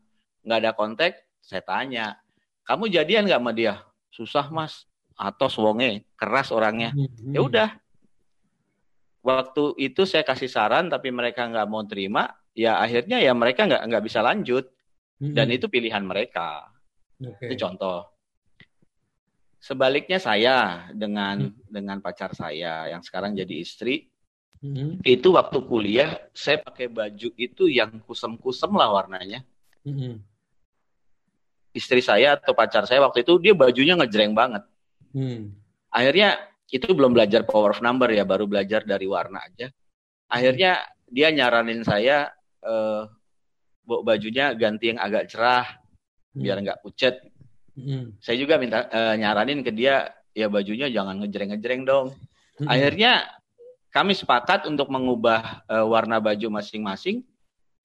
nggak 0.43 0.59
ada 0.59 0.71
kontak 0.75 1.13
Saya 1.43 1.59
tanya, 1.59 2.15
kamu 2.63 2.87
jadian 2.87 3.27
nggak 3.27 3.41
sama 3.43 3.51
dia? 3.51 3.83
Susah 4.15 4.47
mas, 4.47 4.87
atau 5.11 5.51
wonge, 5.59 6.07
keras 6.15 6.55
orangnya. 6.55 6.95
Hmm. 6.95 7.35
Ya 7.35 7.43
udah. 7.43 7.69
Waktu 9.23 9.79
itu 9.79 10.03
saya 10.03 10.27
kasih 10.27 10.51
saran, 10.51 10.91
tapi 10.91 11.07
mereka 11.07 11.47
nggak 11.47 11.67
mau 11.71 11.87
terima. 11.87 12.27
Ya 12.51 12.75
akhirnya 12.77 13.23
ya 13.23 13.31
mereka 13.31 13.63
nggak 13.63 13.83
nggak 13.87 14.03
bisa 14.03 14.19
lanjut. 14.19 14.67
Hmm. 15.23 15.31
Dan 15.31 15.47
itu 15.55 15.71
pilihan 15.71 16.03
mereka. 16.03 16.67
Oke. 17.23 17.47
Itu 17.47 17.55
contoh. 17.55 18.11
Sebaliknya 19.63 20.19
saya 20.19 20.91
dengan 20.91 21.47
Hmm. 21.47 21.55
dengan 21.71 21.97
pacar 22.03 22.35
saya 22.35 22.91
yang 22.91 22.99
sekarang 22.99 23.31
jadi 23.31 23.63
istri, 23.63 24.11
Hmm. 24.59 24.99
itu 25.07 25.31
waktu 25.31 25.59
kuliah 25.63 26.19
saya 26.35 26.59
pakai 26.59 26.91
baju 26.91 27.31
itu 27.39 27.63
yang 27.71 28.03
kusem-kusem 28.03 28.71
lah 28.75 28.91
warnanya. 28.91 29.47
Hmm. 29.87 30.19
Istri 31.71 32.03
saya 32.03 32.35
atau 32.35 32.51
pacar 32.51 32.83
saya 32.83 32.99
waktu 32.99 33.23
itu 33.23 33.39
dia 33.39 33.55
bajunya 33.55 33.95
ngejreng 33.95 34.35
banget. 34.35 34.67
Hmm. 35.15 35.55
Akhirnya 35.87 36.43
itu 36.73 36.89
belum 36.89 37.13
belajar 37.13 37.45
power 37.45 37.77
of 37.77 37.85
number 37.85 38.09
ya, 38.09 38.25
baru 38.25 38.49
belajar 38.49 38.81
dari 38.81 39.05
warna 39.05 39.45
aja. 39.45 39.69
Akhirnya 40.33 40.81
dia 41.05 41.29
nyaranin 41.29 41.85
saya 41.85 42.33
eh 42.65 43.05
bajunya 43.85 44.55
ganti 44.57 44.95
yang 44.95 44.99
agak 44.99 45.29
cerah 45.29 45.67
biar 46.33 46.57
nggak 46.65 46.81
pucet. 46.81 47.21
Hmm. 47.77 48.17
Saya 48.17 48.41
juga 48.41 48.57
minta 48.57 48.89
eh, 48.89 49.15
nyaranin 49.21 49.61
ke 49.61 49.69
dia 49.69 50.09
ya 50.33 50.49
bajunya 50.49 50.89
jangan 50.89 51.21
ngejreng-ngejreng 51.21 51.85
dong. 51.85 52.17
Hmm. 52.57 52.67
Akhirnya 52.69 53.29
kami 53.93 54.17
sepakat 54.17 54.65
untuk 54.65 54.89
mengubah 54.89 55.67
eh, 55.69 55.85
warna 55.85 56.17
baju 56.17 56.57
masing-masing. 56.57 57.21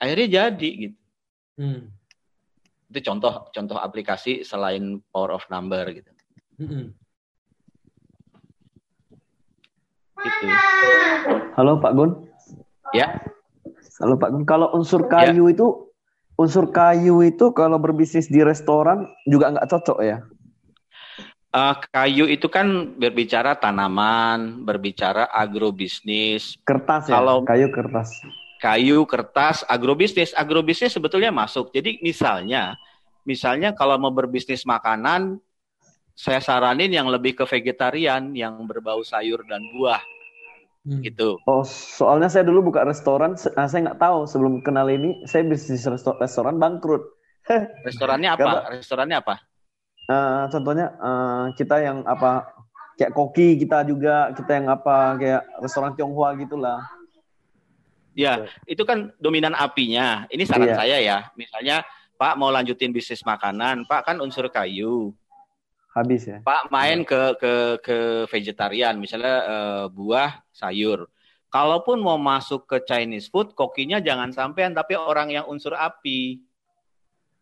Akhirnya 0.00 0.48
jadi 0.48 0.70
gitu. 0.88 0.98
Hmm. 1.60 1.92
Itu 2.88 3.04
contoh 3.04 3.52
contoh 3.52 3.76
aplikasi 3.76 4.46
selain 4.46 5.04
power 5.12 5.36
of 5.36 5.44
number 5.52 5.84
gitu. 5.92 6.10
Hmm. 6.56 6.96
Gitu. 10.18 10.46
Halo 11.54 11.78
Pak 11.78 11.92
Gun. 11.94 12.10
Ya. 12.90 13.22
Halo 14.02 14.18
Pak 14.18 14.30
Gun. 14.34 14.42
Kalau 14.44 14.70
unsur 14.74 15.06
Ya. 15.06 15.30
kayu 15.30 15.50
itu, 15.50 15.66
unsur 16.34 16.70
kayu 16.70 17.22
itu 17.22 17.50
kalau 17.54 17.78
berbisnis 17.78 18.26
di 18.26 18.42
restoran 18.42 19.06
juga 19.24 19.54
nggak 19.54 19.68
cocok 19.68 19.98
ya? 20.02 20.18
Eh, 21.48 21.74
kayu 21.88 22.28
itu 22.28 22.44
kan 22.46 22.92
berbicara 22.94 23.56
tanaman, 23.56 24.62
berbicara 24.62 25.32
agrobisnis, 25.32 26.60
Kertas 26.60 27.08
ya? 27.08 27.16
Kalau- 27.16 27.40
Kayu 27.42 27.72
kertas. 27.72 28.12
kayu, 28.58 29.06
kertas, 29.06 29.62
agrobisnis. 29.64 30.34
Agrobisnis 30.34 30.92
sebetulnya 30.92 31.30
masuk. 31.30 31.70
Jadi 31.72 32.02
misalnya, 32.02 32.74
misalnya 33.22 33.70
kalau 33.72 33.96
mau 33.96 34.10
berbisnis 34.10 34.66
makanan, 34.66 35.38
saya 36.18 36.42
saranin 36.42 36.90
yang 36.90 37.06
lebih 37.06 37.38
ke 37.38 37.44
vegetarian, 37.46 38.34
yang 38.34 38.58
berbau 38.66 39.06
sayur 39.06 39.46
dan 39.46 39.62
buah, 39.70 40.02
Hmm. 40.82 40.98
gitu. 40.98 41.38
Oh, 41.46 41.62
soalnya 41.62 42.26
saya 42.26 42.42
dulu 42.42 42.74
buka 42.74 42.82
restoran, 42.82 43.38
nah, 43.54 43.70
saya 43.70 43.80
nggak 43.86 44.00
tahu 44.02 44.26
sebelum 44.26 44.58
kenal 44.58 44.90
ini, 44.90 45.22
saya 45.30 45.46
bisnis 45.46 45.86
resto- 45.86 46.18
restoran 46.18 46.58
bangkrut. 46.58 47.06
Restorannya 47.86 48.34
apa? 48.34 48.50
Restorannya 48.74 49.22
apa? 49.22 49.34
Eh, 50.08 50.42
contohnya 50.50 50.90
eh, 50.90 51.44
kita 51.54 51.76
yang 51.80 52.02
apa 52.02 52.50
kayak 52.98 53.14
koki 53.14 53.56
kita 53.56 53.84
juga 53.84 54.32
kita 54.34 54.58
yang 54.58 54.66
apa 54.68 55.14
kayak 55.16 55.42
restoran 55.60 55.94
Tionghoa 55.94 56.34
gitulah. 56.34 56.82
Ya, 58.18 58.50
itu 58.66 58.82
kan 58.82 59.14
dominan 59.22 59.54
apinya. 59.54 60.26
Ini 60.26 60.42
saran 60.42 60.66
Iya. 60.66 60.76
saya 60.76 60.96
ya. 60.98 61.18
Misalnya, 61.38 61.86
Pak 62.18 62.34
mau 62.34 62.50
lanjutin 62.50 62.90
bisnis 62.90 63.22
makanan, 63.22 63.86
Pak 63.86 64.02
kan 64.10 64.16
unsur 64.18 64.50
kayu. 64.50 65.14
Habis 65.98 66.22
ya. 66.30 66.38
Pak 66.46 66.70
main 66.70 67.02
ke 67.02 67.34
ke 67.42 67.52
ke 67.82 67.96
vegetarian, 68.30 68.94
misalnya 68.94 69.36
eh, 69.42 69.84
buah, 69.90 70.38
sayur. 70.54 71.10
Kalaupun 71.50 71.98
mau 71.98 72.20
masuk 72.20 72.68
ke 72.68 72.84
Chinese 72.86 73.26
food, 73.26 73.56
kokinya 73.56 73.98
jangan 73.98 74.30
sampean 74.30 74.76
tapi 74.76 74.94
orang 74.94 75.32
yang 75.32 75.48
unsur 75.50 75.74
api. 75.74 76.44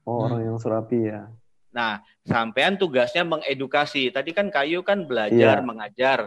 Oh, 0.07 0.23
Hmm. 0.23 0.25
orang 0.31 0.41
yang 0.47 0.59
surapi 0.63 1.11
ya. 1.11 1.27
Nah, 1.75 1.99
sampean 2.23 2.79
tugasnya 2.79 3.27
mengedukasi. 3.27 4.15
Tadi 4.15 4.31
kan 4.31 4.49
kayu 4.49 4.87
kan 4.87 5.03
belajar, 5.05 5.59
Iya. 5.61 5.67
mengajar, 5.67 6.19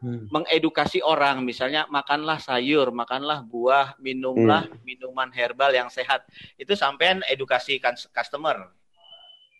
Hmm. 0.00 0.24
mengedukasi 0.32 1.04
orang. 1.04 1.44
Misalnya 1.44 1.84
makanlah 1.92 2.40
sayur, 2.40 2.88
makanlah 2.88 3.44
buah, 3.44 4.00
minumlah 4.00 4.66
Iya. 4.72 4.80
minuman 4.80 5.28
herbal 5.30 5.76
yang 5.76 5.92
sehat. 5.92 6.24
Itu 6.56 6.72
sampean 6.72 7.20
edukasi 7.28 7.76
customer. 8.10 8.72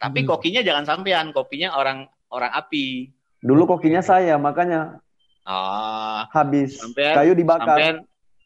Tapi 0.00 0.24
Hmm. 0.24 0.28
kokinya 0.28 0.60
jangan 0.60 0.88
sampean, 0.88 1.28
kopinya 1.30 1.76
orang 1.76 2.08
orang 2.28 2.48
api. 2.50 3.12
Dulu 3.38 3.68
kokinya 3.68 4.00
saya, 4.00 4.34
makanya 4.36 4.96
Ah, 5.42 6.24
habis. 6.30 6.76
Sampean- 6.76 7.16
Kayu 7.16 7.32
dibakar. 7.34 7.66
sampean 7.66 7.96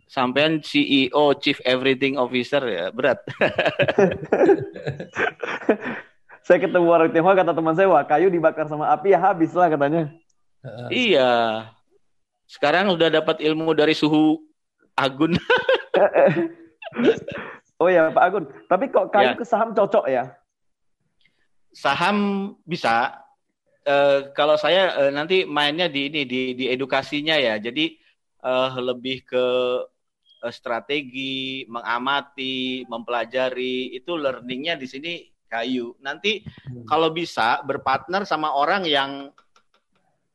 sampean 0.07 0.52
CEO, 0.61 1.34
Chief 1.34 1.59
Everything 1.62 2.14
Officer 2.16 2.62
ya, 2.64 2.90
berat. 2.90 3.18
Saya 6.44 6.61
ketemu 6.61 6.86
orang 6.86 7.09
Tionghoa 7.09 7.34
kata 7.34 7.52
teman 7.52 7.72
saya, 7.72 7.88
wah 7.88 8.05
kayu 8.05 8.28
dibakar 8.28 8.68
sama 8.68 8.92
api 8.92 9.11
ya 9.11 9.18
habis 9.18 9.57
lah 9.57 9.64
katanya. 9.66 10.12
Heeh. 10.61 10.88
iya. 11.12 11.32
Sekarang 12.44 12.88
udah 12.90 13.09
dapat 13.11 13.40
ilmu 13.40 13.72
dari 13.72 13.92
suhu 13.92 14.44
Agun. 14.94 15.34
Oh 17.74 17.90
ya 17.90 18.07
Pak 18.07 18.22
Agun, 18.22 18.44
tapi 18.70 18.86
kok 18.86 19.11
kayu 19.11 19.34
Ya. 19.34 19.36
ke 19.36 19.42
saham 19.42 19.74
cocok 19.74 20.07
ya? 20.07 20.30
Saham 21.75 22.16
bisa. 22.62 23.18
Eh, 23.85 24.31
kalau 24.33 24.55
saya 24.57 24.95
eh, 24.97 25.12
nanti 25.12 25.45
mainnya 25.45 25.91
di 25.91 26.09
ini 26.09 26.22
di 26.25 26.41
di 26.55 26.64
edukasinya 26.70 27.35
ya. 27.37 27.59
Jadi 27.59 27.99
eh, 28.41 28.70
lebih 28.79 29.27
ke 29.27 29.47
eh, 30.41 30.53
strategi, 30.55 31.66
mengamati, 31.66 32.87
mempelajari 32.87 33.93
itu 33.93 34.14
learningnya 34.14 34.79
di 34.79 34.87
sini 34.87 35.12
kayu. 35.45 35.99
Nanti 36.01 36.41
Hmm. 36.64 36.87
kalau 36.87 37.11
bisa 37.11 37.61
berpartner 37.62 38.22
sama 38.25 38.55
orang 38.55 38.87
yang 38.87 39.29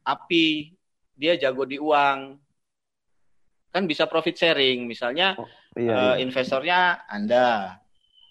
api, 0.04 0.74
dia 1.14 1.36
jago 1.36 1.66
di 1.66 1.80
uang. 1.80 2.38
Kan 3.70 3.86
bisa 3.86 4.10
profit 4.10 4.34
sharing. 4.34 4.86
Misalnya 4.86 5.38
Iya. 5.78 5.94
eh, 5.94 6.14
iya. 6.18 6.22
investornya 6.22 6.80
Anda. 7.06 7.78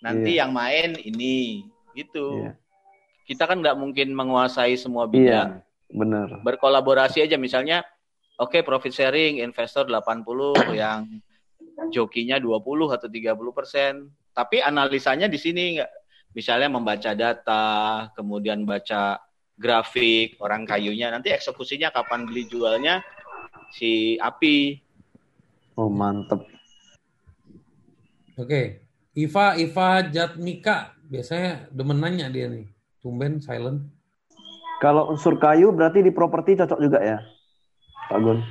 Nanti 0.03 0.35
Iya. 0.35 0.47
yang 0.47 0.51
main 0.55 0.91
ini 0.95 1.67
gitu. 1.95 2.47
Iya. 2.47 2.53
Kita 3.29 3.45
kan 3.45 3.61
nggak 3.61 3.77
mungkin 3.77 4.17
menguasai 4.17 4.81
semua 4.81 5.05
Iya. 5.05 5.13
bidang. 5.13 5.51
Bener. 5.93 6.29
Berkolaborasi 6.41 7.21
aja 7.21 7.37
misalnya 7.37 7.85
oke 8.41 8.65
profit 8.65 8.97
sharing 8.97 9.45
investor 9.45 9.85
80 9.85 10.25
yang 10.81 11.05
jokinya 11.93 12.41
20 12.41 12.97
atau 12.97 13.09
30 13.13 13.53
persen. 13.53 14.09
Tapi 14.33 14.65
analisanya 14.65 15.29
di 15.29 15.37
sini 15.37 15.77
nggak 15.77 15.91
misalnya 16.33 16.73
membaca 16.73 17.13
data, 17.13 17.67
kemudian 18.17 18.65
baca 18.65 19.21
grafik 19.59 20.39
orang 20.39 20.63
kayunya, 20.65 21.11
nanti 21.11 21.35
eksekusinya 21.35 21.91
kapan 21.91 22.25
beli 22.25 22.47
jualnya 22.47 23.03
si 23.75 24.15
api. 24.17 24.79
Oh 25.77 25.91
mantep. 25.93 26.47
Oke. 28.39 28.87
Iva 29.19 29.59
Iva 29.59 30.07
Jatmika 30.07 30.95
biasanya 31.11 31.67
demen 31.75 31.99
nanya 31.99 32.31
dia 32.31 32.47
nih. 32.47 32.71
Tumben 33.09 33.41
silent. 33.41 33.89
Kalau 34.85 35.09
unsur 35.09 35.41
kayu 35.41 35.73
berarti 35.73 36.05
di 36.05 36.13
properti 36.13 36.61
cocok 36.61 36.77
juga 36.77 37.01
ya, 37.01 37.19
Pak 38.13 38.19
Gun? 38.21 38.45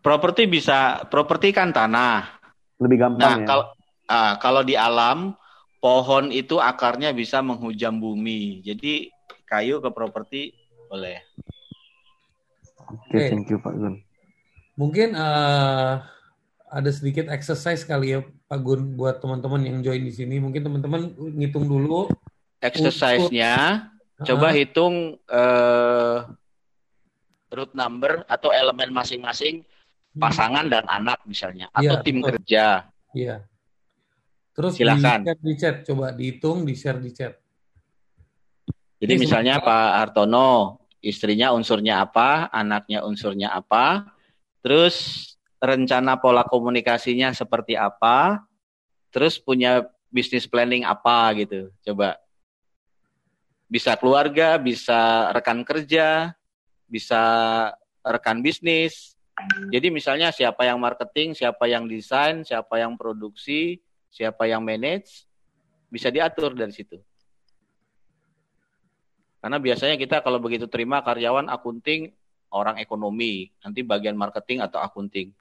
Properti 0.00 0.48
bisa, 0.48 1.04
properti 1.12 1.52
kan 1.52 1.76
tanah. 1.76 2.40
Lebih 2.80 2.96
Nah, 2.96 3.04
gampang 3.12 3.38
ya. 3.44 3.46
kalau 3.46 3.64
ah, 4.08 4.34
kalau 4.40 4.64
di 4.64 4.74
alam 4.80 5.36
pohon 5.76 6.32
itu 6.32 6.56
akarnya 6.56 7.12
bisa 7.12 7.44
menghujam 7.44 8.00
bumi. 8.00 8.64
Jadi 8.64 9.12
kayu 9.44 9.84
ke 9.84 9.92
properti 9.92 10.56
boleh. 10.88 11.20
Oke, 12.88 13.12
Oke. 13.12 13.28
thank 13.28 13.46
you 13.52 13.60
Pak 13.60 13.76
Gun. 13.76 14.00
Mungkin 14.80 15.12
eh, 15.12 15.92
ada 16.72 16.90
sedikit 16.90 17.28
exercise 17.28 17.84
kali 17.84 18.16
ya 18.16 18.24
Pak 18.24 18.58
Gun 18.64 18.96
buat 18.96 19.20
teman-teman 19.20 19.60
yang 19.68 19.84
join 19.84 20.00
di 20.00 20.10
sini. 20.16 20.40
Mungkin 20.40 20.64
teman-teman 20.64 21.12
ngitung 21.36 21.68
dulu. 21.68 22.08
Exercise-nya 22.62 23.90
coba 24.22 24.48
Ah, 24.48 24.54
hitung 24.54 25.18
eh, 25.18 26.16
root 27.50 27.74
number 27.74 28.22
atau 28.30 28.54
elemen 28.54 28.94
masing-masing 28.94 29.66
pasangan 30.14 30.70
dan 30.70 30.86
anak 30.86 31.18
misalnya 31.26 31.66
atau 31.74 31.98
Iya, 31.98 32.04
tim 32.06 32.22
betul. 32.22 32.28
kerja. 32.38 32.66
Iya. 33.12 33.36
Terus 34.52 34.72
Silakan. 34.76 35.24
di 35.24 35.32
di 35.40 35.54
chat, 35.58 35.82
coba 35.82 36.12
dihitung, 36.12 36.62
di 36.68 36.76
share 36.76 37.00
di 37.00 37.10
chat. 37.10 37.34
Jadi 39.02 39.12
Ini 39.18 39.20
misalnya. 39.26 39.58
Pak 39.58 39.88
Hartono, 39.98 40.78
istrinya 41.02 41.50
unsurnya 41.56 42.04
apa, 42.06 42.52
anaknya 42.52 43.02
unsurnya 43.02 43.50
apa, 43.50 44.06
terus 44.62 45.26
rencana 45.58 46.20
pola 46.20 46.44
komunikasinya 46.46 47.32
seperti 47.34 47.74
apa, 47.74 48.44
terus 49.10 49.40
punya 49.40 49.88
bisnis 50.12 50.46
planning 50.46 50.86
apa 50.86 51.32
gitu. 51.40 51.72
Coba. 51.82 52.20
Bisa 53.72 53.96
keluarga, 53.96 54.60
bisa 54.60 55.32
rekan 55.32 55.64
kerja, 55.64 56.36
bisa 56.84 57.22
rekan 58.04 58.44
bisnis. 58.44 59.16
Jadi 59.72 59.88
misalnya 59.88 60.28
siapa 60.28 60.68
yang 60.68 60.76
marketing, 60.76 61.32
siapa 61.32 61.64
yang 61.64 61.88
desain, 61.88 62.44
siapa 62.44 62.76
yang 62.76 63.00
produksi, 63.00 63.80
siapa 64.12 64.44
yang 64.44 64.60
manage, 64.60 65.24
bisa 65.88 66.12
diatur 66.12 66.52
dari 66.52 66.68
situ. 66.76 67.00
Karena 69.40 69.56
biasanya 69.56 69.96
kita 69.96 70.20
kalau 70.20 70.36
begitu 70.36 70.68
terima 70.68 71.00
karyawan 71.00 71.48
akunting, 71.48 72.12
orang 72.52 72.76
ekonomi, 72.76 73.48
nanti 73.64 73.80
bagian 73.80 74.14
marketing 74.14 74.60
atau 74.60 74.84
akunting. 74.84 75.32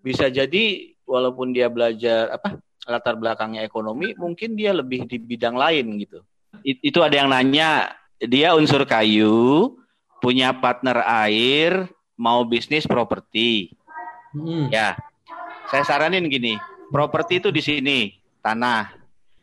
Bisa 0.00 0.30
jadi 0.30 0.94
walaupun 1.02 1.50
dia 1.50 1.66
belajar 1.66 2.30
apa 2.30 2.62
latar 2.86 3.18
belakangnya 3.18 3.66
ekonomi, 3.66 4.14
mungkin 4.14 4.54
dia 4.54 4.70
lebih 4.70 5.04
di 5.10 5.18
bidang 5.18 5.58
lain 5.58 5.98
gitu. 5.98 6.22
Itu 6.60 7.00
ada 7.00 7.16
yang 7.16 7.32
nanya, 7.32 7.96
dia 8.20 8.52
unsur 8.52 8.84
kayu, 8.84 9.72
punya 10.20 10.52
partner 10.52 11.00
air, 11.24 11.88
mau 12.14 12.44
bisnis 12.44 12.86
properti. 12.86 13.74
Hmm. 14.36 14.68
Ya, 14.68 14.94
saya 15.72 15.82
saranin 15.88 16.28
gini, 16.28 16.60
properti 16.92 17.40
itu 17.40 17.48
di 17.48 17.62
sini 17.64 17.98
tanah. 18.44 18.92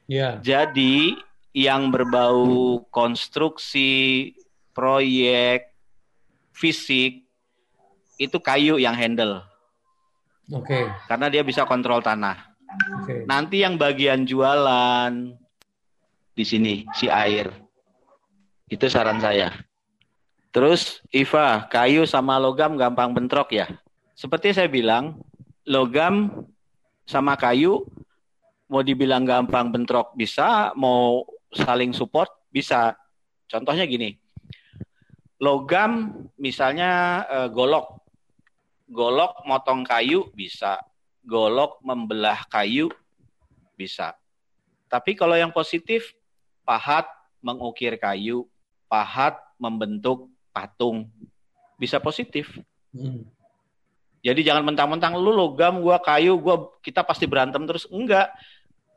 Ya. 0.05 0.37
Jadi 0.41 1.17
yang 1.53 1.89
berbau 1.89 2.81
konstruksi, 2.93 4.33
proyek, 4.75 5.73
fisik, 6.53 7.25
itu 8.19 8.37
kayu 8.43 8.75
yang 8.75 8.93
handle. 8.93 9.41
Oke. 10.51 10.67
Okay. 10.67 10.83
Karena 11.07 11.31
dia 11.31 11.41
bisa 11.45 11.63
kontrol 11.63 12.03
tanah. 12.03 12.35
Okay. 13.01 13.23
Nanti 13.25 13.63
yang 13.63 13.79
bagian 13.79 14.27
jualan 14.27 15.38
di 16.39 16.47
sini 16.47 16.87
si 16.95 17.11
air. 17.11 17.51
Itu 18.71 18.87
saran 18.87 19.19
saya. 19.19 19.51
Terus 20.55 21.03
Iva, 21.11 21.67
kayu 21.67 22.07
sama 22.07 22.39
logam 22.39 22.79
gampang 22.79 23.11
bentrok 23.11 23.51
ya. 23.51 23.67
Seperti 24.15 24.55
saya 24.55 24.71
bilang, 24.71 25.19
logam 25.67 26.47
sama 27.03 27.35
kayu 27.35 27.83
mau 28.71 28.79
dibilang 28.79 29.27
gampang 29.27 29.67
bentrok 29.67 30.15
bisa, 30.15 30.71
mau 30.79 31.27
saling 31.51 31.91
support 31.91 32.31
bisa. 32.47 32.95
Contohnya 33.51 33.83
gini, 33.83 34.15
logam 35.43 36.23
misalnya 36.39 37.25
e, 37.25 37.37
golok, 37.51 37.99
golok 38.87 39.43
motong 39.43 39.81
kayu 39.83 40.29
bisa, 40.37 40.77
golok 41.25 41.81
membelah 41.81 42.45
kayu 42.47 42.87
bisa. 43.73 44.13
Tapi 44.89 45.13
kalau 45.17 45.33
yang 45.37 45.53
positif, 45.53 46.13
pahat 46.69 47.09
mengukir 47.41 47.97
kayu, 47.97 48.45
pahat 48.85 49.41
membentuk 49.57 50.29
patung, 50.53 51.09
bisa 51.81 51.97
positif. 51.97 52.61
Hmm. 52.93 53.25
Jadi 54.21 54.45
jangan 54.45 54.61
mentang-mentang 54.61 55.17
lu 55.17 55.33
logam, 55.33 55.81
gua 55.81 55.97
kayu, 55.97 56.37
gua 56.37 56.69
kita 56.85 57.01
pasti 57.01 57.25
berantem 57.25 57.65
terus. 57.65 57.89
Enggak. 57.89 58.29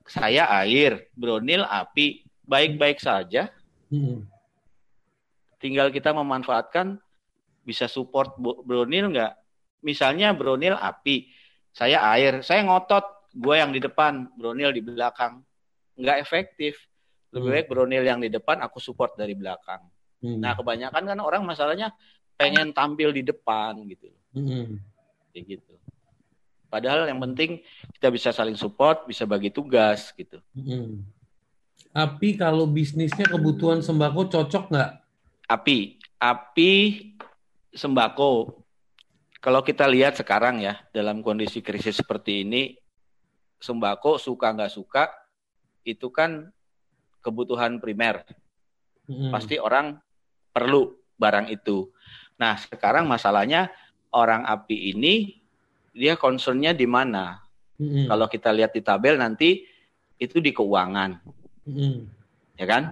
Saya 0.05 0.51
air, 0.61 1.09
Bronil 1.17 1.65
api, 1.65 2.27
baik-baik 2.45 3.01
saja. 3.01 3.49
Hmm. 3.89 4.29
Tinggal 5.63 5.95
kita 5.95 6.13
memanfaatkan 6.13 7.01
bisa 7.63 7.87
support 7.87 8.35
Bronil 8.43 9.15
nggak? 9.15 9.33
Misalnya 9.87 10.35
Bronil 10.35 10.75
api, 10.75 11.31
saya 11.71 12.03
air, 12.19 12.43
saya 12.43 12.67
ngotot, 12.67 13.31
gue 13.31 13.55
yang 13.55 13.71
di 13.71 13.79
depan, 13.79 14.27
Bronil 14.35 14.75
di 14.75 14.83
belakang. 14.83 15.39
Nggak 15.95 16.19
efektif. 16.19 16.75
Lebih 17.33 17.49
hmm. 17.49 17.57
baik 17.57 17.67
Bronil 17.73 18.05
yang 18.05 18.21
di 18.21 18.29
depan, 18.29 18.61
aku 18.61 18.77
support 18.79 19.17
dari 19.17 19.33
belakang. 19.33 19.81
Hmm. 20.21 20.39
Nah 20.39 20.53
kebanyakan 20.55 21.03
kan 21.03 21.19
orang 21.19 21.43
masalahnya 21.43 21.91
pengen 22.37 22.71
tampil 22.77 23.11
di 23.11 23.25
depan 23.25 23.77
gitu. 23.89 24.13
Hmm. 24.37 24.79
Kayak 25.33 25.59
gitu. 25.59 25.75
Padahal 26.73 27.05
yang 27.05 27.21
penting 27.21 27.61
kita 27.97 28.09
bisa 28.09 28.33
saling 28.33 28.57
support, 28.57 29.05
bisa 29.09 29.29
bagi 29.29 29.53
tugas 29.53 30.13
gitu. 30.17 30.41
Hmm. 30.57 31.05
Api 31.93 32.41
kalau 32.41 32.65
bisnisnya 32.65 33.29
kebutuhan 33.29 33.85
sembako 33.85 34.33
cocok 34.33 34.73
nggak? 34.73 34.91
Api, 35.53 36.01
api 36.17 36.73
sembako. 37.77 38.65
Kalau 39.43 39.61
kita 39.61 39.85
lihat 39.85 40.17
sekarang 40.17 40.65
ya 40.65 40.81
dalam 40.97 41.21
kondisi 41.21 41.61
krisis 41.61 42.01
seperti 42.01 42.49
ini, 42.49 42.73
sembako 43.61 44.17
suka 44.17 44.57
nggak 44.57 44.73
suka 44.73 45.13
itu 45.85 46.09
kan 46.09 46.49
kebutuhan 47.23 47.79
primer. 47.79 48.27
Hmm. 49.07 49.31
Pasti 49.31 49.57
orang 49.57 49.97
perlu 50.53 50.93
barang 51.17 51.49
itu. 51.49 51.89
Nah 52.37 52.59
sekarang 52.59 53.07
masalahnya 53.07 53.71
orang 54.11 54.45
api 54.45 54.93
ini 54.93 55.43
dia 55.95 56.17
concernnya 56.19 56.77
di 56.77 56.89
mana. 56.89 57.41
Mm-hmm. 57.81 58.07
Kalau 58.09 58.27
kita 58.29 58.51
lihat 58.53 58.73
di 58.77 58.83
tabel 58.85 59.17
nanti 59.17 59.65
itu 60.21 60.39
di 60.39 60.55
keuangan, 60.55 61.19
mm-hmm. 61.67 61.95
ya 62.61 62.67
kan? 62.69 62.83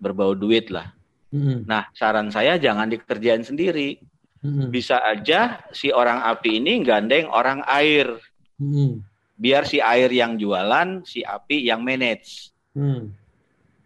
Berbau 0.00 0.32
duit 0.32 0.70
lah. 0.70 0.94
Mm-hmm. 1.34 1.58
Nah 1.66 1.90
saran 1.92 2.30
saya 2.30 2.56
jangan 2.56 2.88
dikerjain 2.88 3.42
sendiri. 3.42 3.98
Mm-hmm. 4.44 4.68
Bisa 4.70 5.00
aja 5.00 5.64
si 5.72 5.88
orang 5.90 6.24
api 6.24 6.62
ini 6.62 6.84
gandeng 6.84 7.28
orang 7.28 7.64
air. 7.66 8.16
Mm-hmm. 8.60 8.90
Biar 9.34 9.66
si 9.66 9.82
air 9.82 10.08
yang 10.14 10.38
jualan, 10.38 11.02
si 11.02 11.26
api 11.26 11.66
yang 11.66 11.82
manage. 11.82 12.53
Mm. 12.74 13.14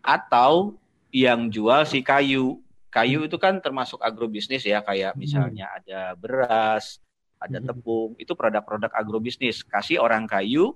Atau 0.02 0.76
yang 1.12 1.48
jual 1.48 1.84
si 1.88 2.04
kayu. 2.04 2.60
Kayu 2.88 3.28
itu 3.28 3.36
kan 3.36 3.60
termasuk 3.60 4.00
agrobisnis 4.00 4.64
ya, 4.64 4.80
kayak 4.80 5.12
misalnya 5.14 5.68
ada 5.76 6.16
beras, 6.16 7.04
ada 7.36 7.60
tepung, 7.60 8.16
itu 8.16 8.32
produk-produk 8.32 8.90
agrobisnis. 8.96 9.60
Kasih 9.60 10.00
orang 10.00 10.24
kayu, 10.24 10.72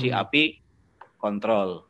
si 0.00 0.08
api 0.08 0.64
kontrol. 1.20 1.84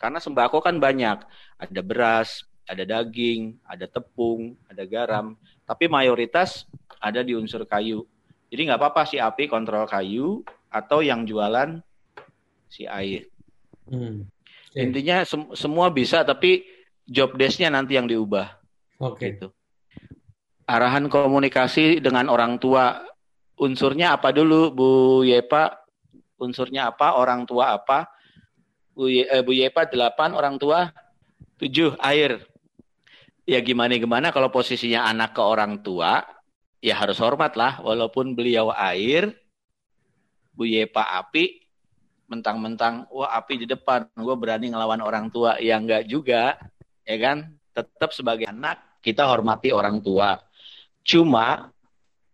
Karena 0.00 0.18
sembako 0.18 0.64
kan 0.64 0.80
banyak, 0.80 1.22
ada 1.60 1.80
beras, 1.84 2.48
ada 2.68 2.84
daging, 2.84 3.56
ada 3.64 3.88
tepung, 3.88 4.56
ada 4.68 4.84
garam, 4.84 5.36
tapi 5.64 5.88
mayoritas 5.88 6.68
ada 7.00 7.24
di 7.24 7.36
unsur 7.36 7.64
kayu. 7.64 8.04
Jadi 8.48 8.68
nggak 8.68 8.80
apa-apa 8.80 9.02
si 9.04 9.20
api 9.20 9.44
kontrol 9.48 9.84
kayu 9.84 10.40
atau 10.72 11.04
yang 11.04 11.24
jualan 11.28 11.80
si 12.68 12.84
air. 12.88 13.28
Hmm. 13.88 14.28
Okay. 14.78 14.86
Intinya 14.86 15.26
sem 15.26 15.42
semua 15.58 15.90
bisa, 15.90 16.22
tapi 16.22 16.62
job 17.02 17.34
desk-nya 17.34 17.74
nanti 17.74 17.98
yang 17.98 18.06
diubah. 18.06 18.46
Oke. 19.02 19.18
Okay. 19.18 19.28
Gitu 19.34 19.48
arahan 20.68 21.08
komunikasi 21.08 22.04
dengan 22.04 22.28
orang 22.28 22.60
tua 22.60 23.00
unsurnya 23.56 24.20
apa 24.20 24.28
dulu 24.36 24.68
Bu 24.70 24.90
Yepa 25.24 25.80
unsurnya 26.36 26.92
apa 26.92 27.16
orang 27.16 27.48
tua 27.48 27.80
apa 27.80 28.12
Bu, 28.92 29.08
Ye, 29.08 29.24
eh, 29.24 29.40
Bu 29.40 29.56
Yepa 29.56 29.88
delapan 29.88 30.36
orang 30.36 30.60
tua 30.60 30.92
tujuh 31.56 31.96
air 32.04 32.44
ya 33.48 33.64
gimana 33.64 33.96
gimana 33.96 34.28
kalau 34.28 34.52
posisinya 34.52 35.08
anak 35.08 35.32
ke 35.32 35.40
orang 35.40 35.80
tua 35.80 36.20
ya 36.84 37.00
harus 37.00 37.16
hormat 37.16 37.56
lah 37.56 37.80
walaupun 37.80 38.36
beliau 38.36 38.68
air 38.76 39.32
Bu 40.52 40.68
Yepa 40.68 41.16
api 41.16 41.64
mentang-mentang 42.28 43.08
wah 43.08 43.32
api 43.34 43.64
di 43.64 43.66
depan 43.66 44.06
gue 44.12 44.36
berani 44.36 44.70
ngelawan 44.70 45.00
orang 45.00 45.32
tua 45.32 45.56
ya 45.58 45.80
enggak 45.80 46.04
juga 46.04 46.60
ya 47.08 47.16
kan 47.16 47.50
tetap 47.72 48.12
sebagai 48.12 48.44
anak 48.46 49.00
kita 49.00 49.24
hormati 49.24 49.72
orang 49.72 50.04
tua 50.04 50.36
Cuma 51.08 51.72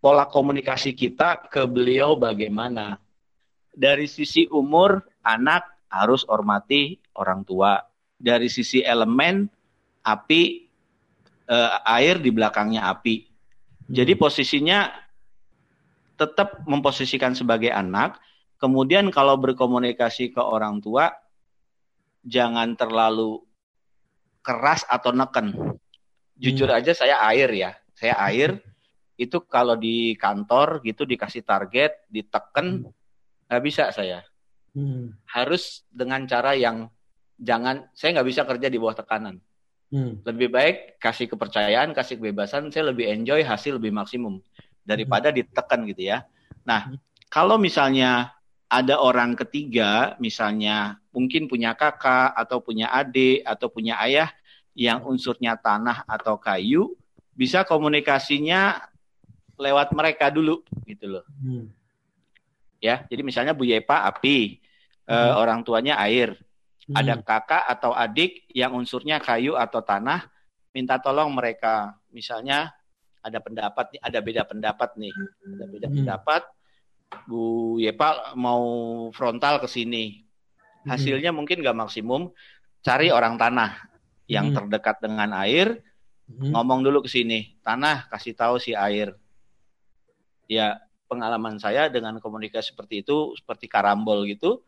pola 0.03 0.27
komunikasi 0.27 0.99
kita 0.99 1.47
ke 1.47 1.63
beliau 1.63 2.19
bagaimana? 2.19 2.99
Dari 3.71 4.11
sisi 4.11 4.51
umur, 4.51 4.99
anak 5.23 5.87
harus 5.87 6.27
hormati 6.27 6.99
orang 7.15 7.47
tua. 7.47 7.79
Dari 8.19 8.51
sisi 8.51 8.83
elemen, 8.83 9.47
api, 10.03 10.43
eh, 11.47 11.75
air 11.87 12.19
di 12.19 12.35
belakangnya 12.35 12.91
api. 12.91 13.31
Jadi 13.87 14.19
hmm. 14.19 14.21
posisinya 14.21 14.91
tetap 16.19 16.67
memposisikan 16.67 17.39
sebagai 17.39 17.71
anak. 17.71 18.19
Kemudian 18.65 19.13
kalau 19.13 19.37
berkomunikasi 19.37 20.33
ke 20.33 20.41
orang 20.41 20.81
tua, 20.81 21.13
jangan 22.25 22.73
terlalu 22.81 23.45
keras 24.41 24.89
atau 24.89 25.13
neken. 25.13 25.77
Jujur 26.41 26.73
hmm. 26.73 26.79
aja 26.81 26.97
saya 26.97 27.21
air 27.29 27.53
ya 27.53 27.77
saya 27.95 28.19
air 28.27 28.59
itu 29.15 29.39
kalau 29.47 29.79
di 29.79 30.19
kantor 30.19 30.83
gitu 30.83 31.07
dikasih 31.07 31.47
target, 31.47 32.03
diteken 32.11 32.83
hmm. 32.83 33.47
nggak 33.47 33.61
hmm. 33.63 33.69
bisa 33.71 33.95
saya. 33.95 34.27
Hmm. 34.75 35.15
Harus 35.31 35.87
dengan 35.87 36.27
cara 36.27 36.59
yang 36.59 36.91
jangan 37.39 37.87
saya 37.95 38.19
nggak 38.19 38.29
bisa 38.29 38.43
kerja 38.43 38.67
di 38.67 38.79
bawah 38.83 38.99
tekanan. 38.99 39.39
Hmm. 39.95 40.19
Lebih 40.27 40.51
baik 40.51 40.77
kasih 40.99 41.31
kepercayaan, 41.31 41.95
kasih 41.95 42.19
kebebasan, 42.19 42.75
saya 42.75 42.91
lebih 42.91 43.07
enjoy 43.07 43.47
hasil 43.47 43.79
lebih 43.79 43.95
maksimum 43.95 44.43
daripada 44.83 45.31
hmm. 45.31 45.39
ditekan 45.39 45.87
gitu 45.87 46.11
ya. 46.11 46.27
Nah, 46.67 46.91
hmm. 46.91 46.99
kalau 47.31 47.55
misalnya 47.55 48.34
ada 48.75 48.99
orang 48.99 49.39
ketiga, 49.39 50.19
misalnya 50.19 50.99
mungkin 51.15 51.47
punya 51.47 51.79
kakak 51.79 52.35
atau 52.35 52.59
punya 52.59 52.91
adik 52.91 53.47
atau 53.47 53.71
punya 53.71 54.03
ayah 54.03 54.35
yang 54.75 55.07
unsurnya 55.07 55.55
tanah 55.55 56.03
atau 56.11 56.35
kayu, 56.35 56.99
bisa 57.39 57.63
komunikasinya 57.63 58.91
lewat 59.55 59.95
mereka 59.95 60.27
dulu 60.35 60.67
gitu 60.91 61.07
loh. 61.07 61.25
Hmm. 61.39 61.71
Ya, 62.83 63.07
jadi 63.07 63.23
misalnya 63.23 63.55
Bu 63.55 63.63
Yepa 63.63 64.11
api, 64.11 64.59
eh, 65.07 65.15
hmm. 65.15 65.31
eh, 65.31 65.35
orang 65.39 65.63
tuanya 65.63 65.95
air. 66.03 66.35
Hmm. 66.91 66.99
Ada 66.99 67.23
kakak 67.23 67.65
atau 67.71 67.95
adik 67.95 68.45
yang 68.51 68.75
unsurnya 68.75 69.23
kayu 69.23 69.55
atau 69.55 69.87
tanah, 69.87 70.27
minta 70.75 70.99
tolong 70.99 71.31
mereka. 71.31 71.95
Misalnya 72.11 72.75
ada 73.23 73.39
pendapat 73.39 73.95
nih, 73.95 74.01
ada 74.03 74.19
beda 74.19 74.43
pendapat 74.45 74.91
nih, 74.99 75.15
ada 75.55 75.65
beda 75.71 75.87
hmm. 75.87 75.97
pendapat 76.03 76.43
Bu 77.25 77.77
Yepa 77.81 78.37
mau 78.37 78.65
frontal 79.15 79.63
ke 79.63 79.69
sini. 79.71 80.25
Hasilnya 80.85 81.33
hmm. 81.33 81.39
mungkin 81.39 81.65
nggak 81.65 81.77
maksimum. 81.77 82.29
Cari 82.85 83.09
orang 83.09 83.41
tanah 83.41 83.89
yang 84.29 84.53
hmm. 84.53 84.57
terdekat 84.57 85.01
dengan 85.01 85.33
air, 85.41 85.81
hmm. 86.29 86.53
ngomong 86.53 86.85
dulu 86.85 87.05
ke 87.05 87.11
sini. 87.11 87.57
Tanah 87.65 88.13
kasih 88.13 88.37
tahu 88.37 88.61
si 88.61 88.77
air. 88.77 89.17
Ya 90.45 90.85
pengalaman 91.09 91.57
saya 91.57 91.89
dengan 91.89 92.21
komunikasi 92.21 92.77
seperti 92.77 93.01
itu, 93.01 93.33
seperti 93.41 93.65
karambol 93.65 94.29
gitu. 94.29 94.61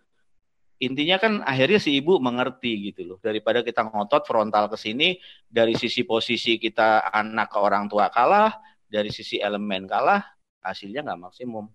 Intinya 0.76 1.16
kan 1.16 1.40
akhirnya 1.44 1.80
si 1.80 2.00
ibu 2.00 2.20
mengerti 2.20 2.92
gitu 2.92 3.00
loh. 3.04 3.18
Daripada 3.20 3.64
kita 3.64 3.84
ngotot 3.84 4.28
frontal 4.28 4.68
ke 4.72 4.76
sini, 4.76 5.16
dari 5.48 5.76
sisi 5.76 6.04
posisi 6.04 6.56
kita 6.60 7.12
anak 7.12 7.52
ke 7.52 7.58
orang 7.60 7.88
tua 7.88 8.12
kalah, 8.12 8.52
dari 8.84 9.08
sisi 9.08 9.40
elemen 9.40 9.88
kalah, 9.88 10.20
hasilnya 10.60 11.04
nggak 11.04 11.20
maksimum 11.20 11.68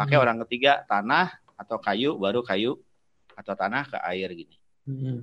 pakai 0.00 0.16
hmm. 0.16 0.24
orang 0.24 0.38
ketiga 0.48 0.80
tanah 0.88 1.28
atau 1.60 1.76
kayu 1.76 2.16
baru 2.16 2.40
kayu 2.40 2.80
atau 3.36 3.52
tanah 3.52 3.84
ke 3.84 4.00
air 4.08 4.32
gini. 4.32 4.56
Hmm. 4.88 5.20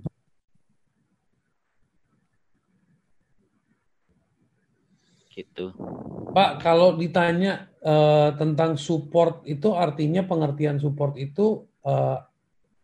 Gitu. 5.34 5.74
Pak, 6.34 6.62
kalau 6.62 6.94
ditanya 6.98 7.70
uh, 7.82 8.34
tentang 8.38 8.78
support 8.78 9.42
itu 9.50 9.74
artinya 9.74 10.26
pengertian 10.26 10.78
support 10.78 11.18
itu 11.18 11.66
uh, 11.86 12.22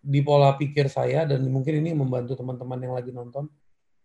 di 0.01 0.21
pola 0.21 0.53
pikir 0.57 0.89
saya 0.89 1.25
dan 1.25 1.45
mungkin 1.49 1.81
ini 1.81 1.93
membantu 1.93 2.37
teman-teman 2.37 2.81
yang 2.81 2.93
lagi 2.97 3.13
nonton. 3.13 3.49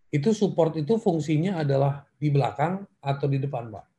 Itu 0.08 0.32
support 0.32 0.76
itu 0.80 0.96
fungsinya 0.96 1.60
adalah 1.60 2.08
di 2.16 2.32
belakang 2.32 2.84
atau 3.04 3.28
di 3.28 3.36
depan, 3.36 3.68
Pak? 3.68 3.97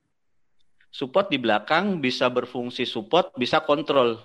Support 0.89 1.29
di 1.29 1.37
belakang 1.37 2.01
bisa 2.01 2.25
berfungsi 2.27 2.83
support, 2.89 3.33
bisa 3.37 3.61
kontrol. 3.61 4.17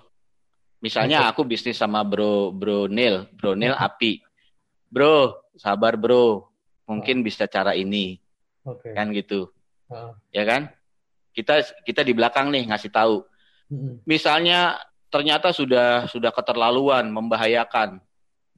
Misalnya 0.81 1.29
aku 1.29 1.45
bisnis 1.45 1.77
sama 1.77 2.01
Bro 2.01 2.53
Bro 2.57 2.89
Neil, 2.89 3.29
Bro 3.37 3.53
Neil 3.53 3.77
okay. 3.77 3.85
api. 3.85 4.11
Bro, 4.89 5.45
sabar 5.57 5.97
Bro. 5.97 6.49
Mungkin 6.85 7.25
bisa 7.25 7.49
cara 7.49 7.73
ini. 7.73 8.21
Okay. 8.65 8.93
Kan 8.93 9.09
gitu. 9.13 9.49
Uh. 9.89 10.13
Ya 10.33 10.45
kan? 10.45 10.69
Kita 11.33 11.61
kita 11.85 12.01
di 12.01 12.13
belakang 12.13 12.49
nih 12.49 12.69
ngasih 12.69 12.93
tahu. 12.93 13.25
Misalnya 14.05 14.77
ternyata 15.09 15.49
sudah 15.49 16.05
sudah 16.05 16.29
keterlaluan, 16.29 17.09
membahayakan. 17.09 17.97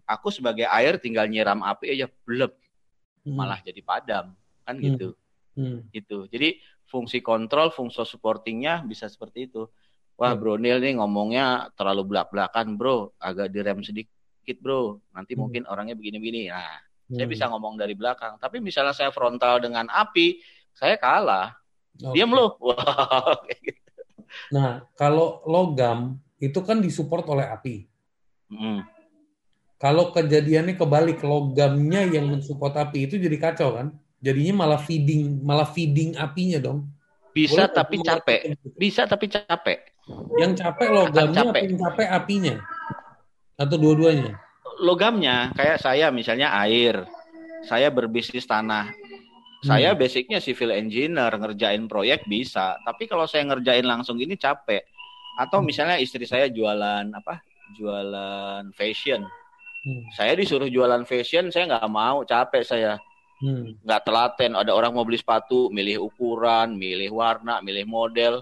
Aku 0.07 0.31
sebagai 0.31 0.67
air 0.67 0.99
tinggal 0.99 1.27
nyiram 1.27 1.59
api 1.63 1.91
aja 1.91 2.07
belum 2.23 2.51
malah 3.27 3.59
jadi 3.59 3.83
padam 3.83 4.31
kan 4.63 4.75
gitu. 4.79 5.15
Hmm. 5.55 5.87
Gitu. 5.95 6.27
Jadi 6.31 6.59
fungsi 6.87 7.19
kontrol, 7.19 7.69
fungsi 7.69 8.01
supportingnya 8.07 8.83
bisa 8.87 9.11
seperti 9.11 9.51
itu. 9.51 9.67
Wah, 10.17 10.33
hmm. 10.33 10.39
Bro 10.41 10.53
Neil 10.57 10.81
nih 10.81 10.97
ngomongnya 10.97 11.69
terlalu 11.77 12.15
belak-belakan, 12.15 12.73
Bro. 12.79 13.13
Agak 13.21 13.53
direm 13.53 13.85
sedikit, 13.85 14.57
Bro. 14.57 15.03
Nanti 15.13 15.37
hmm. 15.37 15.39
mungkin 15.39 15.61
orangnya 15.69 15.93
begini-begini. 15.93 16.49
Nah, 16.49 16.81
hmm. 17.11 17.15
saya 17.21 17.27
bisa 17.29 17.45
ngomong 17.53 17.77
dari 17.77 17.93
belakang. 17.93 18.41
Tapi 18.41 18.57
misalnya 18.57 18.97
saya 18.97 19.13
frontal 19.13 19.61
dengan 19.61 19.85
api, 19.93 20.41
saya 20.73 20.97
kalah. 20.97 21.53
Okay. 21.93 22.13
Diam 22.17 22.33
loh. 22.33 22.57
Wow. 22.67 23.47
Nah, 24.51 24.83
kalau 24.99 25.39
logam 25.47 26.19
itu 26.37 26.59
kan 26.61 26.83
disupport 26.83 27.25
oleh 27.31 27.47
api. 27.47 27.87
Hmm. 28.51 28.83
Kalau 29.77 30.09
kejadiannya 30.11 30.75
kebalik, 30.75 31.21
logamnya 31.21 32.01
yang 32.09 32.27
mensupport 32.27 32.89
api 32.89 33.07
itu 33.07 33.15
jadi 33.21 33.37
kacau 33.37 33.77
kan? 33.77 33.87
Jadinya 34.17 34.65
malah 34.65 34.81
feeding, 34.81 35.45
malah 35.45 35.69
feeding 35.69 36.17
apinya 36.17 36.57
dong. 36.57 36.89
Bisa 37.37 37.69
Boleh 37.69 37.77
tapi 37.77 37.95
capek. 38.01 38.41
Bisa 38.73 39.01
tapi 39.05 39.25
capek. 39.29 39.93
Yang 40.41 40.65
capek 40.65 40.87
logamnya 40.89 41.53
capek. 41.53 41.61
yang 41.69 41.77
capek 41.77 42.07
apinya? 42.09 42.55
Atau 43.61 43.77
dua-duanya? 43.77 44.41
Logamnya, 44.81 45.53
kayak 45.53 45.77
saya 45.77 46.09
misalnya 46.09 46.49
air. 46.65 47.05
Saya 47.69 47.93
berbisnis 47.93 48.45
tanah. 48.49 48.89
Saya 49.65 49.93
hmm. 49.93 49.99
basicnya 50.01 50.39
civil 50.41 50.73
engineer, 50.73 51.33
ngerjain 51.33 51.85
proyek 51.89 52.25
bisa. 52.25 52.77
Tapi 52.85 53.09
kalau 53.09 53.25
saya 53.29 53.45
ngerjain 53.45 53.85
langsung 53.85 54.17
ini 54.17 54.37
capek. 54.37 54.85
Atau 55.37 55.61
hmm. 55.61 55.65
misalnya 55.69 55.97
istri 56.01 56.25
saya 56.25 56.49
jualan 56.49 57.05
apa? 57.13 57.41
Jualan 57.77 58.73
fashion. 58.73 59.25
Hmm. 59.85 60.03
Saya 60.13 60.33
disuruh 60.37 60.69
jualan 60.69 61.05
fashion, 61.05 61.53
saya 61.53 61.69
nggak 61.69 61.89
mau, 61.89 62.25
capek 62.25 62.65
saya 62.65 62.97
Hmm. 63.37 63.77
Nggak 63.85 64.01
telaten. 64.05 64.51
Ada 64.57 64.71
orang 64.73 64.91
mau 64.93 65.05
beli 65.05 65.21
sepatu, 65.21 65.69
milih 65.69 66.09
ukuran, 66.09 66.73
milih 66.73 67.13
warna, 67.13 67.61
milih 67.61 67.85
model. 67.85 68.41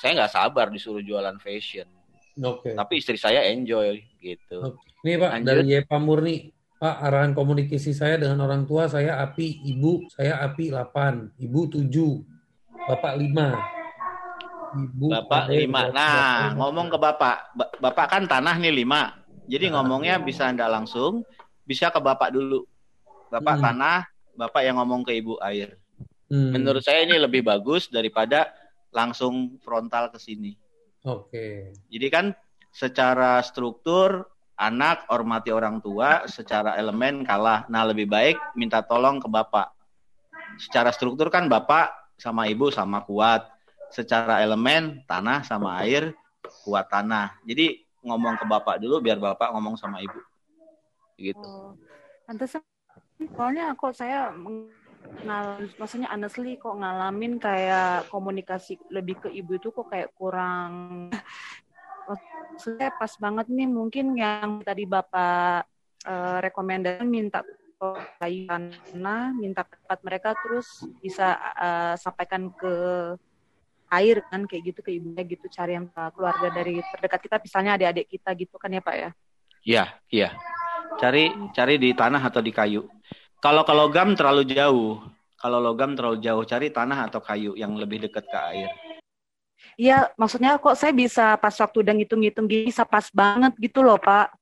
Saya 0.00 0.24
nggak 0.24 0.32
sabar 0.32 0.68
disuruh 0.68 1.00
jualan 1.00 1.40
fashion. 1.40 1.88
Okay. 2.36 2.76
Tapi 2.76 3.00
istri 3.00 3.16
saya 3.16 3.48
enjoy 3.48 4.04
gitu. 4.20 4.58
Okay. 4.60 4.88
Ini 5.06 5.12
Pak 5.16 5.30
Lanjut. 5.32 5.46
dari 5.48 5.62
Yepa 5.72 5.96
Murni. 5.96 6.36
Pak, 6.76 6.96
arahan 7.08 7.32
komunikasi 7.32 7.96
saya 7.96 8.20
dengan 8.20 8.44
orang 8.44 8.68
tua 8.68 8.84
saya 8.84 9.16
api, 9.24 9.64
ibu 9.64 10.04
saya 10.12 10.44
api 10.44 10.68
8, 10.68 11.40
ibu 11.40 11.60
7, 11.72 11.88
bapak 12.84 13.16
5. 13.16 13.76
Ibu 14.76 15.08
Bapak 15.08 15.48
5. 15.48 15.96
Nah, 15.96 16.52
ngomong 16.52 16.92
ke 16.92 16.98
Bapak. 17.00 17.36
Bapak 17.80 18.06
kan 18.12 18.28
tanah 18.28 18.60
nih 18.60 18.84
5. 18.84 19.48
Jadi 19.48 19.66
nah, 19.72 19.80
ngomongnya 19.80 20.20
bisa 20.20 20.52
Anda 20.52 20.68
langsung, 20.68 21.24
bisa 21.64 21.88
ke 21.88 21.96
Bapak 21.96 22.36
dulu 22.36 22.68
Bapak 23.30 23.56
hmm. 23.58 23.64
tanah, 23.64 23.98
Bapak 24.36 24.62
yang 24.62 24.76
ngomong 24.78 25.02
ke 25.02 25.16
Ibu 25.16 25.40
air. 25.42 25.78
Hmm. 26.26 26.54
Menurut 26.54 26.82
saya 26.82 27.06
ini 27.06 27.16
lebih 27.16 27.46
bagus 27.46 27.86
daripada 27.86 28.50
langsung 28.90 29.58
frontal 29.62 30.10
ke 30.10 30.18
sini. 30.18 30.54
Oke. 31.06 31.30
Okay. 31.30 31.54
Jadi 31.90 32.06
kan 32.10 32.26
secara 32.74 33.38
struktur 33.46 34.26
anak 34.56 35.04
hormati 35.12 35.52
orang 35.52 35.78
tua, 35.84 36.24
secara 36.26 36.74
elemen 36.80 37.22
kalah. 37.22 37.68
Nah, 37.68 37.84
lebih 37.86 38.08
baik 38.08 38.36
minta 38.56 38.80
tolong 38.82 39.20
ke 39.20 39.28
Bapak. 39.28 39.70
Secara 40.56 40.90
struktur 40.90 41.28
kan 41.28 41.46
Bapak 41.46 42.16
sama 42.16 42.48
Ibu 42.48 42.72
sama 42.72 43.04
kuat. 43.04 43.46
Secara 43.92 44.42
elemen 44.42 45.06
tanah 45.06 45.46
sama 45.46 45.78
air 45.84 46.10
kuat 46.66 46.90
tanah. 46.90 47.38
Jadi 47.46 47.86
ngomong 48.02 48.34
ke 48.40 48.44
Bapak 48.48 48.82
dulu 48.82 48.98
biar 48.98 49.20
Bapak 49.20 49.52
ngomong 49.54 49.78
sama 49.78 50.02
Ibu. 50.02 50.20
Gitu. 51.20 51.46
Oh, 51.46 51.76
soalnya 53.16 53.72
kok 53.76 53.96
saya 53.96 54.32
ngal 55.24 55.64
maksudnya 55.80 56.08
honestly 56.12 56.60
kok 56.60 56.76
ngalamin 56.76 57.40
kayak 57.40 58.04
komunikasi 58.12 58.76
lebih 58.92 59.16
ke 59.16 59.28
ibu 59.32 59.56
itu 59.56 59.72
kok 59.72 59.88
kayak 59.88 60.12
kurang 60.12 61.08
maksudnya 62.52 62.92
pas 62.92 63.12
banget 63.16 63.46
nih 63.48 63.68
mungkin 63.68 64.12
yang 64.14 64.60
tadi 64.60 64.84
bapak 64.84 65.64
uh, 66.04 66.38
rekomendasi 66.44 67.04
minta 67.04 67.40
tanah 68.16 69.36
minta 69.36 69.62
tempat 69.64 69.98
mereka 70.00 70.32
terus 70.32 70.68
bisa 71.04 71.36
uh, 71.56 71.94
sampaikan 72.00 72.48
ke 72.52 72.72
air 73.92 74.24
kan 74.32 74.48
kayak 74.48 74.72
gitu 74.72 74.80
ke 74.82 74.90
ibunya 74.96 75.22
gitu 75.22 75.46
cari 75.52 75.76
yang 75.76 75.86
keluarga 75.92 76.48
dari 76.50 76.80
terdekat 76.80 77.20
kita 77.22 77.36
misalnya 77.38 77.76
adik-adik 77.76 78.06
kita 78.08 78.30
gitu 78.34 78.56
kan 78.56 78.72
ya 78.72 78.82
pak 78.82 78.96
ya? 78.96 79.10
Iya 79.66 79.84
iya 80.08 80.28
Cari 80.94 81.34
cari 81.50 81.74
di 81.76 81.90
tanah 81.90 82.22
atau 82.22 82.38
di 82.38 82.54
kayu. 82.54 82.86
Kalau 83.42 83.66
kalau 83.66 83.90
logam 83.90 84.14
terlalu 84.14 84.46
jauh. 84.46 85.02
Kalau 85.36 85.60
logam 85.60 85.92
terlalu 85.92 86.24
jauh, 86.24 86.42
cari 86.48 86.72
tanah 86.72 87.12
atau 87.12 87.20
kayu 87.20 87.52
yang 87.54 87.76
lebih 87.76 88.08
dekat 88.08 88.24
ke 88.24 88.38
air. 88.56 88.72
Iya, 89.76 90.08
maksudnya 90.16 90.56
kok 90.56 90.72
saya 90.72 90.96
bisa 90.96 91.36
pas 91.36 91.52
waktu 91.52 91.84
udah 91.84 91.92
ngitung-ngitung 91.92 92.48
bisa 92.48 92.88
pas 92.88 93.04
banget 93.12 93.52
gitu 93.60 93.84
loh, 93.84 94.00
Pak. 94.00 94.32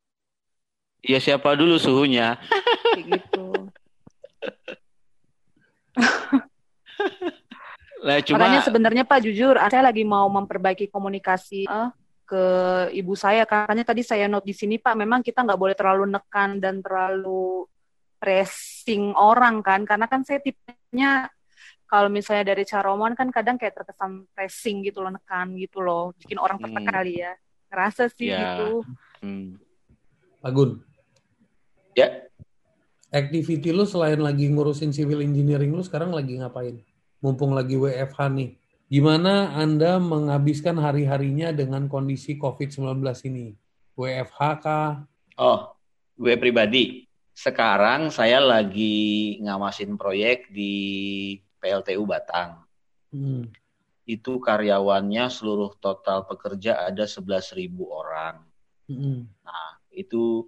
Iya, 1.02 1.18
siapa 1.18 1.58
dulu 1.58 1.82
suhunya? 1.82 2.38
Kayak 2.94 3.18
gitu. 3.18 3.46
lah, 8.06 8.22
cuma... 8.22 8.38
Makanya 8.38 8.62
sebenarnya 8.62 9.02
Pak 9.02 9.18
jujur, 9.26 9.58
saya 9.58 9.82
lagi 9.82 10.06
mau 10.06 10.30
memperbaiki 10.30 10.86
komunikasi. 10.88 11.66
Uh, 11.66 11.90
ke 12.24 12.44
ibu 12.96 13.12
saya 13.12 13.44
katanya 13.44 13.84
tadi 13.84 14.00
saya 14.00 14.24
note 14.26 14.48
di 14.48 14.56
sini 14.56 14.80
Pak 14.80 14.96
memang 14.96 15.20
kita 15.20 15.44
nggak 15.44 15.60
boleh 15.60 15.76
terlalu 15.76 16.08
nekan 16.08 16.56
dan 16.58 16.80
terlalu 16.80 17.68
pressing 18.16 19.12
orang 19.12 19.60
kan 19.60 19.84
karena 19.84 20.08
kan 20.08 20.24
saya 20.24 20.40
tipenya 20.40 21.28
kalau 21.84 22.08
misalnya 22.08 22.56
dari 22.56 22.64
cara 22.64 22.88
omongan 22.96 23.14
kan 23.14 23.28
kadang 23.28 23.56
kayak 23.60 23.76
terkesan 23.76 24.24
pressing 24.32 24.80
gitu 24.80 25.04
loh 25.04 25.12
nekan 25.12 25.52
gitu 25.60 25.84
loh 25.84 26.16
bikin 26.16 26.40
orang 26.40 26.56
tertekan 26.56 26.88
hmm. 26.88 26.96
kali 26.96 27.12
ya 27.20 27.32
ngerasa 27.68 28.08
sih 28.08 28.32
ya. 28.32 28.40
gitu 28.40 28.70
hmm. 29.20 29.60
Agun 30.40 30.80
Ya. 31.94 32.26
Activity 33.14 33.70
lu 33.70 33.86
selain 33.86 34.18
lagi 34.18 34.50
ngurusin 34.50 34.90
civil 34.90 35.22
engineering 35.22 35.70
lu 35.70 35.86
sekarang 35.86 36.10
lagi 36.10 36.34
ngapain? 36.42 36.82
Mumpung 37.22 37.54
lagi 37.54 37.78
WFH 37.78 38.18
nih. 38.34 38.58
Gimana 38.94 39.50
Anda 39.58 39.98
menghabiskan 39.98 40.78
hari-harinya 40.78 41.50
dengan 41.50 41.90
kondisi 41.90 42.38
COVID-19 42.38 43.02
ini? 43.26 43.50
WFH 43.98 44.38
kah? 44.62 45.02
Oh, 45.34 45.74
gue 46.14 46.38
pribadi. 46.38 47.02
Sekarang 47.34 48.14
saya 48.14 48.38
lagi 48.38 49.34
ngawasin 49.42 49.98
proyek 49.98 50.46
di 50.54 51.34
PLTU 51.58 52.06
Batang. 52.06 52.62
Hmm. 53.10 53.50
Itu 54.06 54.38
karyawannya 54.38 55.26
seluruh 55.26 55.74
total 55.82 56.30
pekerja 56.30 56.86
ada 56.86 57.02
11.000 57.02 57.66
orang. 57.90 58.46
Hmm. 58.86 59.26
Nah, 59.42 59.74
itu 59.90 60.46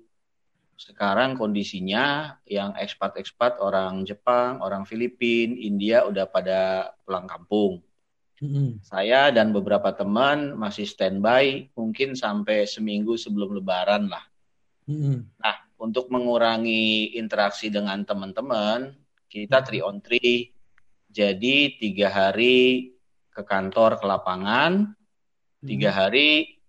sekarang 0.79 1.35
kondisinya 1.35 2.39
yang 2.47 2.79
ekspat-ekspat 2.79 3.59
orang 3.59 4.07
Jepang, 4.07 4.63
orang 4.63 4.87
Filipina, 4.87 5.51
India 5.59 6.07
udah 6.07 6.31
pada 6.31 6.95
pulang 7.03 7.27
kampung. 7.27 7.83
Mm-hmm. 8.37 8.85
Saya 8.85 9.33
dan 9.33 9.57
beberapa 9.57 9.89
teman 9.97 10.53
masih 10.61 10.85
standby 10.85 11.73
mungkin 11.73 12.13
sampai 12.13 12.69
seminggu 12.69 13.17
sebelum 13.17 13.57
Lebaran 13.57 14.13
lah. 14.13 14.25
Mm-hmm. 14.85 15.17
Nah, 15.41 15.57
untuk 15.81 16.13
mengurangi 16.13 17.17
interaksi 17.17 17.73
dengan 17.73 18.05
teman-teman, 18.05 18.93
kita 19.27 19.65
three 19.65 19.81
on 19.81 20.05
three. 20.05 20.53
Jadi 21.09 21.81
tiga 21.81 22.13
hari 22.13 22.93
ke 23.33 23.41
kantor 23.41 23.97
ke 23.97 24.05
lapangan, 24.05 24.93
tiga 25.65 25.89
hari 25.89 26.61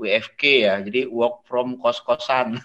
WFK 0.00 0.42
ya, 0.64 0.80
jadi 0.80 1.04
work 1.04 1.44
from 1.44 1.76
kos-kosan. 1.76 2.56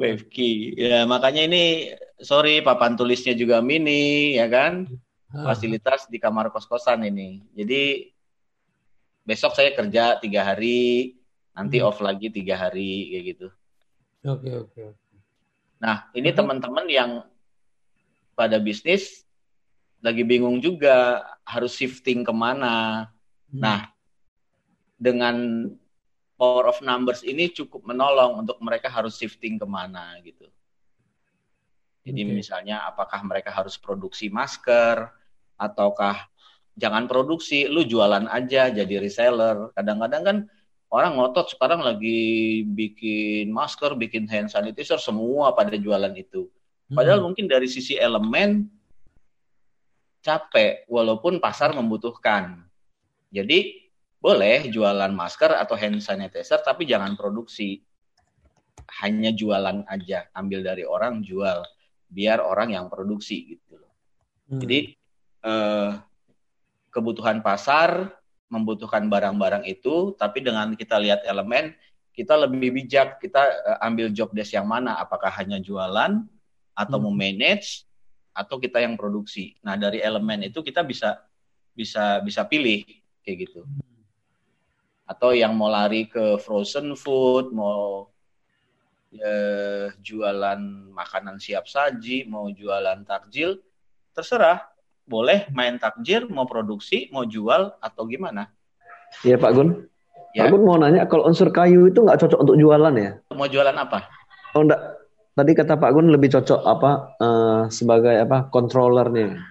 WFK. 0.00 0.38
Ya, 0.74 1.06
makanya 1.06 1.46
ini 1.46 1.94
sorry 2.20 2.60
papan 2.60 2.96
tulisnya 2.96 3.32
juga 3.36 3.60
mini 3.64 4.36
ya 4.36 4.46
kan. 4.46 4.88
Ah. 5.30 5.52
Fasilitas 5.52 6.10
di 6.10 6.18
kamar 6.18 6.50
kos-kosan 6.50 7.06
ini. 7.06 7.44
Jadi 7.54 8.10
besok 9.22 9.54
saya 9.54 9.70
kerja 9.70 10.18
tiga 10.18 10.42
hari, 10.42 11.14
nanti 11.54 11.78
hmm. 11.78 11.86
off 11.86 12.02
lagi 12.02 12.32
tiga 12.34 12.58
hari 12.58 13.14
kayak 13.14 13.24
gitu. 13.36 13.48
Oke, 14.26 14.50
oke, 14.52 14.80
oke. 14.94 15.00
Nah, 15.80 16.12
ini 16.12 16.28
teman-teman 16.34 16.84
yang 16.90 17.10
pada 18.36 18.60
bisnis 18.60 19.24
lagi 20.00 20.24
bingung 20.24 20.60
juga 20.60 21.24
harus 21.46 21.72
shifting 21.76 22.26
ke 22.26 22.32
mana. 22.34 23.08
Hmm. 23.48 23.60
Nah, 23.60 23.80
dengan 25.00 25.68
power 26.40 26.72
of 26.72 26.80
numbers 26.80 27.20
ini 27.24 27.52
cukup 27.52 27.84
menolong 27.84 28.44
untuk 28.44 28.56
mereka 28.64 28.88
harus 28.88 29.16
shifting 29.16 29.60
ke 29.60 29.66
mana 29.68 30.16
gitu. 30.24 30.48
Jadi 32.00 32.22
okay. 32.24 32.32
misalnya 32.32 32.76
apakah 32.88 33.20
mereka 33.28 33.52
harus 33.52 33.76
produksi 33.76 34.32
masker 34.32 35.12
ataukah 35.60 36.16
jangan 36.80 37.04
produksi, 37.04 37.68
lu 37.68 37.84
jualan 37.84 38.24
aja 38.32 38.72
jadi 38.72 38.94
reseller. 38.96 39.68
Kadang-kadang 39.76 40.22
kan 40.24 40.36
orang 40.88 41.20
ngotot 41.20 41.52
sekarang 41.52 41.84
lagi 41.84 42.64
bikin 42.64 43.52
masker, 43.52 43.92
bikin 44.00 44.24
hand 44.32 44.48
sanitizer 44.48 44.96
semua 44.96 45.52
pada 45.52 45.76
jualan 45.76 46.12
itu. 46.16 46.48
Padahal 46.90 47.20
hmm. 47.20 47.26
mungkin 47.30 47.46
dari 47.46 47.68
sisi 47.68 48.00
elemen 48.00 48.66
capek 50.24 50.88
walaupun 50.88 51.36
pasar 51.38 51.76
membutuhkan. 51.76 52.64
Jadi 53.30 53.86
boleh 54.20 54.68
jualan 54.68 55.12
masker 55.12 55.52
atau 55.52 55.76
hand 55.76 56.00
sanitizer 56.00 56.64
tapi 56.64 56.88
jangan 56.88 57.12
produksi. 57.14 57.84
Hanya 58.90 59.30
jualan 59.30 59.86
aja, 59.86 60.26
ambil 60.34 60.66
dari 60.66 60.82
orang 60.82 61.22
jual 61.22 61.62
biar 62.10 62.42
orang 62.42 62.74
yang 62.74 62.86
produksi 62.90 63.56
gitu 63.56 63.78
loh. 63.78 63.92
Hmm. 64.50 64.60
Jadi 64.60 64.98
eh, 65.46 65.90
kebutuhan 66.90 67.40
pasar 67.40 68.10
membutuhkan 68.50 69.06
barang-barang 69.06 69.62
itu, 69.70 70.18
tapi 70.18 70.42
dengan 70.42 70.74
kita 70.74 70.98
lihat 70.98 71.22
elemen 71.22 71.72
kita 72.10 72.34
lebih 72.34 72.74
bijak 72.74 73.22
kita 73.22 73.42
eh, 73.46 73.86
ambil 73.86 74.10
job 74.10 74.34
desk 74.34 74.58
yang 74.58 74.66
mana, 74.66 74.98
apakah 74.98 75.30
hanya 75.30 75.62
jualan 75.62 76.26
atau 76.74 76.98
hmm. 76.98 77.06
memanage 77.08 77.86
atau 78.34 78.58
kita 78.58 78.82
yang 78.82 78.98
produksi. 78.98 79.54
Nah 79.62 79.78
dari 79.78 80.02
elemen 80.02 80.50
itu 80.50 80.60
kita 80.60 80.82
bisa 80.82 81.22
bisa 81.70 82.18
bisa 82.20 82.42
pilih 82.44 82.82
kayak 83.22 83.46
gitu. 83.46 83.62
Hmm 83.62 83.90
atau 85.10 85.34
yang 85.34 85.58
mau 85.58 85.66
lari 85.66 86.06
ke 86.06 86.38
frozen 86.38 86.94
food, 86.94 87.50
mau 87.50 88.09
ya, 89.10 89.34
jualan 89.98 90.60
makanan 90.94 91.42
siap 91.42 91.66
saji, 91.66 92.26
mau 92.30 92.48
jualan 92.50 93.02
takjil, 93.04 93.58
terserah. 94.14 94.66
Boleh 95.10 95.50
main 95.50 95.74
takjil, 95.74 96.30
mau 96.30 96.46
produksi, 96.46 97.10
mau 97.10 97.26
jual 97.26 97.74
atau 97.82 98.02
gimana? 98.06 98.46
Iya 99.26 99.42
Pak 99.42 99.50
Gun. 99.58 99.68
Ya. 100.30 100.46
Pak 100.46 100.54
Gun 100.54 100.62
mau 100.62 100.78
nanya, 100.78 101.02
kalau 101.10 101.26
unsur 101.26 101.50
kayu 101.50 101.90
itu 101.90 101.98
nggak 101.98 102.22
cocok 102.22 102.38
untuk 102.46 102.54
jualan 102.54 102.94
ya? 102.94 103.18
Mau 103.34 103.50
jualan 103.50 103.74
apa? 103.74 104.06
Oh 104.54 104.62
enggak. 104.62 104.78
Tadi 105.34 105.50
kata 105.54 105.74
Pak 105.78 105.90
Gun 105.90 106.14
lebih 106.14 106.30
cocok 106.30 106.60
apa 106.62 106.90
uh, 107.18 107.62
sebagai 107.70 108.14
apa 108.22 108.46
kontrolernya? 108.50 109.42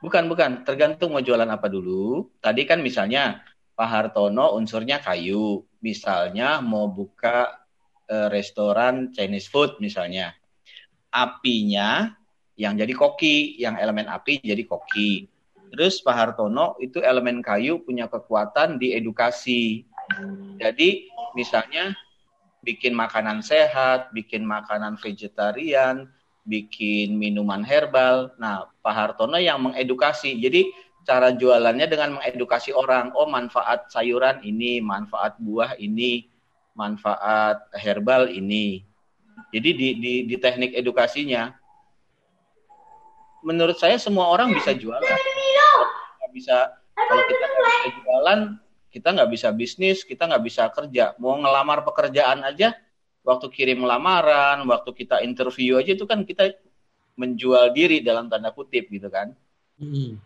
Bukan, 0.00 0.32
bukan. 0.32 0.64
Tergantung 0.64 1.12
mau 1.12 1.20
jualan 1.20 1.48
apa 1.48 1.68
dulu. 1.68 2.32
Tadi 2.40 2.64
kan 2.64 2.80
misalnya 2.80 3.44
Pak 3.76 3.88
Hartono 3.88 4.56
unsurnya 4.56 4.96
kayu. 5.04 5.68
Misalnya 5.84 6.64
mau 6.64 6.88
buka 6.88 7.60
restoran 8.30 9.14
Chinese 9.14 9.46
food 9.46 9.78
misalnya. 9.78 10.34
Apinya 11.10 12.10
yang 12.58 12.76
jadi 12.76 12.92
koki, 12.92 13.56
yang 13.56 13.78
elemen 13.78 14.10
api 14.10 14.42
jadi 14.42 14.62
koki. 14.66 15.30
Terus 15.70 16.02
Pak 16.02 16.14
Hartono 16.14 16.74
itu 16.82 16.98
elemen 16.98 17.40
kayu 17.40 17.80
punya 17.80 18.10
kekuatan 18.10 18.76
di 18.76 18.92
edukasi. 18.92 19.86
Jadi 20.58 21.06
misalnya 21.38 21.94
bikin 22.66 22.92
makanan 22.92 23.40
sehat, 23.40 24.10
bikin 24.10 24.42
makanan 24.42 24.98
vegetarian, 24.98 26.10
bikin 26.42 27.14
minuman 27.14 27.62
herbal. 27.62 28.34
Nah, 28.36 28.66
Pak 28.82 28.94
Hartono 28.94 29.38
yang 29.38 29.62
mengedukasi. 29.62 30.36
Jadi 30.42 30.68
cara 31.06 31.32
jualannya 31.32 31.86
dengan 31.86 32.18
mengedukasi 32.18 32.74
orang. 32.74 33.14
Oh, 33.14 33.30
manfaat 33.30 33.88
sayuran 33.88 34.42
ini, 34.42 34.82
manfaat 34.82 35.38
buah 35.40 35.78
ini, 35.78 36.28
manfaat 36.74 37.60
herbal 37.76 38.30
ini. 38.30 38.84
Jadi 39.50 39.70
di, 39.74 39.88
di, 39.98 40.14
di 40.28 40.36
teknik 40.36 40.76
edukasinya, 40.76 41.50
menurut 43.42 43.76
saya 43.78 43.96
semua 43.96 44.30
orang 44.30 44.52
bisa 44.54 44.76
jualan. 44.76 45.02
Kalau 45.02 46.28
bisa 46.30 46.56
kalau 46.94 47.22
kita 47.26 47.46
bisa 47.48 47.88
jualan, 48.04 48.40
kita 48.92 49.08
nggak 49.16 49.30
bisa 49.32 49.48
bisnis, 49.50 50.04
kita 50.06 50.28
nggak 50.28 50.44
bisa 50.44 50.68
kerja. 50.70 51.16
Mau 51.18 51.34
ngelamar 51.40 51.82
pekerjaan 51.82 52.44
aja, 52.46 52.76
waktu 53.24 53.46
kirim 53.50 53.82
lamaran, 53.82 54.62
waktu 54.68 54.90
kita 54.94 55.24
interview 55.24 55.80
aja 55.80 55.96
itu 55.96 56.04
kan 56.06 56.22
kita 56.22 56.54
menjual 57.18 57.72
diri 57.74 58.04
dalam 58.04 58.30
tanda 58.30 58.52
kutip 58.54 58.86
gitu 58.92 59.08
kan. 59.08 59.34
Hmm 59.80 60.20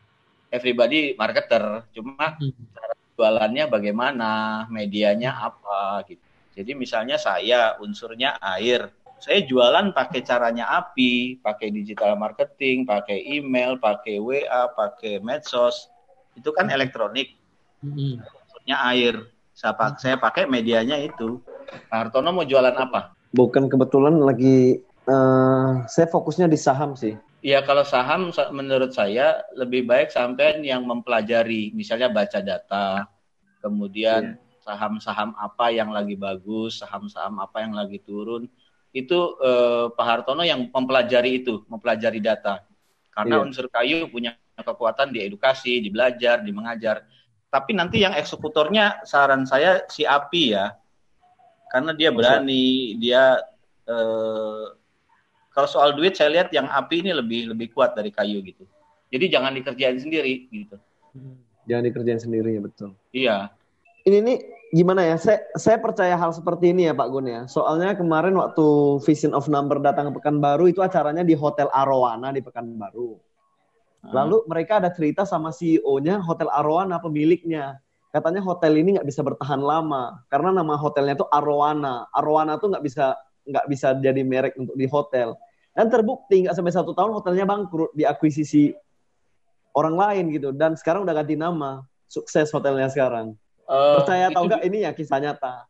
everybody 0.55 1.19
marketer, 1.19 1.83
cuma 1.91 2.39
hmm. 2.39 2.55
cara 2.71 2.95
jualannya 3.19 3.65
bagaimana, 3.67 4.31
medianya 4.71 5.35
apa 5.35 6.07
gitu. 6.07 6.23
Jadi 6.55 6.71
misalnya 6.79 7.19
saya 7.19 7.75
unsurnya 7.83 8.39
air, 8.39 8.95
saya 9.19 9.43
jualan 9.43 9.91
pakai 9.91 10.23
caranya 10.23 10.71
api, 10.71 11.43
pakai 11.43 11.75
digital 11.75 12.15
marketing, 12.15 12.87
pakai 12.87 13.27
email, 13.27 13.75
pakai 13.79 14.23
WA, 14.23 14.71
pakai 14.71 15.19
medsos, 15.19 15.91
itu 16.39 16.55
kan 16.55 16.71
elektronik. 16.71 17.35
Hmm. 17.83 18.23
Unsurnya 18.23 18.77
air, 18.95 19.15
saya 19.51 19.75
pakai, 19.75 19.99
saya 19.99 20.17
pakai 20.19 20.45
medianya 20.47 20.99
itu. 21.03 21.43
Pak 21.91 21.91
Hartono 21.91 22.31
mau 22.31 22.47
jualan 22.47 22.75
apa? 22.75 23.19
Bukan 23.35 23.67
kebetulan 23.67 24.15
lagi, 24.23 24.79
uh, 25.11 25.83
saya 25.91 26.07
fokusnya 26.07 26.47
di 26.47 26.59
saham 26.61 26.95
sih. 26.95 27.19
Ya 27.45 27.61
kalau 27.61 27.85
saham 27.85 28.33
menurut 28.57 28.97
saya 28.97 29.45
lebih 29.53 29.85
baik 29.85 30.09
sampai 30.09 30.65
yang 30.65 30.87
mempelajari, 30.89 31.77
misalnya 31.77 32.09
baca 32.09 32.41
data, 32.41 33.05
kemudian 33.61 34.37
iya. 34.37 34.44
Saham-saham 34.65 35.37
apa 35.37 35.69
yang 35.69 35.93
lagi 35.93 36.17
bagus, 36.17 36.81
saham-saham 36.81 37.37
apa 37.37 37.61
yang 37.61 37.77
lagi 37.77 38.01
turun, 38.01 38.49
itu 38.97 39.19
eh, 39.45 39.93
Pak 39.93 40.07
Hartono 40.09 40.41
yang 40.41 40.73
mempelajari 40.73 41.45
itu, 41.45 41.61
mempelajari 41.69 42.25
data. 42.25 42.65
Karena 43.13 43.39
yeah. 43.39 43.45
unsur 43.45 43.69
kayu 43.69 44.09
punya 44.09 44.35
kekuatan 44.57 45.13
di 45.13 45.23
edukasi, 45.23 45.85
di 45.85 45.93
belajar, 45.93 46.41
di 46.41 46.51
mengajar. 46.51 47.05
Tapi 47.53 47.77
nanti 47.77 48.03
yang 48.03 48.17
eksekutornya 48.17 49.05
saran 49.05 49.45
saya 49.45 49.85
si 49.87 50.03
Api 50.03 50.57
ya, 50.57 50.73
karena 51.69 51.93
dia 51.93 52.11
berani, 52.11 52.97
dia 52.97 53.39
eh, 53.85 54.65
kalau 55.55 55.69
soal 55.71 55.95
duit 55.95 56.19
saya 56.19 56.35
lihat 56.35 56.51
yang 56.51 56.67
api 56.67 57.07
ini 57.07 57.15
lebih 57.15 57.55
lebih 57.55 57.71
kuat 57.71 57.95
dari 57.95 58.11
kayu 58.11 58.43
gitu. 58.43 58.67
Jadi 59.15 59.31
jangan 59.31 59.55
dikerjain 59.55 60.03
sendiri 60.03 60.51
gitu. 60.51 60.75
Jangan 61.71 61.85
dikerjain 61.87 62.19
sendiri 62.19 62.59
ya 62.59 62.61
betul. 62.61 62.91
Iya. 63.15 63.37
Ini 64.03 64.19
nih 64.19 64.39
gimana 64.75 65.07
ya? 65.07 65.17
Saya 65.17 65.39
saya 65.55 65.79
percaya 65.79 66.19
hal 66.19 66.35
seperti 66.35 66.75
ini 66.75 66.91
ya 66.91 66.95
Pak 66.99 67.09
Gun 67.15 67.31
ya. 67.31 67.47
Soalnya 67.47 67.95
kemarin 67.95 68.35
waktu 68.35 68.99
Vision 69.07 69.31
of 69.31 69.47
Number 69.47 69.79
datang 69.79 70.11
ke 70.11 70.19
Pekanbaru 70.19 70.75
itu 70.75 70.83
acaranya 70.83 71.23
di 71.23 71.39
Hotel 71.39 71.71
Arowana 71.71 72.35
di 72.35 72.43
Pekanbaru. 72.43 73.15
Hmm. 74.03 74.11
Lalu 74.11 74.37
mereka 74.51 74.83
ada 74.83 74.91
cerita 74.91 75.23
sama 75.23 75.55
CEO-nya 75.55 76.19
Hotel 76.19 76.51
Arowana 76.51 76.99
pemiliknya. 76.99 77.79
Katanya 78.15 78.47
hotel 78.47 78.79
ini 78.79 78.95
nggak 78.95 79.11
bisa 79.11 79.27
bertahan 79.27 79.59
lama 79.59 80.23
karena 80.31 80.55
nama 80.55 80.79
hotelnya 80.79 81.19
itu 81.19 81.27
Arowana. 81.31 82.11
Arowana 82.15 82.59
tuh 82.59 82.75
nggak 82.75 82.85
bisa 82.87 83.15
nggak 83.43 83.67
bisa 83.67 83.95
jadi 83.99 84.23
merek 84.23 84.55
untuk 84.59 84.75
di 84.75 84.87
hotel. 84.87 85.35
Dan 85.75 85.91
terbukti 85.91 86.47
nggak 86.47 86.55
sampai 86.55 86.75
satu 86.75 86.95
tahun 86.95 87.11
hotelnya 87.11 87.43
bangkrut 87.43 87.91
diakuisisi 87.95 88.71
orang 89.75 89.99
lain 89.99 90.25
gitu. 90.31 90.55
Dan 90.55 90.79
sekarang 90.79 91.03
udah 91.03 91.15
ganti 91.15 91.35
nama. 91.35 91.83
Sukses 92.07 92.55
hotelnya 92.55 92.87
sekarang. 92.87 93.35
Uh, 93.65 94.05
Percaya 94.05 94.29
atau 94.29 94.45
enggak 94.45 94.63
ini 94.69 94.85
ya 94.85 94.93
kisah 94.93 95.21
nyata. 95.21 95.65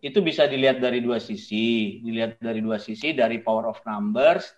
Itu 0.00 0.22
bisa 0.24 0.46
dilihat 0.46 0.80
dari 0.80 1.02
dua 1.02 1.18
sisi. 1.18 1.98
Dilihat 2.00 2.38
dari 2.40 2.62
dua 2.62 2.78
sisi, 2.80 3.12
dari 3.12 3.42
power 3.42 3.68
of 3.68 3.82
numbers. 3.84 4.54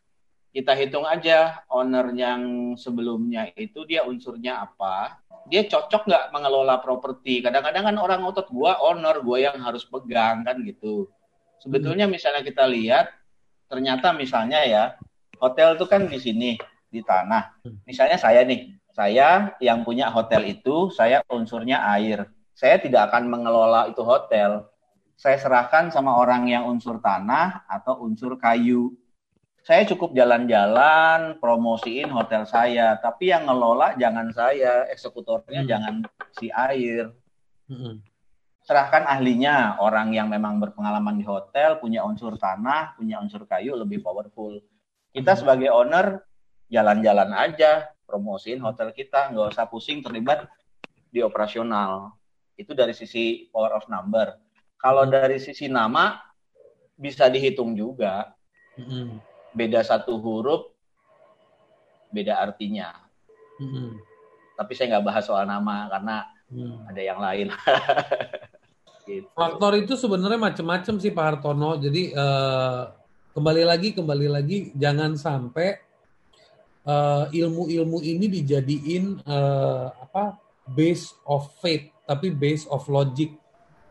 Kita 0.53 0.77
hitung 0.77 1.09
aja 1.09 1.65
owner 1.73 2.13
yang 2.13 2.75
sebelumnya 2.77 3.49
itu 3.57 3.89
dia 3.89 4.05
unsurnya 4.05 4.61
apa. 4.61 5.17
Dia 5.49 5.65
cocok 5.65 6.05
nggak 6.05 6.25
mengelola 6.29 6.77
properti. 6.85 7.41
Kadang-kadang 7.41 7.89
kan 7.89 7.97
orang 7.97 8.21
otot 8.29 8.53
gua 8.53 8.77
owner, 8.85 9.25
gua 9.25 9.49
yang 9.49 9.57
harus 9.65 9.89
pegang 9.89 10.45
kan 10.45 10.61
gitu. 10.61 11.09
Sebetulnya 11.57 12.05
hmm. 12.05 12.15
misalnya 12.15 12.43
kita 12.45 12.69
lihat, 12.69 13.11
ternyata 13.67 14.13
misalnya 14.13 14.61
ya, 14.69 14.85
hotel 15.41 15.81
itu 15.81 15.89
kan 15.89 16.05
di 16.05 16.21
sini, 16.21 16.51
di 16.93 17.01
tanah. 17.01 17.65
Hmm. 17.65 17.81
Misalnya 17.89 18.21
saya 18.21 18.45
nih, 18.45 18.77
saya 18.93 19.57
yang 19.57 19.89
punya 19.89 20.13
hotel 20.13 20.45
itu, 20.47 20.93
saya 20.93 21.25
unsurnya 21.33 21.81
air 21.97 22.29
saya 22.63 22.79
tidak 22.79 23.11
akan 23.11 23.27
mengelola 23.27 23.91
itu 23.91 24.07
hotel. 24.07 24.71
Saya 25.19 25.35
serahkan 25.43 25.91
sama 25.91 26.15
orang 26.15 26.47
yang 26.47 26.71
unsur 26.71 27.03
tanah 27.03 27.67
atau 27.67 28.07
unsur 28.07 28.39
kayu. 28.39 28.95
Saya 29.67 29.83
cukup 29.83 30.15
jalan-jalan, 30.15 31.43
promosiin 31.43 32.07
hotel 32.15 32.47
saya, 32.47 33.03
tapi 33.03 33.35
yang 33.35 33.51
ngelola 33.51 33.99
jangan 33.99 34.31
saya, 34.31 34.87
eksekutornya 34.95 35.67
hmm. 35.67 35.71
jangan 35.71 35.95
si 36.39 36.55
air. 36.55 37.11
Hmm. 37.67 37.99
Serahkan 38.63 39.11
ahlinya, 39.11 39.83
orang 39.83 40.15
yang 40.15 40.31
memang 40.31 40.63
berpengalaman 40.63 41.19
di 41.19 41.27
hotel, 41.27 41.83
punya 41.83 42.07
unsur 42.07 42.39
tanah, 42.39 42.95
punya 42.95 43.19
unsur 43.19 43.43
kayu, 43.43 43.75
lebih 43.75 44.07
powerful. 44.07 44.63
Kita 45.11 45.35
hmm. 45.35 45.41
sebagai 45.43 45.71
owner, 45.75 46.23
jalan-jalan 46.71 47.31
aja, 47.35 47.91
promosiin 48.07 48.63
hotel 48.63 48.95
kita, 48.95 49.35
nggak 49.35 49.51
usah 49.51 49.67
pusing 49.67 49.99
terlibat 49.99 50.47
di 51.11 51.27
operasional. 51.27 52.22
Itu 52.57 52.77
dari 52.77 52.93
sisi 52.93 53.49
power 53.49 53.77
of 53.77 53.89
number. 53.89 54.37
Kalau 54.79 55.07
hmm. 55.07 55.13
dari 55.13 55.39
sisi 55.39 55.71
nama 55.71 56.19
bisa 56.99 57.27
dihitung 57.31 57.75
juga. 57.79 58.35
Hmm. 58.77 59.21
Beda 59.53 59.85
satu 59.85 60.17
huruf, 60.17 60.73
beda 62.09 62.41
artinya. 62.41 62.97
Hmm. 63.61 64.01
Tapi 64.57 64.73
saya 64.73 64.97
nggak 64.97 65.07
bahas 65.07 65.25
soal 65.29 65.45
nama 65.45 65.93
karena 65.93 66.17
hmm. 66.49 66.89
ada 66.89 67.01
yang 67.05 67.21
lain. 67.21 67.47
gitu. 69.09 69.29
Faktor 69.37 69.73
itu 69.77 69.95
sebenarnya 69.95 70.41
macam-macam 70.41 70.95
sih 70.97 71.13
Pak 71.13 71.25
Hartono. 71.25 71.77
Jadi 71.77 72.17
uh, 72.17 72.89
kembali 73.37 73.63
lagi, 73.69 73.93
kembali 73.93 74.27
lagi, 74.33 74.73
jangan 74.73 75.21
sampai 75.21 75.77
uh, 76.89 77.29
ilmu-ilmu 77.29 78.01
ini 78.01 78.27
dijadiin 78.41 79.21
uh, 79.27 79.93
apa 79.93 80.41
base 80.73 81.13
of 81.29 81.51
faith 81.61 81.92
tapi 82.07 82.35
base 82.35 82.67
of 82.69 82.83
logic. 82.91 83.35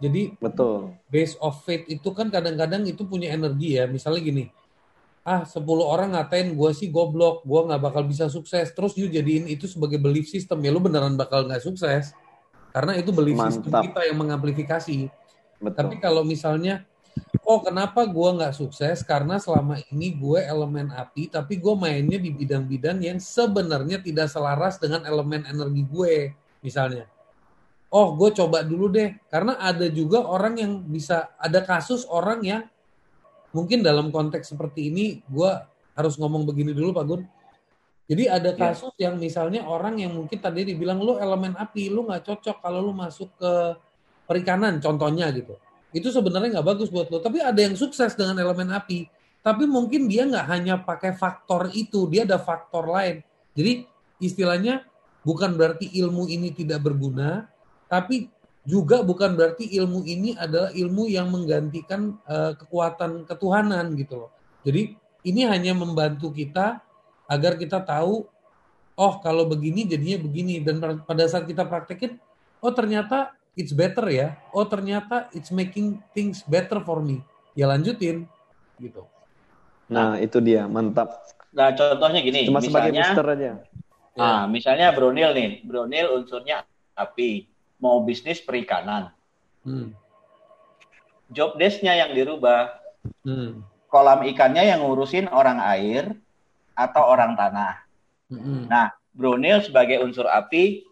Jadi 0.01 0.33
betul. 0.41 0.97
Base 1.07 1.37
of 1.37 1.61
faith 1.61 1.85
itu 1.85 2.09
kan 2.11 2.33
kadang-kadang 2.33 2.83
itu 2.89 3.05
punya 3.05 3.31
energi 3.37 3.77
ya. 3.77 3.85
Misalnya 3.85 4.21
gini, 4.21 4.43
ah 5.21 5.45
10 5.45 5.61
orang 5.85 6.17
ngatain 6.17 6.57
gue 6.57 6.71
sih 6.73 6.89
goblok, 6.89 7.45
gue 7.45 7.61
nggak 7.69 7.81
bakal 7.81 8.03
bisa 8.09 8.25
sukses. 8.25 8.73
Terus 8.73 8.97
you 8.97 9.07
jadiin 9.07 9.45
itu 9.45 9.69
sebagai 9.69 10.01
belief 10.01 10.25
system 10.25 10.59
ya 10.65 10.73
lu 10.73 10.81
beneran 10.81 11.13
bakal 11.13 11.45
nggak 11.45 11.61
sukses. 11.61 12.17
Karena 12.71 12.97
itu 12.97 13.11
belief 13.13 13.37
Mantap. 13.37 13.61
system 13.61 13.71
kita 13.91 14.01
yang 14.09 14.17
mengamplifikasi. 14.17 14.97
Betul. 15.61 15.77
Tapi 15.77 15.95
kalau 16.01 16.25
misalnya, 16.25 16.81
oh 17.45 17.61
kenapa 17.61 18.07
gue 18.09 18.29
nggak 18.41 18.57
sukses? 18.57 19.05
Karena 19.05 19.37
selama 19.37 19.77
ini 19.93 20.17
gue 20.17 20.39
elemen 20.41 20.89
api, 20.89 21.29
tapi 21.29 21.61
gue 21.61 21.75
mainnya 21.77 22.17
di 22.17 22.33
bidang-bidang 22.33 23.03
yang 23.05 23.21
sebenarnya 23.21 24.01
tidak 24.01 24.31
selaras 24.33 24.81
dengan 24.81 25.05
elemen 25.05 25.45
energi 25.45 25.83
gue, 25.85 26.33
misalnya 26.65 27.05
oh 27.91 28.15
gue 28.15 28.29
coba 28.33 28.63
dulu 28.63 28.89
deh. 28.89 29.13
Karena 29.27 29.59
ada 29.59 29.85
juga 29.91 30.23
orang 30.23 30.57
yang 30.57 30.71
bisa 30.87 31.35
ada 31.37 31.61
kasus 31.61 32.07
orang 32.07 32.39
yang 32.41 32.63
mungkin 33.51 33.83
dalam 33.83 34.09
konteks 34.09 34.55
seperti 34.55 34.89
ini 34.89 35.19
gue 35.27 35.51
harus 35.93 36.15
ngomong 36.15 36.47
begini 36.47 36.71
dulu 36.71 36.95
Pak 36.95 37.05
Gun. 37.05 37.21
Jadi 38.11 38.27
ada 38.27 38.51
iya. 38.51 38.59
kasus 38.59 38.91
yeah. 38.95 39.07
yang 39.07 39.15
misalnya 39.19 39.61
orang 39.63 39.99
yang 39.99 40.11
mungkin 40.15 40.39
tadi 40.39 40.67
dibilang 40.67 40.99
lu 40.99 41.15
elemen 41.15 41.55
api 41.55 41.87
lu 41.87 42.07
nggak 42.07 42.27
cocok 42.27 42.57
kalau 42.59 42.83
lu 42.83 42.91
masuk 42.95 43.31
ke 43.39 43.53
perikanan 44.27 44.79
contohnya 44.79 45.31
gitu. 45.35 45.55
Itu 45.91 46.11
sebenarnya 46.11 46.59
nggak 46.59 46.67
bagus 46.67 46.87
buat 46.87 47.11
lo 47.11 47.19
tapi 47.19 47.43
ada 47.43 47.59
yang 47.59 47.75
sukses 47.75 48.15
dengan 48.15 48.39
elemen 48.39 48.71
api. 48.71 49.07
Tapi 49.41 49.63
mungkin 49.65 50.05
dia 50.05 50.27
nggak 50.27 50.47
hanya 50.47 50.75
pakai 50.83 51.17
faktor 51.17 51.71
itu 51.73 52.07
dia 52.07 52.23
ada 52.23 52.39
faktor 52.39 52.87
lain. 52.87 53.23
Jadi 53.55 53.83
istilahnya 54.21 54.85
bukan 55.23 55.55
berarti 55.55 55.89
ilmu 55.97 56.29
ini 56.29 56.53
tidak 56.53 56.83
berguna 56.83 57.49
tapi 57.91 58.31
juga 58.63 59.03
bukan 59.03 59.35
berarti 59.35 59.67
ilmu 59.67 60.07
ini 60.07 60.31
adalah 60.39 60.71
ilmu 60.71 61.11
yang 61.11 61.27
menggantikan 61.27 62.15
uh, 62.23 62.55
kekuatan 62.55 63.27
ketuhanan 63.27 63.91
gitu 63.99 64.25
loh. 64.25 64.31
Jadi 64.63 64.95
ini 65.27 65.43
hanya 65.43 65.75
membantu 65.75 66.31
kita 66.31 66.79
agar 67.27 67.59
kita 67.59 67.83
tahu 67.83 68.23
oh 68.95 69.13
kalau 69.19 69.43
begini 69.43 69.83
jadinya 69.83 70.23
begini 70.23 70.63
dan 70.63 70.79
pada 71.03 71.27
saat 71.27 71.49
kita 71.49 71.67
praktekin 71.67 72.15
oh 72.63 72.71
ternyata 72.71 73.35
it's 73.59 73.75
better 73.75 74.07
ya. 74.07 74.39
Oh 74.55 74.63
ternyata 74.63 75.27
it's 75.35 75.51
making 75.51 75.99
things 76.15 76.39
better 76.47 76.79
for 76.79 77.03
me. 77.03 77.19
Ya 77.57 77.67
lanjutin 77.67 78.23
gitu. 78.79 79.03
Nah, 79.91 80.15
itu 80.23 80.39
dia, 80.39 80.71
mantap. 80.71 81.19
Nah, 81.51 81.75
contohnya 81.75 82.23
gini, 82.23 82.47
Cuma 82.47 82.63
misalnya, 82.63 82.71
sebagai 82.71 82.91
booster 82.95 83.27
aja. 83.27 83.51
Nah, 84.15 84.47
misalnya 84.47 84.87
Bronil 84.95 85.35
nih, 85.35 85.49
Bronil 85.67 86.15
unsurnya 86.15 86.63
api 86.95 87.50
mau 87.81 87.99
bisnis 88.05 88.39
perikanan. 88.39 89.09
Hmm. 89.65 89.97
Job 91.33 91.57
desk-nya 91.57 91.97
yang 91.97 92.13
dirubah. 92.13 92.77
Hmm. 93.25 93.65
Kolam 93.91 94.23
ikannya 94.23 94.71
yang 94.71 94.85
ngurusin 94.85 95.27
orang 95.27 95.59
air 95.59 96.15
atau 96.77 97.03
orang 97.03 97.35
tanah. 97.35 97.83
Hmm. 98.31 98.69
Nah, 98.69 98.95
Brunel 99.11 99.59
sebagai 99.59 99.99
unsur 99.99 100.29
api 100.31 100.87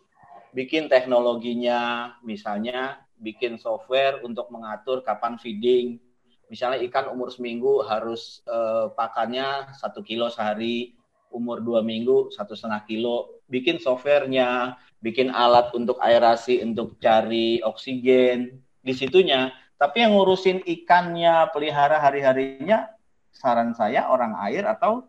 bikin 0.51 0.91
teknologinya, 0.91 2.11
misalnya 2.25 2.99
bikin 3.21 3.55
software 3.55 4.19
untuk 4.25 4.51
mengatur 4.51 5.05
kapan 5.05 5.39
feeding. 5.39 6.01
Misalnya 6.49 6.81
ikan 6.89 7.13
umur 7.13 7.29
seminggu 7.29 7.85
harus 7.85 8.41
eh, 8.49 8.89
pakannya 8.97 9.69
satu 9.77 10.01
kilo 10.01 10.33
sehari, 10.33 10.97
umur 11.29 11.61
dua 11.61 11.85
minggu 11.85 12.33
satu 12.33 12.57
setengah 12.57 12.83
kilo. 12.89 13.38
Bikin 13.49 13.81
softwarenya, 13.81 14.77
bikin 15.01 15.33
alat 15.33 15.73
untuk 15.73 15.97
aerasi 15.97 16.61
untuk 16.61 17.01
cari 17.01 17.59
oksigen 17.65 18.61
di 18.85 18.93
situnya. 18.93 19.49
Tapi 19.81 20.05
yang 20.05 20.13
ngurusin 20.13 20.61
ikannya 20.61 21.49
pelihara 21.49 21.97
hari-harinya 21.97 22.93
saran 23.33 23.73
saya 23.73 24.05
orang 24.13 24.37
air 24.45 24.69
atau 24.69 25.08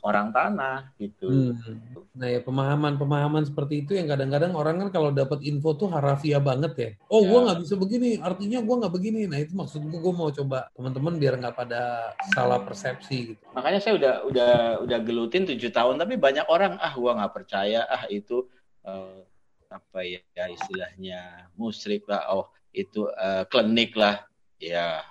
orang 0.00 0.30
tanah 0.30 0.92
gitu. 0.96 1.54
Hmm. 1.54 2.06
Nah 2.16 2.28
ya 2.30 2.40
pemahaman-pemahaman 2.42 3.46
seperti 3.46 3.86
itu 3.86 3.96
yang 3.96 4.08
kadang-kadang 4.08 4.52
orang 4.54 4.80
kan 4.86 4.88
kalau 4.94 5.10
dapat 5.10 5.42
info 5.46 5.74
tuh 5.74 5.90
harafiah 5.90 6.40
banget 6.42 6.72
ya. 6.76 6.90
Oh 7.12 7.22
ya. 7.22 7.28
gue 7.28 7.40
nggak 7.46 7.58
bisa 7.64 7.74
begini, 7.78 8.10
artinya 8.22 8.58
gue 8.62 8.76
nggak 8.80 8.94
begini. 8.94 9.20
Nah 9.26 9.38
itu 9.40 9.52
maksud 9.56 9.80
gue 9.84 10.00
gue 10.00 10.14
mau 10.14 10.30
coba 10.30 10.70
teman-teman 10.72 11.14
biar 11.18 11.34
nggak 11.40 11.56
pada 11.56 12.14
salah 12.32 12.60
persepsi 12.62 13.34
gitu. 13.34 13.42
Makanya 13.52 13.80
saya 13.82 13.94
udah 13.98 14.14
udah 14.26 14.52
udah 14.84 14.98
gelutin 15.02 15.46
tujuh 15.46 15.70
tahun 15.70 16.00
tapi 16.00 16.16
banyak 16.16 16.46
orang 16.48 16.78
ah 16.78 16.92
gue 16.92 17.12
nggak 17.12 17.32
percaya 17.32 17.86
ah 17.86 18.04
itu 18.08 18.46
uh, 18.84 19.22
apa 19.70 20.02
ya, 20.02 20.20
ya 20.34 20.50
istilahnya 20.50 21.50
musrik 21.54 22.02
lah 22.10 22.26
oh 22.34 22.50
itu 22.74 23.06
uh, 23.06 23.46
klinik 23.46 23.94
lah 23.94 24.26
ya 24.58 25.02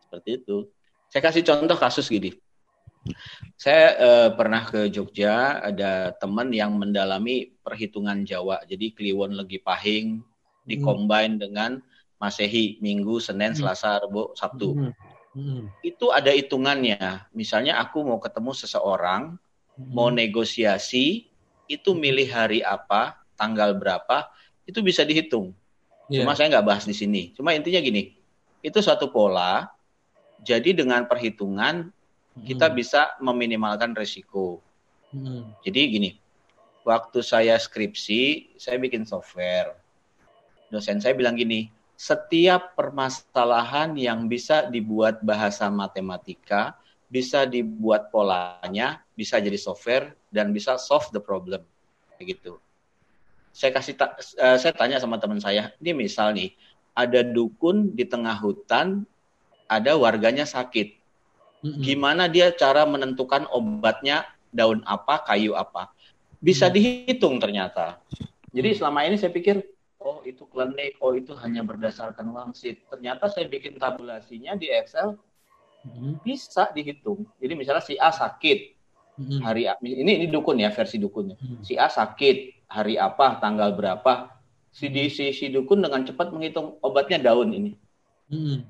seperti 0.00 0.40
itu 0.40 0.64
saya 1.12 1.22
kasih 1.28 1.44
contoh 1.44 1.76
kasus 1.76 2.08
gini 2.08 2.32
saya 3.58 3.84
uh, 3.98 4.28
pernah 4.34 4.64
ke 4.66 4.88
Jogja 4.92 5.62
ada 5.62 6.14
teman 6.16 6.52
yang 6.54 6.76
mendalami 6.76 7.54
perhitungan 7.60 8.22
Jawa 8.24 8.64
jadi 8.68 8.92
Kliwon 8.94 9.36
lagi 9.36 9.58
pahing 9.60 10.22
dikombin 10.68 11.36
hmm. 11.36 11.42
dengan 11.42 11.70
Masehi 12.18 12.82
Minggu 12.82 13.22
Senin 13.22 13.54
hmm. 13.54 13.58
Selasa 13.62 14.02
Rabu 14.02 14.32
Sabtu 14.34 14.74
hmm. 14.74 14.92
Hmm. 15.38 15.62
itu 15.80 16.10
ada 16.10 16.32
hitungannya 16.34 17.30
misalnya 17.36 17.80
aku 17.80 18.02
mau 18.02 18.18
ketemu 18.20 18.52
seseorang 18.52 19.36
hmm. 19.78 19.92
mau 19.92 20.08
negosiasi 20.12 21.28
itu 21.68 21.92
milih 21.92 22.26
hari 22.32 22.64
apa, 22.64 23.20
tanggal 23.36 23.76
berapa, 23.76 24.26
itu 24.64 24.80
bisa 24.80 25.04
dihitung. 25.04 25.52
Yeah. 26.08 26.24
Cuma 26.24 26.34
saya 26.34 26.48
nggak 26.56 26.66
bahas 26.66 26.84
di 26.88 26.96
sini. 26.96 27.36
Cuma 27.36 27.52
intinya 27.52 27.78
gini, 27.78 28.16
itu 28.64 28.78
suatu 28.80 29.12
pola. 29.12 29.68
Jadi 30.42 30.72
dengan 30.72 31.04
perhitungan 31.04 31.92
kita 32.44 32.70
hmm. 32.70 32.76
bisa 32.76 33.14
meminimalkan 33.18 33.96
resiko. 33.96 34.60
Hmm. 35.14 35.54
Jadi 35.64 35.80
gini, 35.88 36.10
waktu 36.84 37.24
saya 37.24 37.56
skripsi, 37.56 38.54
saya 38.60 38.76
bikin 38.76 39.08
software. 39.08 39.76
Dosen 40.68 41.00
saya 41.00 41.16
bilang 41.16 41.36
gini, 41.36 41.72
setiap 41.98 42.78
permasalahan 42.78 43.96
yang 43.98 44.30
bisa 44.30 44.68
dibuat 44.70 45.18
bahasa 45.24 45.66
matematika, 45.72 46.78
bisa 47.08 47.48
dibuat 47.48 48.12
polanya, 48.12 49.02
bisa 49.16 49.40
jadi 49.40 49.56
software 49.56 50.14
dan 50.28 50.52
bisa 50.52 50.76
solve 50.76 51.08
the 51.10 51.18
problem. 51.18 51.64
Begitu. 52.20 52.60
Saya 53.50 53.74
kasih 53.74 53.98
ta 53.98 54.14
uh, 54.14 54.56
saya 54.60 54.70
tanya 54.76 55.00
sama 55.02 55.18
teman 55.18 55.40
saya, 55.42 55.74
ini 55.82 56.06
misal 56.06 56.36
nih, 56.36 56.52
ada 56.94 57.24
dukun 57.24 57.96
di 57.96 58.06
tengah 58.06 58.36
hutan, 58.38 59.02
ada 59.66 59.98
warganya 59.98 60.46
sakit. 60.46 60.97
Gimana 61.62 62.30
dia 62.30 62.54
cara 62.54 62.86
menentukan 62.86 63.50
obatnya 63.50 64.26
daun 64.54 64.80
apa, 64.86 65.22
kayu 65.26 65.58
apa? 65.58 65.90
bisa 66.38 66.70
hmm. 66.70 66.74
dihitung 66.74 67.36
ternyata. 67.42 67.98
Jadi 68.54 68.74
hmm. 68.74 68.78
selama 68.78 68.98
ini 69.06 69.16
saya 69.18 69.34
pikir, 69.34 69.60
oh 69.98 70.22
itu 70.24 70.46
klinik, 70.48 70.96
oh 71.02 71.12
itu 71.14 71.34
hanya 71.42 71.66
berdasarkan 71.66 72.30
wangsit. 72.30 72.86
Ternyata 72.88 73.28
saya 73.28 73.50
bikin 73.50 73.76
tabulasinya 73.76 74.54
di 74.54 74.70
Excel, 74.70 75.18
hmm. 75.84 76.22
bisa 76.22 76.70
dihitung. 76.72 77.26
Jadi 77.42 77.52
misalnya 77.58 77.84
si 77.84 77.98
A 77.98 78.14
sakit, 78.14 78.78
hari 79.42 79.66
A, 79.66 79.74
ini 79.82 80.24
ini 80.24 80.26
dukun 80.30 80.62
ya 80.62 80.70
versi 80.70 80.96
dukunnya. 80.96 81.34
Si 81.66 81.74
A 81.74 81.90
sakit 81.90 82.70
hari 82.70 82.94
apa, 82.94 83.42
tanggal 83.42 83.74
berapa, 83.74 84.30
si 84.70 84.88
si, 85.10 85.34
si 85.34 85.44
dukun 85.50 85.82
dengan 85.82 86.06
cepat 86.06 86.30
menghitung 86.30 86.78
obatnya 86.80 87.18
daun 87.18 87.50
ini. 87.50 87.72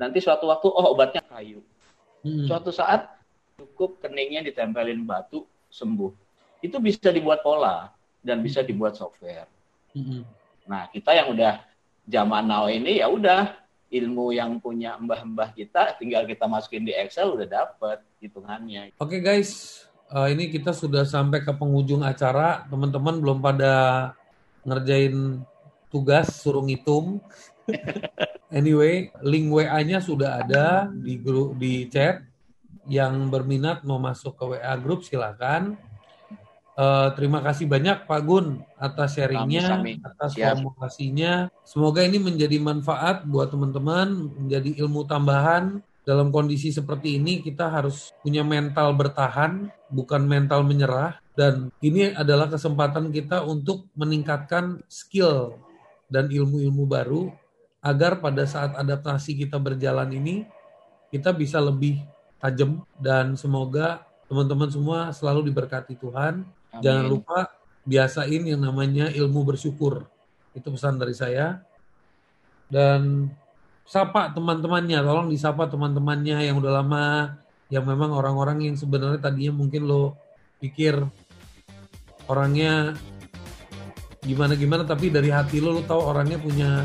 Nanti 0.00 0.24
suatu 0.24 0.48
waktu, 0.48 0.72
oh 0.72 0.86
obatnya 0.96 1.20
kayu. 1.28 1.60
Suatu 2.22 2.70
saat 2.74 3.08
cukup 3.58 4.02
keningnya 4.02 4.42
ditempelin 4.46 5.02
batu 5.02 5.46
sembuh 5.70 6.12
itu 6.62 6.76
bisa 6.82 7.10
dibuat 7.14 7.42
pola 7.42 7.90
dan 8.22 8.42
bisa 8.42 8.62
dibuat 8.62 8.98
software. 8.98 9.46
Mm-hmm. 9.94 10.22
Nah, 10.66 10.90
kita 10.90 11.14
yang 11.14 11.34
udah 11.34 11.62
zaman 12.08 12.44
now 12.46 12.66
ini 12.66 12.98
ya 12.98 13.06
udah 13.06 13.54
ilmu 13.88 14.36
yang 14.36 14.60
punya 14.60 15.00
mbah-mbah 15.00 15.56
kita 15.56 15.96
tinggal 15.96 16.28
kita 16.28 16.44
masukin 16.44 16.84
di 16.84 16.92
Excel 16.92 17.32
udah 17.32 17.48
dapet 17.48 18.04
hitungannya. 18.20 18.92
Oke 19.00 19.16
okay, 19.16 19.20
guys, 19.24 19.84
uh, 20.12 20.28
ini 20.28 20.52
kita 20.52 20.76
sudah 20.76 21.08
sampai 21.08 21.40
ke 21.40 21.52
penghujung 21.54 22.04
acara. 22.04 22.68
Teman-teman 22.68 23.16
belum 23.16 23.38
pada 23.40 24.12
ngerjain 24.66 25.40
tugas 25.88 26.42
suruh 26.44 26.64
ngitung. 26.64 27.22
Anyway, 28.58 29.12
link 29.22 29.48
WA-nya 29.52 29.98
sudah 30.02 30.44
ada 30.44 30.88
di 30.92 31.18
grup 31.20 31.56
di 31.56 31.86
chat. 31.88 32.24
Yang 32.88 33.28
berminat 33.28 33.84
mau 33.84 34.00
masuk 34.00 34.32
ke 34.40 34.44
WA 34.56 34.72
grup 34.80 35.04
silakan 35.04 35.76
Uh, 36.78 37.10
terima 37.18 37.42
kasih 37.42 37.66
banyak 37.66 38.06
Pak 38.06 38.22
Gun 38.22 38.62
atas 38.78 39.18
sharingnya, 39.18 39.82
atas 39.98 40.38
formulasinya. 40.38 41.50
Semoga 41.66 42.06
ini 42.06 42.22
menjadi 42.22 42.54
manfaat 42.62 43.26
buat 43.26 43.50
teman-teman, 43.50 44.30
menjadi 44.38 44.86
ilmu 44.86 45.02
tambahan. 45.10 45.82
Dalam 46.06 46.30
kondisi 46.30 46.70
seperti 46.70 47.18
ini 47.18 47.42
kita 47.42 47.66
harus 47.66 48.14
punya 48.22 48.46
mental 48.46 48.94
bertahan, 48.94 49.66
bukan 49.90 50.22
mental 50.22 50.62
menyerah. 50.62 51.18
Dan 51.34 51.74
ini 51.82 52.14
adalah 52.14 52.46
kesempatan 52.46 53.10
kita 53.10 53.42
untuk 53.42 53.90
meningkatkan 53.98 54.78
skill 54.86 55.58
dan 56.06 56.30
ilmu-ilmu 56.30 56.86
baru 56.86 57.26
agar 57.78 58.18
pada 58.18 58.42
saat 58.44 58.74
adaptasi 58.74 59.38
kita 59.38 59.56
berjalan 59.56 60.10
ini 60.10 60.46
kita 61.14 61.30
bisa 61.32 61.62
lebih 61.62 62.02
tajam 62.42 62.82
dan 62.98 63.38
semoga 63.38 64.04
teman-teman 64.28 64.68
semua 64.68 65.10
selalu 65.14 65.48
diberkati 65.48 65.96
Tuhan 65.96 66.44
Amin. 66.68 66.82
Jangan 66.84 67.04
lupa 67.08 67.38
biasain 67.88 68.42
yang 68.44 68.60
namanya 68.60 69.08
ilmu 69.08 69.44
bersyukur. 69.48 70.04
Itu 70.52 70.68
pesan 70.72 71.00
dari 71.00 71.16
saya. 71.16 71.64
Dan 72.68 73.32
sapa 73.88 74.28
teman-temannya, 74.36 75.00
tolong 75.00 75.32
disapa 75.32 75.64
teman-temannya 75.72 76.44
yang 76.44 76.60
udah 76.60 76.72
lama, 76.84 77.06
yang 77.72 77.88
memang 77.88 78.12
orang-orang 78.12 78.68
yang 78.68 78.76
sebenarnya 78.76 79.20
tadinya 79.20 79.56
mungkin 79.56 79.88
lo 79.88 80.16
pikir 80.60 81.00
orangnya 82.28 82.92
gimana-gimana, 84.20 84.84
tapi 84.84 85.08
dari 85.08 85.32
hati 85.32 85.64
lo, 85.64 85.72
lo 85.72 85.82
tahu 85.88 86.02
orangnya 86.04 86.36
punya 86.36 86.84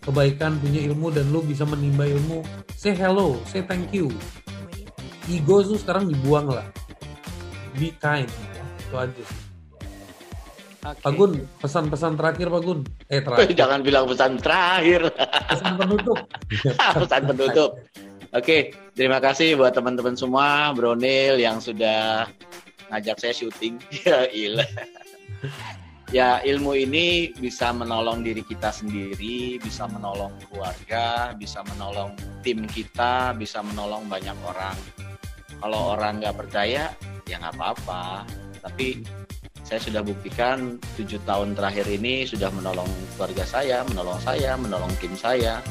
kebaikan, 0.00 0.56
punya 0.60 0.80
ilmu, 0.90 1.12
dan 1.12 1.28
lo 1.32 1.44
bisa 1.44 1.64
menimba 1.68 2.08
ilmu. 2.08 2.40
Say 2.74 2.96
hello, 2.96 3.36
say 3.48 3.60
thank 3.64 3.92
you. 3.92 4.08
Ego 5.30 5.62
tuh 5.62 5.78
sekarang 5.78 6.10
dibuang 6.10 6.50
lah. 6.50 6.66
Be 7.78 7.94
kind 8.02 8.26
itu 8.90 8.96
aja 8.98 9.22
sih. 9.22 9.40
Okay. 10.80 11.04
Pak 11.04 11.12
Gun, 11.12 11.32
pesan-pesan 11.60 12.16
terakhir 12.16 12.48
Pak 12.48 12.62
Gun. 12.64 12.80
Eh 13.12 13.20
terakhir. 13.20 13.52
Jangan 13.60 13.80
bilang 13.84 14.04
pesan 14.08 14.40
terakhir. 14.40 15.12
Pesan 15.46 15.72
penutup. 15.76 16.18
pesan 17.04 17.22
penutup. 17.28 17.70
Oke, 18.30 18.46
okay, 18.46 18.60
terima 18.96 19.18
kasih 19.18 19.58
buat 19.58 19.74
teman-teman 19.74 20.14
semua, 20.14 20.70
Bronil 20.72 21.36
yang 21.36 21.60
sudah 21.60 22.26
ngajak 22.88 23.18
saya 23.20 23.34
syuting. 23.36 23.76
ya 24.06 24.26
ilah. 24.32 24.70
Ya 26.10 26.42
ilmu 26.42 26.74
ini 26.74 27.30
bisa 27.38 27.70
menolong 27.70 28.26
diri 28.26 28.42
kita 28.42 28.74
sendiri, 28.74 29.62
bisa 29.62 29.86
menolong 29.86 30.34
keluarga, 30.50 31.30
bisa 31.38 31.62
menolong 31.62 32.18
tim 32.42 32.66
kita, 32.66 33.30
bisa 33.38 33.62
menolong 33.62 34.10
banyak 34.10 34.34
orang. 34.42 34.74
Kalau 35.62 35.94
orang 35.94 36.18
nggak 36.18 36.34
percaya, 36.34 36.90
ya 37.30 37.38
nggak 37.38 37.54
apa-apa 37.54 38.26
tapi 38.60 39.02
saya 39.64 39.80
sudah 39.80 40.02
buktikan 40.04 40.76
tujuh 40.98 41.20
tahun 41.24 41.54
terakhir 41.54 41.86
ini 41.88 42.26
sudah 42.26 42.50
menolong 42.50 42.88
keluarga 43.16 43.44
saya, 43.46 43.86
menolong 43.86 44.18
saya, 44.18 44.58
menolong 44.58 44.90
tim 44.98 45.14
saya, 45.14 45.62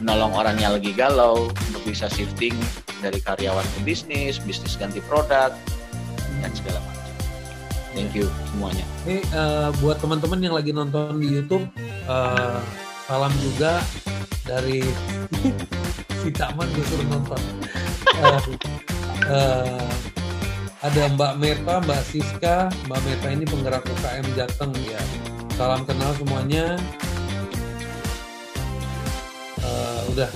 menolong 0.00 0.32
orang 0.32 0.56
yang 0.56 0.72
lagi 0.74 0.96
galau 0.96 1.50
untuk 1.68 1.82
bisa 1.84 2.08
shifting 2.08 2.56
dari 3.04 3.20
karyawan 3.20 3.66
ke 3.76 3.80
bisnis, 3.84 4.40
bisnis 4.40 4.80
ganti 4.80 5.04
produk, 5.04 5.52
dan 6.40 6.50
segala 6.56 6.80
macam. 6.80 6.95
Thank 7.96 8.12
you 8.12 8.28
semuanya. 8.52 8.84
Ini 9.08 9.24
uh, 9.32 9.72
buat 9.80 9.96
teman-teman 10.04 10.36
yang 10.44 10.52
lagi 10.52 10.68
nonton 10.68 11.16
di 11.16 11.32
YouTube, 11.32 11.64
uh, 12.04 12.60
salam 13.08 13.32
juga 13.40 13.80
dari 14.44 14.84
si 16.20 16.28
Taman 16.28 16.68
gue 16.76 16.84
suruh 16.84 17.08
nonton. 17.08 17.40
Uh, 18.20 18.40
uh, 19.32 19.88
ada 20.84 21.02
Mbak 21.16 21.32
Meta, 21.40 21.80
Mbak 21.80 22.02
Siska, 22.04 22.68
Mbak 22.84 23.00
Meta 23.00 23.28
ini 23.32 23.48
penggerak 23.48 23.88
UKM 23.88 24.28
Jateng 24.36 24.76
ya. 24.84 25.00
Salam 25.56 25.88
kenal 25.88 26.12
semuanya. 26.20 26.76
Uh, 29.64 30.00
udah, 30.12 30.28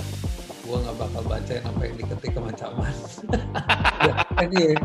gua 0.65 0.81
nggak 0.81 0.97
bakal 0.97 1.21
bacain 1.29 1.61
apa 1.61 1.81
yang 1.85 1.95
diketik 1.95 2.31
kemancaman. 2.33 2.93
ya, 4.01 4.13
Oke. 4.37 4.75
Ya. 4.75 4.79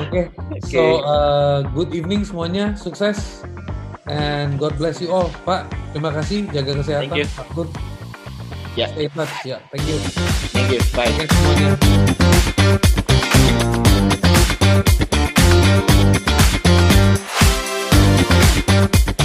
Oke. 0.00 0.22
So 0.68 1.02
uh, 1.02 1.64
good 1.72 1.94
evening 1.96 2.24
semuanya, 2.26 2.76
sukses 2.76 3.44
and 4.10 4.58
God 4.58 4.76
bless 4.76 5.00
you 5.00 5.10
all, 5.12 5.30
Pak. 5.46 5.70
Terima 5.94 6.10
kasih, 6.14 6.46
jaga 6.50 6.78
kesehatan. 6.80 7.10
Thank 7.10 7.20
you. 7.20 7.26
Pak 7.30 7.46
Good. 7.56 7.70
Ya. 8.78 8.86
Yeah. 8.86 8.88
Stay 8.94 9.08
touch. 9.10 9.34
Ya, 9.42 9.48
yeah, 9.50 9.60
thank 9.74 9.84
you. 9.88 9.98
Thank 10.54 10.68
you. 10.70 10.80
Bye. 10.94 11.10
Thank 11.10 11.26
you 11.26 11.34
semuanya. 11.34 11.70
Thank 11.80 11.98
you. 19.08 19.19